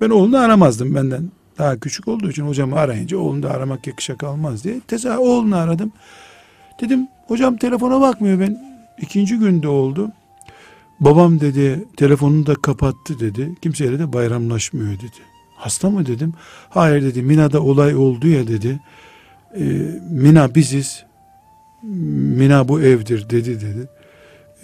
Ben 0.00 0.10
oğlunu 0.10 0.38
aramazdım 0.38 0.94
benden 0.94 1.32
daha 1.60 1.80
küçük 1.80 2.08
olduğu 2.08 2.30
için 2.30 2.46
hocamı 2.46 2.76
arayınca 2.76 3.18
oğlunu 3.18 3.42
da 3.42 3.50
aramak 3.50 3.86
yakışa 3.86 4.16
kalmaz 4.16 4.64
diye. 4.64 4.80
Teza 4.80 5.18
oğlunu 5.18 5.56
aradım. 5.56 5.92
Dedim 6.80 7.08
hocam 7.26 7.56
telefona 7.56 8.00
bakmıyor 8.00 8.40
ben. 8.40 8.58
ikinci 9.00 9.38
günde 9.38 9.68
oldu. 9.68 10.12
Babam 11.00 11.40
dedi 11.40 11.84
telefonunu 11.96 12.46
da 12.46 12.54
kapattı 12.54 13.20
dedi. 13.20 13.54
Kimseyle 13.62 13.98
de 13.98 14.12
bayramlaşmıyor 14.12 14.92
dedi. 14.94 15.20
Hasta 15.56 15.90
mı 15.90 16.06
dedim. 16.06 16.34
Hayır 16.70 17.02
dedi 17.02 17.22
Mina'da 17.22 17.62
olay 17.62 17.96
oldu 17.96 18.28
ya 18.28 18.48
dedi. 18.48 18.80
E, 19.56 19.64
Mina 20.10 20.54
biziz. 20.54 21.04
Mina 22.36 22.68
bu 22.68 22.80
evdir 22.80 23.30
dedi 23.30 23.60
dedi. 23.60 23.88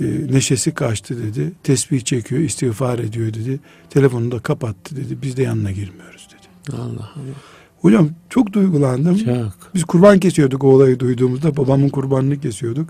E, 0.00 0.32
neşesi 0.34 0.74
kaçtı 0.74 1.22
dedi. 1.22 1.52
Tesbih 1.62 2.00
çekiyor, 2.00 2.40
istiğfar 2.40 2.98
ediyor 2.98 3.34
dedi. 3.34 3.60
Telefonunu 3.90 4.30
da 4.30 4.38
kapattı 4.38 4.96
dedi. 4.96 5.22
Biz 5.22 5.36
de 5.36 5.42
yanına 5.42 5.70
girmiyoruz 5.70 6.28
dedi. 6.30 6.35
Allah 6.72 7.10
Allah. 7.16 7.34
Hocam 7.80 8.08
çok 8.30 8.52
duygulandım. 8.52 9.18
Çok. 9.18 9.74
Biz 9.74 9.84
kurban 9.84 10.18
kesiyorduk 10.18 10.64
o 10.64 10.68
olayı 10.68 10.98
duyduğumuzda. 10.98 11.56
Babamın 11.56 11.88
kurbanını 11.88 12.40
kesiyorduk. 12.40 12.88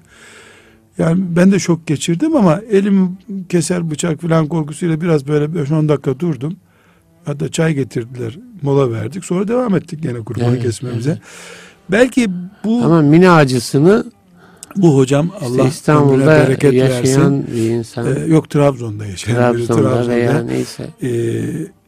Yani 0.99 1.25
ben 1.37 1.53
de 1.53 1.59
şok 1.59 1.87
geçirdim 1.87 2.37
ama 2.37 2.61
elim 2.71 3.19
keser 3.49 3.91
bıçak 3.91 4.21
falan 4.21 4.47
korkusuyla 4.47 5.01
biraz 5.01 5.29
böyle 5.29 5.45
5-10 5.45 5.89
dakika 5.89 6.21
durdum. 6.21 6.57
Hatta 7.25 7.49
çay 7.49 7.75
getirdiler. 7.75 8.39
Mola 8.63 8.93
verdik. 8.93 9.25
Sonra 9.25 9.49
devam 9.49 9.75
ettik 9.75 10.05
yine 10.05 10.19
kurbanı 10.19 10.49
evet, 10.49 10.63
kesmemize. 10.63 11.11
Evet. 11.11 11.23
Belki 11.91 12.29
bu 12.65 12.85
Ama 12.85 13.03
mini 13.03 13.31
acısını 13.31 14.05
bu 14.77 14.97
hocam 14.97 15.31
işte 15.35 15.47
Allah 15.47 15.69
İstanbul'da 15.69 16.27
bereket 16.27 16.73
yaşayan 16.73 17.39
versin. 17.39 17.47
bir 17.55 17.71
insan. 17.71 18.07
Ee, 18.07 18.27
yok 18.27 18.51
Trabzon'da 18.51 19.07
yaşayan 19.07 19.35
Trabzon'da, 19.35 19.59
biri. 19.59 19.67
Trabzon'da 19.67 20.09
veya 20.09 20.43
neyse. 20.43 20.91
E, 21.03 21.11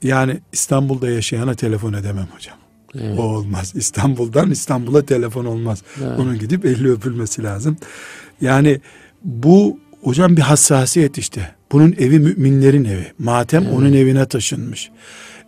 yani 0.02 0.36
İstanbul'da 0.52 1.10
yaşayana 1.10 1.54
telefon 1.54 1.92
edemem 1.92 2.26
hocam. 2.34 2.56
Evet. 2.94 3.18
O 3.18 3.22
olmaz. 3.22 3.72
İstanbul'dan 3.76 4.50
İstanbul'a 4.50 5.02
telefon 5.02 5.44
olmaz. 5.44 5.82
Evet. 6.02 6.20
Onun 6.20 6.38
gidip 6.38 6.64
eli 6.64 6.90
öpülmesi 6.90 7.42
lazım. 7.42 7.76
Yani 8.40 8.80
bu 9.24 9.78
hocam 10.02 10.36
bir 10.36 10.42
hassasiyet 10.42 11.18
işte. 11.18 11.54
Bunun 11.72 11.94
evi 11.98 12.18
müminlerin 12.18 12.84
evi. 12.84 13.06
Matem 13.18 13.62
evet. 13.62 13.74
onun 13.74 13.92
evine 13.92 14.26
taşınmış. 14.26 14.90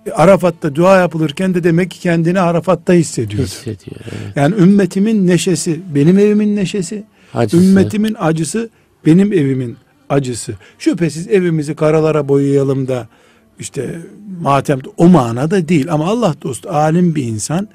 E, 0.06 0.10
Arafat'ta 0.10 0.74
dua 0.74 0.98
yapılırken 0.98 1.54
de 1.54 1.64
demek 1.64 1.90
ki 1.90 2.00
kendini 2.00 2.40
Arafat'ta 2.40 2.92
hissediyordu. 2.92 3.46
Hissediyor. 3.46 4.00
Evet. 4.02 4.36
Yani 4.36 4.54
ümmetimin 4.54 5.26
neşesi 5.26 5.80
benim 5.94 6.18
evimin 6.18 6.56
neşesi. 6.56 7.04
Acısı. 7.34 7.64
Ümmetimin 7.64 8.16
acısı 8.18 8.70
benim 9.06 9.32
evimin 9.32 9.76
acısı. 10.08 10.54
Şüphesiz 10.78 11.28
evimizi 11.28 11.74
karalara 11.74 12.28
boyayalım 12.28 12.88
da 12.88 13.08
işte 13.58 14.00
matem 14.40 14.78
o 14.96 15.08
manada 15.08 15.68
değil 15.68 15.92
ama 15.92 16.06
Allah 16.06 16.34
dostu 16.42 16.70
alim 16.70 17.14
bir 17.14 17.24
insan 17.24 17.68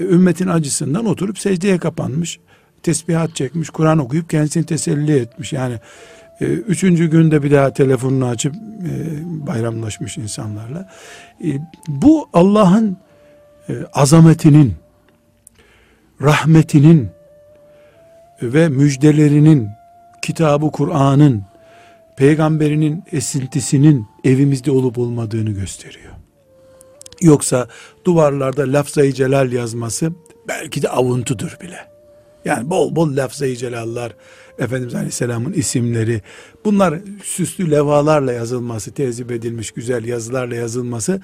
e, 0.00 0.04
ümmetin 0.04 0.48
acısından 0.48 1.06
oturup 1.06 1.38
secdeye 1.38 1.78
kapanmış 1.78 2.40
tesbihat 2.82 3.36
çekmiş 3.36 3.70
Kur'an 3.70 3.98
okuyup 3.98 4.30
kendisini 4.30 4.66
teselli 4.66 5.16
etmiş 5.16 5.52
yani 5.52 5.78
e, 6.40 6.44
üçüncü 6.44 7.10
günde 7.10 7.42
bir 7.42 7.50
daha 7.50 7.72
telefonunu 7.72 8.26
açıp 8.26 8.54
e, 8.54 8.90
bayramlaşmış 9.46 10.18
insanlarla 10.18 10.90
bu 11.88 12.28
Allah'ın 12.32 12.96
azametinin 13.92 14.74
rahmetinin 16.20 17.08
ve 18.42 18.68
müjdelerinin 18.68 19.68
kitabı 20.22 20.70
Kur'an'ın 20.70 21.42
peygamberinin 22.16 23.04
esintisinin 23.12 24.06
evimizde 24.24 24.70
olup 24.70 24.98
olmadığını 24.98 25.50
gösteriyor. 25.50 26.12
Yoksa 27.20 27.68
duvarlarda 28.04 28.72
lafzayı 28.72 29.12
celal 29.12 29.52
yazması 29.52 30.12
belki 30.48 30.82
de 30.82 30.88
avuntudur 30.88 31.58
bile. 31.62 31.90
Yani 32.44 32.70
bol 32.70 32.96
bol 32.96 33.16
lafzayı 33.16 33.56
celallar, 33.56 34.16
Efendimiz 34.58 34.94
Aleyhisselam'ın 34.94 35.52
isimleri, 35.52 36.22
bunlar 36.64 37.00
süslü 37.24 37.70
levalarla 37.70 38.32
yazılması, 38.32 38.94
tezip 38.94 39.30
edilmiş 39.30 39.70
güzel 39.70 40.04
yazılarla 40.04 40.54
yazılması 40.54 41.20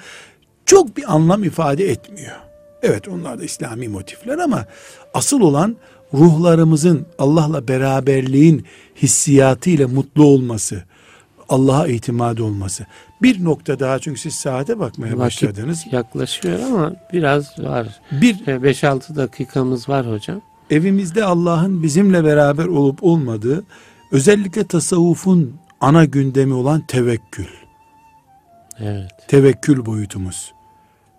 çok 0.67 0.97
bir 0.97 1.15
anlam 1.15 1.45
ifade 1.45 1.91
etmiyor. 1.91 2.37
Evet 2.83 3.09
onlar 3.09 3.39
da 3.39 3.45
İslami 3.45 3.89
motifler 3.89 4.39
ama 4.39 4.67
asıl 5.15 5.41
olan 5.41 5.77
ruhlarımızın 6.17 7.07
Allah'la 7.19 7.69
beraberliğin 7.69 8.65
hissiyatı 9.03 9.71
ile 9.71 9.87
mutlu 9.87 10.25
olması, 10.25 10.83
Allah'a 11.49 11.87
itimat 11.89 12.41
olması. 12.41 12.87
Bir 13.23 13.45
nokta 13.45 13.81
daha 13.81 13.99
çünkü 13.99 14.21
siz 14.21 14.35
saate 14.35 14.79
bakmaya 14.79 15.19
Vakit 15.19 15.21
başladınız. 15.21 15.85
yaklaşıyor 15.93 16.61
ama 16.61 16.93
biraz 17.13 17.59
var. 17.59 18.01
Bir 18.13 18.35
5-6 18.35 19.17
dakikamız 19.17 19.89
var 19.89 20.11
hocam. 20.13 20.41
Evimizde 20.71 21.25
Allah'ın 21.25 21.83
bizimle 21.83 22.25
beraber 22.25 22.65
olup 22.67 23.03
olmadığı 23.03 23.65
özellikle 24.13 24.67
tasavvufun 24.67 25.55
ana 25.81 26.05
gündemi 26.05 26.55
olan 26.55 26.87
tevekkül. 26.87 27.47
Evet. 28.81 29.11
Tevekkül 29.29 29.87
boyutumuz. 29.87 30.53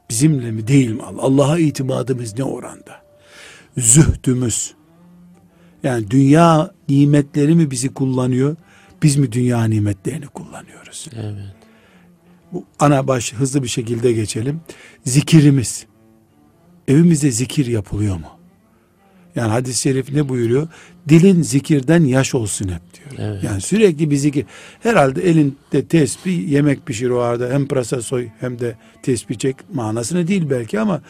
Bizimle 0.10 0.52
mi 0.52 0.68
değil 0.68 0.89
mi? 0.89 1.02
Allah'a 1.20 1.60
itimadımız 1.60 2.38
ne 2.38 2.43
oranda? 2.43 3.02
Zühdümüz, 3.78 4.74
yani 5.84 6.11
dünya 6.11 6.71
nimetleri 6.89 7.55
mi 7.55 7.71
bizi 7.71 7.93
kullanıyor? 7.93 8.55
Biz 9.03 9.15
mi 9.15 9.32
dünya 9.32 9.63
nimetlerini 9.63 10.28
kullanıyoruz? 10.28 11.07
Evet. 11.15 11.55
Bu 12.53 12.65
ana 12.80 13.07
baş 13.07 13.34
hızlı 13.34 13.63
bir 13.63 13.67
şekilde 13.67 14.13
geçelim. 14.13 14.61
Zikirimiz. 15.05 15.86
Evimizde 16.88 17.32
zikir 17.32 17.65
yapılıyor 17.65 18.15
mu? 18.15 18.28
Yani 19.36 19.51
hadis-i 19.51 19.82
şerif 19.82 20.11
ne 20.11 20.30
buyuruyor? 20.30 20.67
Dilin 21.09 21.41
zikirden 21.41 22.03
yaş 22.03 22.36
olsun 22.36 22.67
hep. 22.67 22.82
Evet. 23.18 23.43
Yani 23.43 23.62
sürekli 23.62 24.12
bir 24.12 24.16
zikir. 24.16 24.45
Herhalde 24.80 25.30
elinde 25.30 25.86
tesbih 25.89 26.49
yemek 26.49 26.86
pişir 26.86 27.10
o 27.10 27.20
arada. 27.20 27.49
Hem 27.49 27.68
pırasa 27.68 28.01
soy 28.01 28.28
hem 28.39 28.60
de 28.60 28.76
tesbih 29.03 29.36
çek 29.36 29.55
manasını 29.74 30.28
değil 30.28 30.49
belki 30.49 30.80
ama 30.80 31.01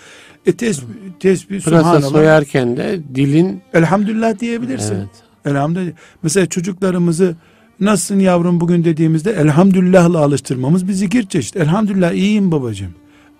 e 0.46 0.52
tesbih, 0.52 0.94
tesbih 1.20 1.62
pırasa 1.62 2.02
soyarken 2.02 2.78
de 2.78 3.00
dilin 3.16 3.62
elhamdülillah 3.74 4.40
diyebilirsin. 4.40 4.96
Evet. 4.96 5.10
Elhamdülillah. 5.46 5.94
Mesela 6.24 6.46
çocuklarımızı 6.46 7.36
nasılsın 7.80 8.20
yavrum 8.20 8.60
bugün 8.60 8.84
dediğimizde 8.84 9.32
elhamdülillahla 9.32 10.20
alıştırmamız 10.20 10.88
bir 10.88 10.94
zikir 10.94 11.28
çeşit. 11.28 11.56
Elhamdülillah 11.58 12.12
iyiyim 12.12 12.52
babacığım. 12.52 12.94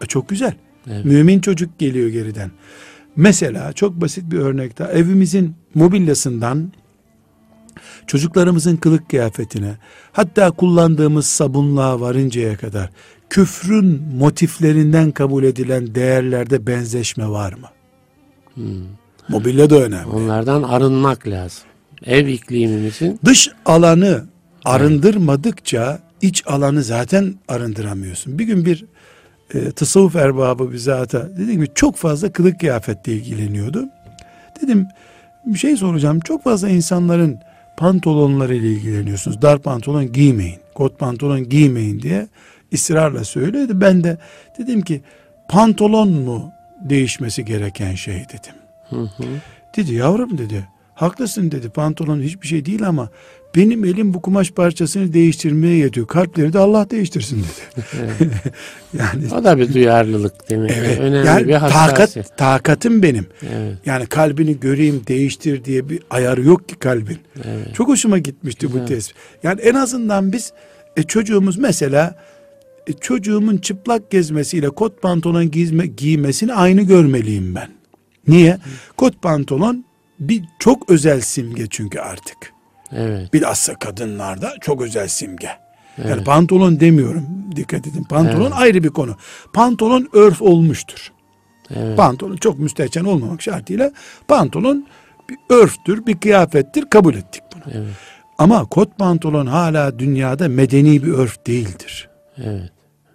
E 0.04 0.06
çok 0.06 0.30
güzel. 0.30 0.54
Evet. 0.92 1.06
Mümin 1.06 1.40
çocuk 1.40 1.80
geliyor 1.80 2.10
geriden. 2.10 2.52
Mesela 3.16 3.74
çok 3.74 4.02
basit 4.02 4.32
bir 4.32 4.38
örnek 4.38 4.80
daha. 4.80 4.92
Evimizin 4.92 5.56
mobilyasından 5.76 6.72
çocuklarımızın 8.08 8.76
kılık 8.76 9.10
kıyafetine 9.10 9.78
hatta 10.12 10.52
kullandığımız 10.52 11.26
sabunluğa 11.26 12.02
varıncaya 12.02 12.58
kadar 12.58 12.90
küfrün 13.30 14.04
motiflerinden 14.18 15.12
kabul 15.12 15.44
edilen 15.44 15.96
değerlerde 15.96 16.68
benzeşme 16.68 17.30
var 17.30 17.54
mı? 17.54 17.68
Hmm. 18.54 18.84
Mobilya 19.30 19.70
da 19.70 19.76
önemli. 19.76 20.06
Onlardan 20.06 20.64
arınmak 20.64 21.28
lazım. 21.28 21.64
Ev 22.06 22.28
iklimimizin 22.28 23.20
dış 23.26 23.50
alanı 23.66 24.26
arındırmadıkça 24.66 26.00
iç 26.22 26.44
alanı 26.48 26.84
zaten 26.84 27.36
arındıramıyorsun. 27.48 28.40
Bir 28.40 28.44
gün 28.44 28.66
bir 28.66 28.86
e, 29.54 29.72
tasavvuf 29.72 30.16
erbabı 30.16 30.72
bir 30.72 30.78
zata 30.78 31.30
dediğim 31.30 31.52
gibi 31.52 31.70
çok 31.76 31.96
fazla 31.96 32.32
kılık 32.32 32.60
kıyafetle 32.60 33.14
ilgileniyordu. 33.14 33.86
Dedim 34.62 34.88
bir 35.46 35.60
şey 35.60 35.78
soracağım. 35.78 36.20
Çok 36.20 36.44
fazla 36.44 36.70
insanların 36.70 37.40
pantolonları 37.78 38.56
ile 38.56 38.68
ilgileniyorsunuz. 38.68 39.42
Dar 39.42 39.60
pantolon 39.60 40.12
giymeyin. 40.12 40.60
Kot 40.74 41.00
pantolon 41.00 41.50
giymeyin 41.50 42.02
diye 42.02 42.28
ısrarla 42.74 43.24
söyledi. 43.24 43.82
Ben 43.82 44.04
de 44.04 44.18
dedim 44.60 44.82
ki 44.82 45.02
pantolon 45.50 46.10
mu 46.10 46.52
değişmesi 46.82 47.46
gereken 47.46 47.96
şey 47.96 48.16
dedim. 48.16 48.54
Hı 48.90 49.02
hı. 49.02 49.24
Dedi 49.78 49.94
yavrum 49.94 50.38
dedi 50.38 50.68
haklısın 50.96 51.52
dedi 51.52 51.70
pantolon 51.70 52.22
hiçbir 52.22 52.48
şey 52.48 52.66
değil 52.66 52.88
ama 52.88 53.10
benim 53.58 53.86
elim 53.86 54.14
bu 54.14 54.22
kumaş 54.22 54.52
parçasını 54.52 55.14
değiştirmeye 55.14 55.76
yetiyor. 55.76 56.08
Kalpleri 56.08 56.54
de 56.54 56.60
Allah 56.60 56.90
değiştirsin 56.90 57.38
dedi. 57.38 58.32
yani 58.98 59.34
o 59.34 59.44
da 59.44 59.58
bir 59.58 59.74
duyarlılık 59.74 60.50
değil 60.50 60.62
mi? 60.62 60.72
Evet. 60.78 61.00
Önemli 61.00 61.28
yani 61.28 61.48
bir 61.48 61.54
takat 61.54 62.38
takatım 62.38 63.04
benim. 63.04 63.26
Evet. 63.42 63.78
Yani 63.86 64.06
kalbini 64.06 64.60
göreyim, 64.60 65.02
değiştir 65.08 65.66
diye 65.66 65.90
bir 65.90 66.00
ayarı 66.10 66.44
yok 66.44 66.70
ki 66.70 66.76
kalbin. 66.76 67.18
Evet. 67.36 67.76
Çok 67.76 67.88
hoşuma 67.88 68.18
gitmişti 68.18 68.68
Güzel. 68.68 68.82
bu 68.82 68.86
tespit. 68.86 69.16
Yani 69.44 69.62
en 69.62 69.74
azından 69.74 70.32
biz 70.32 70.54
e, 70.98 71.04
çocuğumuz 71.04 71.58
mesela 71.58 72.16
e, 72.88 72.94
çocuğumun 72.94 73.58
çıplak 73.58 74.12
gezmesiyle 74.12 74.70
kot 74.70 75.02
pantolon 75.02 75.52
giyme, 75.52 75.88
giymesini 75.88 76.54
aynı 76.54 76.82
görmeliyim 76.82 77.56
ben. 77.56 77.70
Niye? 78.28 78.54
Hı. 78.54 78.60
Kot 78.98 79.22
pantolon 79.22 79.86
bir 80.20 80.44
çok 80.60 80.90
özel 80.90 81.22
simge 81.22 81.68
çünkü 81.70 82.00
artık. 82.00 82.57
Evet. 82.92 83.34
Bilhassa 83.34 83.76
kadınlarda 83.76 84.54
çok 84.62 84.82
özel 84.82 85.08
simge. 85.08 85.50
Evet. 85.98 86.10
Yani 86.10 86.24
pantolon 86.24 86.80
demiyorum. 86.80 87.26
Dikkat 87.56 87.88
edin. 87.88 88.04
Pantolon 88.04 88.42
evet. 88.42 88.54
ayrı 88.58 88.84
bir 88.84 88.90
konu. 88.90 89.16
Pantolon 89.54 90.10
örf 90.14 90.42
olmuştur. 90.42 91.12
Evet. 91.76 91.98
Pantolon 91.98 92.36
çok 92.36 92.60
müstehcen 92.60 93.04
olmamak 93.04 93.42
şartıyla 93.42 93.92
pantolon 94.28 94.88
bir 95.30 95.38
örftür, 95.50 96.06
bir 96.06 96.18
kıyafettir. 96.18 96.90
Kabul 96.90 97.16
ettik 97.16 97.44
bunu. 97.56 97.74
Evet. 97.74 97.94
Ama 98.38 98.66
kot 98.66 98.98
pantolon 98.98 99.46
hala 99.46 100.00
dünyada 100.00 100.48
medeni 100.48 101.04
bir 101.04 101.12
örf 101.12 101.48
değildir. 101.48 102.10
Evet 102.38 102.72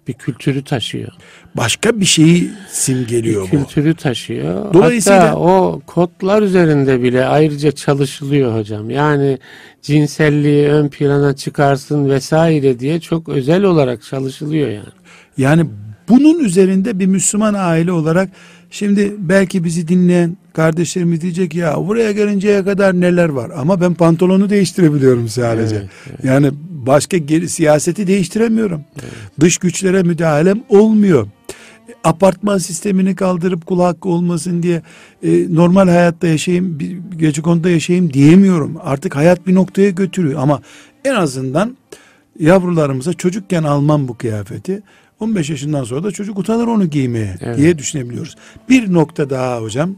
bir 0.07 0.13
kültürü 0.13 0.63
taşıyor. 0.63 1.11
Başka 1.55 1.99
bir 1.99 2.05
şeyi 2.05 2.51
simgeliyor 2.69 3.47
bir 3.47 3.51
bu. 3.51 3.57
Kültürü 3.57 3.95
taşıyor. 3.95 4.73
Dolayısıyla 4.73 5.27
Hatta 5.27 5.39
o 5.39 5.81
kodlar 5.87 6.41
üzerinde 6.41 7.03
bile 7.03 7.25
ayrıca 7.25 7.71
çalışılıyor 7.71 8.59
hocam. 8.59 8.89
Yani 8.89 9.37
cinselliği 9.81 10.67
ön 10.67 10.89
plana 10.89 11.35
çıkarsın 11.35 12.09
vesaire 12.09 12.79
diye 12.79 12.99
çok 12.99 13.29
özel 13.29 13.63
olarak 13.63 14.03
çalışılıyor 14.03 14.69
yani. 14.69 14.93
Yani 15.37 15.65
bunun 16.09 16.39
üzerinde 16.39 16.99
bir 16.99 17.05
Müslüman 17.05 17.53
aile 17.57 17.91
olarak 17.91 18.29
şimdi 18.71 19.15
belki 19.17 19.63
bizi 19.63 19.87
dinleyen 19.87 20.37
kardeşlerimiz 20.53 21.21
diyecek 21.21 21.55
ya 21.55 21.87
buraya 21.87 22.11
gelinceye 22.11 22.63
kadar 22.63 22.93
neler 22.93 23.29
var 23.29 23.51
ama 23.57 23.81
ben 23.81 23.93
pantolonu 23.93 24.49
değiştirebiliyorum 24.49 25.29
sadece. 25.29 25.75
Evet, 25.75 25.89
evet. 26.09 26.23
Yani 26.23 26.51
başka 26.69 27.17
geri, 27.17 27.49
siyaseti 27.49 28.07
değiştiremiyorum. 28.07 28.81
Evet. 28.93 29.13
Dış 29.39 29.57
güçlere 29.57 30.03
müdahalem 30.03 30.63
olmuyor. 30.69 31.27
apartman 32.03 32.57
sistemini 32.57 33.15
kaldırıp 33.15 33.65
kul 33.65 33.79
hakkı 33.79 34.09
olmasın 34.09 34.63
diye 34.63 34.81
e, 35.23 35.55
normal 35.55 35.87
hayatta 35.87 36.27
yaşayayım, 36.27 36.79
bir 36.79 36.97
gece 37.17 37.41
konuda 37.41 37.69
yaşayayım 37.69 38.13
diyemiyorum. 38.13 38.77
Artık 38.83 39.15
hayat 39.15 39.47
bir 39.47 39.55
noktaya 39.55 39.89
götürüyor 39.89 40.39
ama 40.39 40.61
en 41.05 41.15
azından 41.15 41.77
yavrularımıza 42.39 43.13
çocukken 43.13 43.63
almam 43.63 44.07
bu 44.07 44.17
kıyafeti. 44.17 44.83
15 45.19 45.49
yaşından 45.49 45.83
sonra 45.83 46.03
da 46.03 46.11
çocuk 46.11 46.39
utanır 46.39 46.67
onu 46.67 46.89
giymeye 46.89 47.35
evet. 47.41 47.57
diye 47.57 47.77
düşünebiliyoruz. 47.77 48.35
Bir 48.69 48.93
nokta 48.93 49.29
daha 49.29 49.61
hocam 49.61 49.95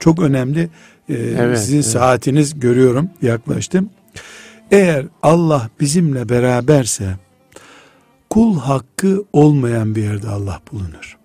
çok 0.00 0.22
önemli. 0.22 0.68
Ee, 1.08 1.14
evet, 1.14 1.58
sizin 1.58 1.74
evet. 1.76 1.86
saatiniz 1.86 2.60
görüyorum 2.60 3.10
yaklaştım. 3.22 3.90
Eğer 4.70 5.06
Allah 5.22 5.70
bizimle 5.80 6.28
beraberse 6.28 7.16
kul 8.30 8.58
hakkı 8.58 9.24
olmayan 9.32 9.94
bir 9.94 10.02
yerde 10.02 10.28
Allah 10.28 10.60
bulunur. 10.72 11.18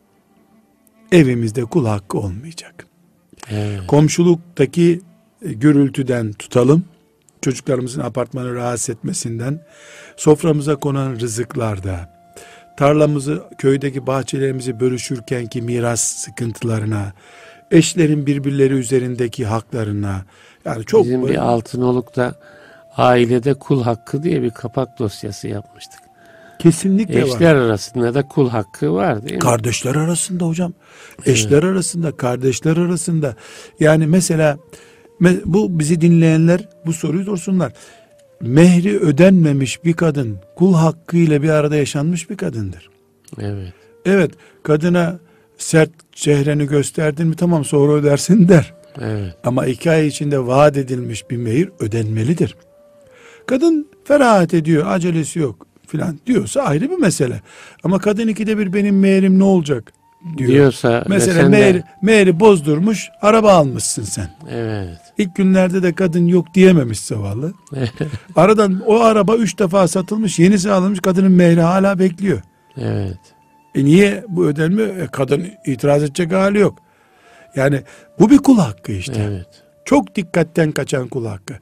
Evimizde 1.12 1.66
kul 1.66 1.86
hakkı 1.86 2.18
olmayacak. 2.18 2.88
Evet. 3.50 3.88
Komşuluktaki 3.88 5.02
e, 5.42 5.54
gürültüden 5.54 6.34
tutalım. 6.34 6.86
Çocuklarımızın 7.42 8.02
apartmanı 8.02 8.56
rahatsız 8.56 8.90
etmesinden, 8.90 9.66
soframıza 10.18 10.76
konan 10.76 11.20
rızıklarda, 11.20 12.16
tarlamızı, 12.78 13.44
köydeki 13.58 14.08
bahçelerimizi 14.08 14.80
bölüşürken 14.80 15.48
ki 15.48 15.62
miras 15.62 16.02
sıkıntılarına, 16.02 17.14
eşlerin 17.72 18.26
birbirleri 18.26 18.74
üzerindeki 18.74 19.46
haklarına, 19.46 20.26
yani 20.66 20.86
çok 20.86 21.06
Bizim 21.06 21.28
bir 21.28 21.36
Altınoluk'ta 21.36 22.36
ailede 22.98 23.54
kul 23.54 23.84
hakkı 23.84 24.24
diye 24.24 24.42
bir 24.42 24.52
kapak 24.52 25.00
dosyası 25.00 25.48
yapmıştık. 25.48 26.00
Kesinlikle 26.60 27.22
Eşler 27.22 27.56
var. 27.56 27.62
arasında 27.62 28.14
da 28.14 28.28
kul 28.28 28.50
hakkı 28.50 28.94
var 28.94 29.22
değil 29.22 29.34
mi? 29.34 29.40
Kardeşler 29.40 29.96
arasında 29.96 30.46
hocam. 30.46 30.74
Eşler 31.26 31.52
evet. 31.52 31.64
arasında, 31.64 32.18
kardeşler 32.18 32.78
arasında. 32.78 33.36
Yani 33.80 34.08
mesela 34.08 34.58
bu 35.46 35.80
bizi 35.80 36.02
dinleyenler 36.02 36.70
bu 36.86 36.94
soruyu 36.94 37.26
sorsunlar. 37.26 37.74
Mehri 38.42 39.00
ödenmemiş 39.00 39.84
bir 39.84 39.94
kadın 39.94 40.38
kul 40.56 40.74
hakkı 40.74 41.18
ile 41.18 41.42
bir 41.42 41.50
arada 41.50 41.76
yaşanmış 41.76 42.30
bir 42.30 42.38
kadındır. 42.38 42.90
Evet. 43.40 43.74
Evet, 44.06 44.32
kadına 44.64 45.20
sert 45.58 45.90
çehreni 46.12 46.66
gösterdin 46.68 47.28
mi 47.28 47.36
tamam 47.36 47.66
sonra 47.66 47.94
ödersin 47.94 48.48
der. 48.48 48.74
Evet. 49.02 49.36
Ama 49.44 49.66
iki 49.66 49.92
ay 49.92 50.08
içinde 50.08 50.48
vaat 50.48 50.78
edilmiş 50.78 51.30
bir 51.30 51.38
mehir 51.38 51.70
ödenmelidir. 51.80 52.56
Kadın 53.48 53.88
ferahat 54.04 54.54
ediyor, 54.54 54.84
acelesi 54.88 55.40
yok 55.40 55.68
filan 55.88 56.20
diyorsa 56.28 56.62
ayrı 56.62 56.90
bir 56.92 56.98
mesele. 56.98 57.42
Ama 57.84 58.00
kadın 58.00 58.28
ikide 58.28 58.58
bir 58.58 58.74
benim 58.74 59.00
meğerim 59.00 59.40
ne 59.40 59.44
olacak 59.44 59.94
diyor. 60.38 60.52
Diyorsa 60.52 61.04
mesela 61.08 61.50
meğer, 61.50 61.74
de... 61.74 61.84
meğeri 62.02 62.40
bozdurmuş 62.40 63.10
araba 63.22 63.54
almışsın 63.54 64.04
sen. 64.04 64.30
Evet. 64.52 65.00
İlk 65.18 65.36
günlerde 65.36 65.84
de 65.84 65.94
kadın 65.94 66.28
yok 66.28 66.54
diyememiş 66.54 67.00
zavallı. 67.00 67.54
Aradan 68.36 68.82
o 68.86 69.00
araba 69.00 69.36
üç 69.36 69.60
defa 69.60 69.88
satılmış 69.88 70.40
yenisi 70.40 70.72
alınmış 70.72 71.00
kadının 71.00 71.32
mehri 71.32 71.62
hala 71.62 72.00
bekliyor. 72.00 72.42
Evet. 72.78 73.35
E 73.76 73.86
niye 73.86 74.24
bu 74.28 74.46
ödenmiyor? 74.46 74.98
E 74.98 75.08
kadın 75.08 75.48
itiraz 75.66 76.04
edecek 76.04 76.32
hali 76.32 76.60
yok. 76.60 76.80
Yani 77.56 77.82
bu 78.20 78.30
bir 78.30 78.38
kul 78.38 78.58
hakkı 78.58 78.92
işte. 78.92 79.28
Evet. 79.30 79.48
Çok 79.86 80.16
dikkatten 80.16 80.72
kaçan 80.72 81.08
kul 81.08 81.26
hakkı. 81.26 81.54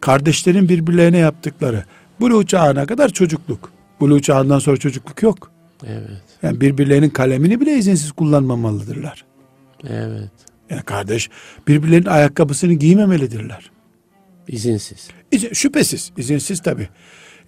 Kardeşlerin 0.00 0.68
birbirlerine 0.68 1.18
yaptıkları. 1.18 1.84
Buluğ 2.20 2.46
çağına 2.46 2.86
kadar 2.86 3.08
çocukluk. 3.08 3.72
Buluğ 4.00 4.22
çağından 4.22 4.58
sonra 4.58 4.76
çocukluk 4.76 5.22
yok. 5.22 5.50
Evet. 5.86 6.22
Yani 6.42 6.60
birbirlerinin 6.60 7.10
kalemini 7.10 7.60
bile 7.60 7.76
izinsiz 7.76 8.12
kullanmamalıdırlar. 8.12 9.24
Evet. 9.88 10.30
Yani 10.70 10.82
kardeş 10.82 11.30
birbirlerinin 11.68 12.06
ayakkabısını 12.06 12.72
giymemelidirler. 12.72 13.70
İzinsiz. 14.48 15.08
İzin, 15.32 15.52
şüphesiz. 15.52 16.12
izinsiz 16.16 16.62
tabi. 16.62 16.88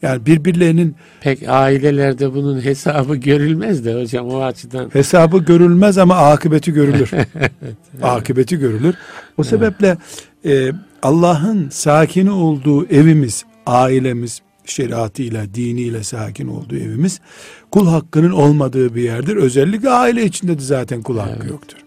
Yani 0.04 0.26
birbirlerinin 0.26 0.96
pek 1.20 1.48
ailelerde 1.48 2.34
bunun 2.34 2.64
hesabı 2.64 3.16
görülmez 3.16 3.84
de 3.84 4.00
hocam 4.00 4.28
o 4.28 4.42
açıdan. 4.42 4.90
Hesabı 4.92 5.38
görülmez 5.38 5.98
ama 5.98 6.16
akıbeti 6.16 6.72
görülür. 6.72 7.10
Akıbeti 8.02 8.58
görülür. 8.58 8.94
O 9.38 9.44
sebeple 9.44 9.96
e, 10.44 10.72
Allah'ın 11.02 11.68
sakini 11.68 12.30
olduğu 12.30 12.86
evimiz, 12.86 13.44
ailemiz, 13.66 14.40
şeriatıyla, 14.64 15.54
diniyle 15.54 16.02
sakin 16.02 16.48
olduğu 16.48 16.76
evimiz 16.76 17.20
kul 17.70 17.86
hakkının 17.88 18.30
olmadığı 18.30 18.94
bir 18.94 19.02
yerdir. 19.02 19.36
Özellikle 19.36 19.90
aile 19.90 20.24
içinde 20.24 20.58
de 20.58 20.62
zaten 20.62 21.02
kul 21.02 21.18
hakkı 21.18 21.38
evet. 21.40 21.50
yoktur. 21.50 21.78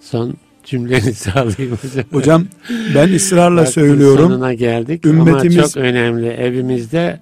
Son 0.00 0.34
cümlenizi 0.64 1.32
alayım 1.32 1.78
hocam. 1.82 2.04
Hocam 2.12 2.46
ben 2.94 3.12
ısrarla 3.14 3.60
Vaktin 3.60 3.72
söylüyorum. 3.72 4.30
sonuna 4.30 4.54
geldik 4.54 5.06
ümmetimiz, 5.06 5.58
ama 5.58 5.66
çok 5.68 5.76
önemli. 5.76 6.26
Evimizde 6.28 7.20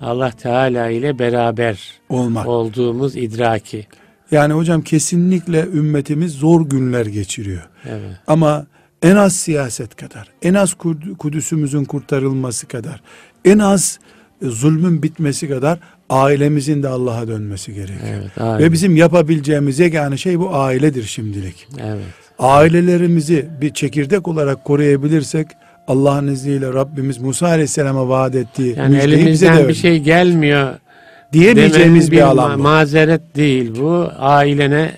Allah 0.00 0.30
Teala 0.30 0.88
ile 0.90 1.18
beraber 1.18 1.78
olmak. 2.08 2.46
olduğumuz 2.46 3.16
idraki. 3.16 3.86
Yani 4.30 4.52
hocam 4.52 4.82
kesinlikle 4.82 5.62
ümmetimiz 5.74 6.32
zor 6.32 6.60
günler 6.68 7.06
geçiriyor. 7.06 7.68
Evet. 7.88 8.16
Ama 8.26 8.66
en 9.02 9.16
az 9.16 9.36
siyaset 9.36 9.96
kadar, 9.96 10.28
en 10.42 10.54
az 10.54 10.74
Kudüs'ümüzün 11.18 11.84
kurtarılması 11.84 12.66
kadar, 12.68 13.02
en 13.44 13.58
az 13.58 13.98
zulmün 14.42 15.02
bitmesi 15.02 15.48
kadar 15.48 15.78
ailemizin 16.10 16.82
de 16.82 16.88
Allah'a 16.88 17.28
dönmesi 17.28 17.74
gerekiyor. 17.74 18.30
Evet, 18.38 18.60
Ve 18.62 18.72
bizim 18.72 18.96
yapabileceğimiz 18.96 19.78
yegane 19.78 20.16
şey 20.16 20.38
bu 20.38 20.56
ailedir 20.56 21.02
şimdilik. 21.02 21.68
Evet. 21.80 22.23
Ailelerimizi 22.38 23.46
bir 23.60 23.74
çekirdek 23.74 24.28
olarak 24.28 24.64
koruyabilirsek 24.64 25.48
Allah'ın 25.88 26.28
izniyle 26.28 26.72
Rabbimiz 26.72 27.18
Musa 27.18 27.46
Aleyhisselam'a 27.46 28.08
vaat 28.08 28.34
ettiği 28.34 28.76
yani 28.78 28.96
elimizden 28.96 29.68
bir 29.68 29.74
şey 29.74 29.98
gelmiyor 29.98 30.74
diyemeyeceğimiz 31.32 32.12
bir, 32.12 32.16
bir 32.16 32.22
alan 32.22 32.58
bu. 32.58 32.62
mazeret 32.62 33.36
değil 33.36 33.74
bu. 33.80 34.10
Ailene 34.18 34.90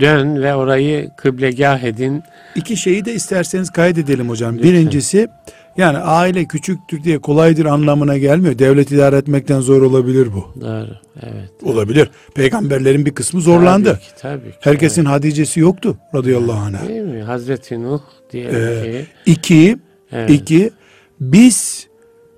dön 0.00 0.42
ve 0.42 0.54
orayı 0.54 1.10
kıblegah 1.16 1.82
edin. 1.82 2.22
İki 2.54 2.76
şeyi 2.76 3.04
de 3.04 3.14
isterseniz 3.14 3.70
kaydedelim 3.70 4.28
hocam. 4.28 4.54
Lütfen. 4.54 4.72
Birincisi 4.72 5.28
yani 5.76 5.98
aile 5.98 6.44
küçüktür 6.44 7.04
diye 7.04 7.18
kolaydır 7.18 7.64
anlamına 7.64 8.18
gelmiyor. 8.18 8.58
Devlet 8.58 8.92
idare 8.92 9.16
etmekten 9.16 9.60
zor 9.60 9.82
olabilir 9.82 10.28
bu. 10.32 10.60
Doğru. 10.60 10.96
Evet. 11.22 11.50
Olabilir. 11.62 12.10
Peygamberlerin 12.34 13.06
bir 13.06 13.10
kısmı 13.10 13.40
zorlandı. 13.40 13.88
Tabii 13.88 14.00
ki. 14.00 14.20
Tabii 14.20 14.50
ki 14.50 14.56
Herkesin 14.60 15.02
evet. 15.02 15.12
Hadice'si 15.12 15.60
yoktu 15.60 15.96
radıyallahu 16.14 16.60
anh. 16.60 16.88
Değil 16.88 17.00
mi? 17.00 17.22
Hazreti 17.22 17.82
Nuh 17.82 18.00
diyelim 18.32 18.54
ee, 18.54 18.82
ki. 18.82 19.06
İki, 19.26 19.78
evet. 20.12 20.30
iki, 20.30 20.70
biz 21.20 21.90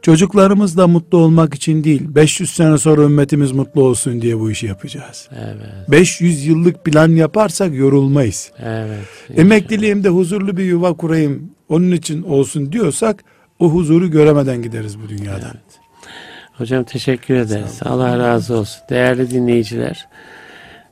çocuklarımızla 0.02 0.86
mutlu 0.86 1.18
olmak 1.18 1.54
için 1.54 1.84
değil, 1.84 2.02
500 2.08 2.50
sene 2.50 2.78
sonra 2.78 3.02
ümmetimiz 3.02 3.52
mutlu 3.52 3.82
olsun 3.82 4.22
diye 4.22 4.40
bu 4.40 4.50
işi 4.50 4.66
yapacağız. 4.66 5.28
Evet. 5.36 5.90
500 5.90 6.46
yıllık 6.46 6.84
plan 6.84 7.08
yaparsak 7.08 7.74
yorulmayız. 7.74 8.52
Evet. 8.58 8.98
Emekliliğimde 9.36 10.08
huzurlu 10.08 10.56
bir 10.56 10.64
yuva 10.64 10.96
kurayım, 10.96 11.50
onun 11.72 11.90
için 11.90 12.22
olsun 12.22 12.72
diyorsak 12.72 13.24
o 13.58 13.68
huzuru 13.70 14.10
göremeden 14.10 14.62
gideriz 14.62 15.00
bu 15.00 15.08
dünyadan. 15.08 15.50
Evet. 15.54 15.80
Hocam 16.52 16.84
teşekkür 16.84 17.34
ederiz. 17.34 17.80
Allah 17.84 18.18
razı 18.18 18.56
olsun. 18.56 18.82
Değerli 18.90 19.30
dinleyiciler, 19.30 20.08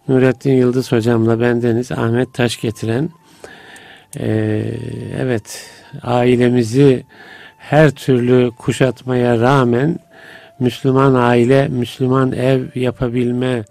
Nurettin 0.09 0.53
Yıldız 0.53 0.93
hocamla 0.93 1.41
bendeniz 1.41 1.93
Ahmet 1.93 2.35
Taş 2.35 2.61
getiren 2.61 3.11
ee, 4.19 4.65
evet 5.19 5.71
ailemizi 6.03 7.05
her 7.59 7.91
türlü 7.91 8.51
kuşatmaya 8.51 9.41
rağmen 9.41 9.99
Müslüman 10.59 11.15
aile, 11.15 11.69
Müslüman 11.69 12.33
ev 12.33 12.63
yapabilme 12.75 13.65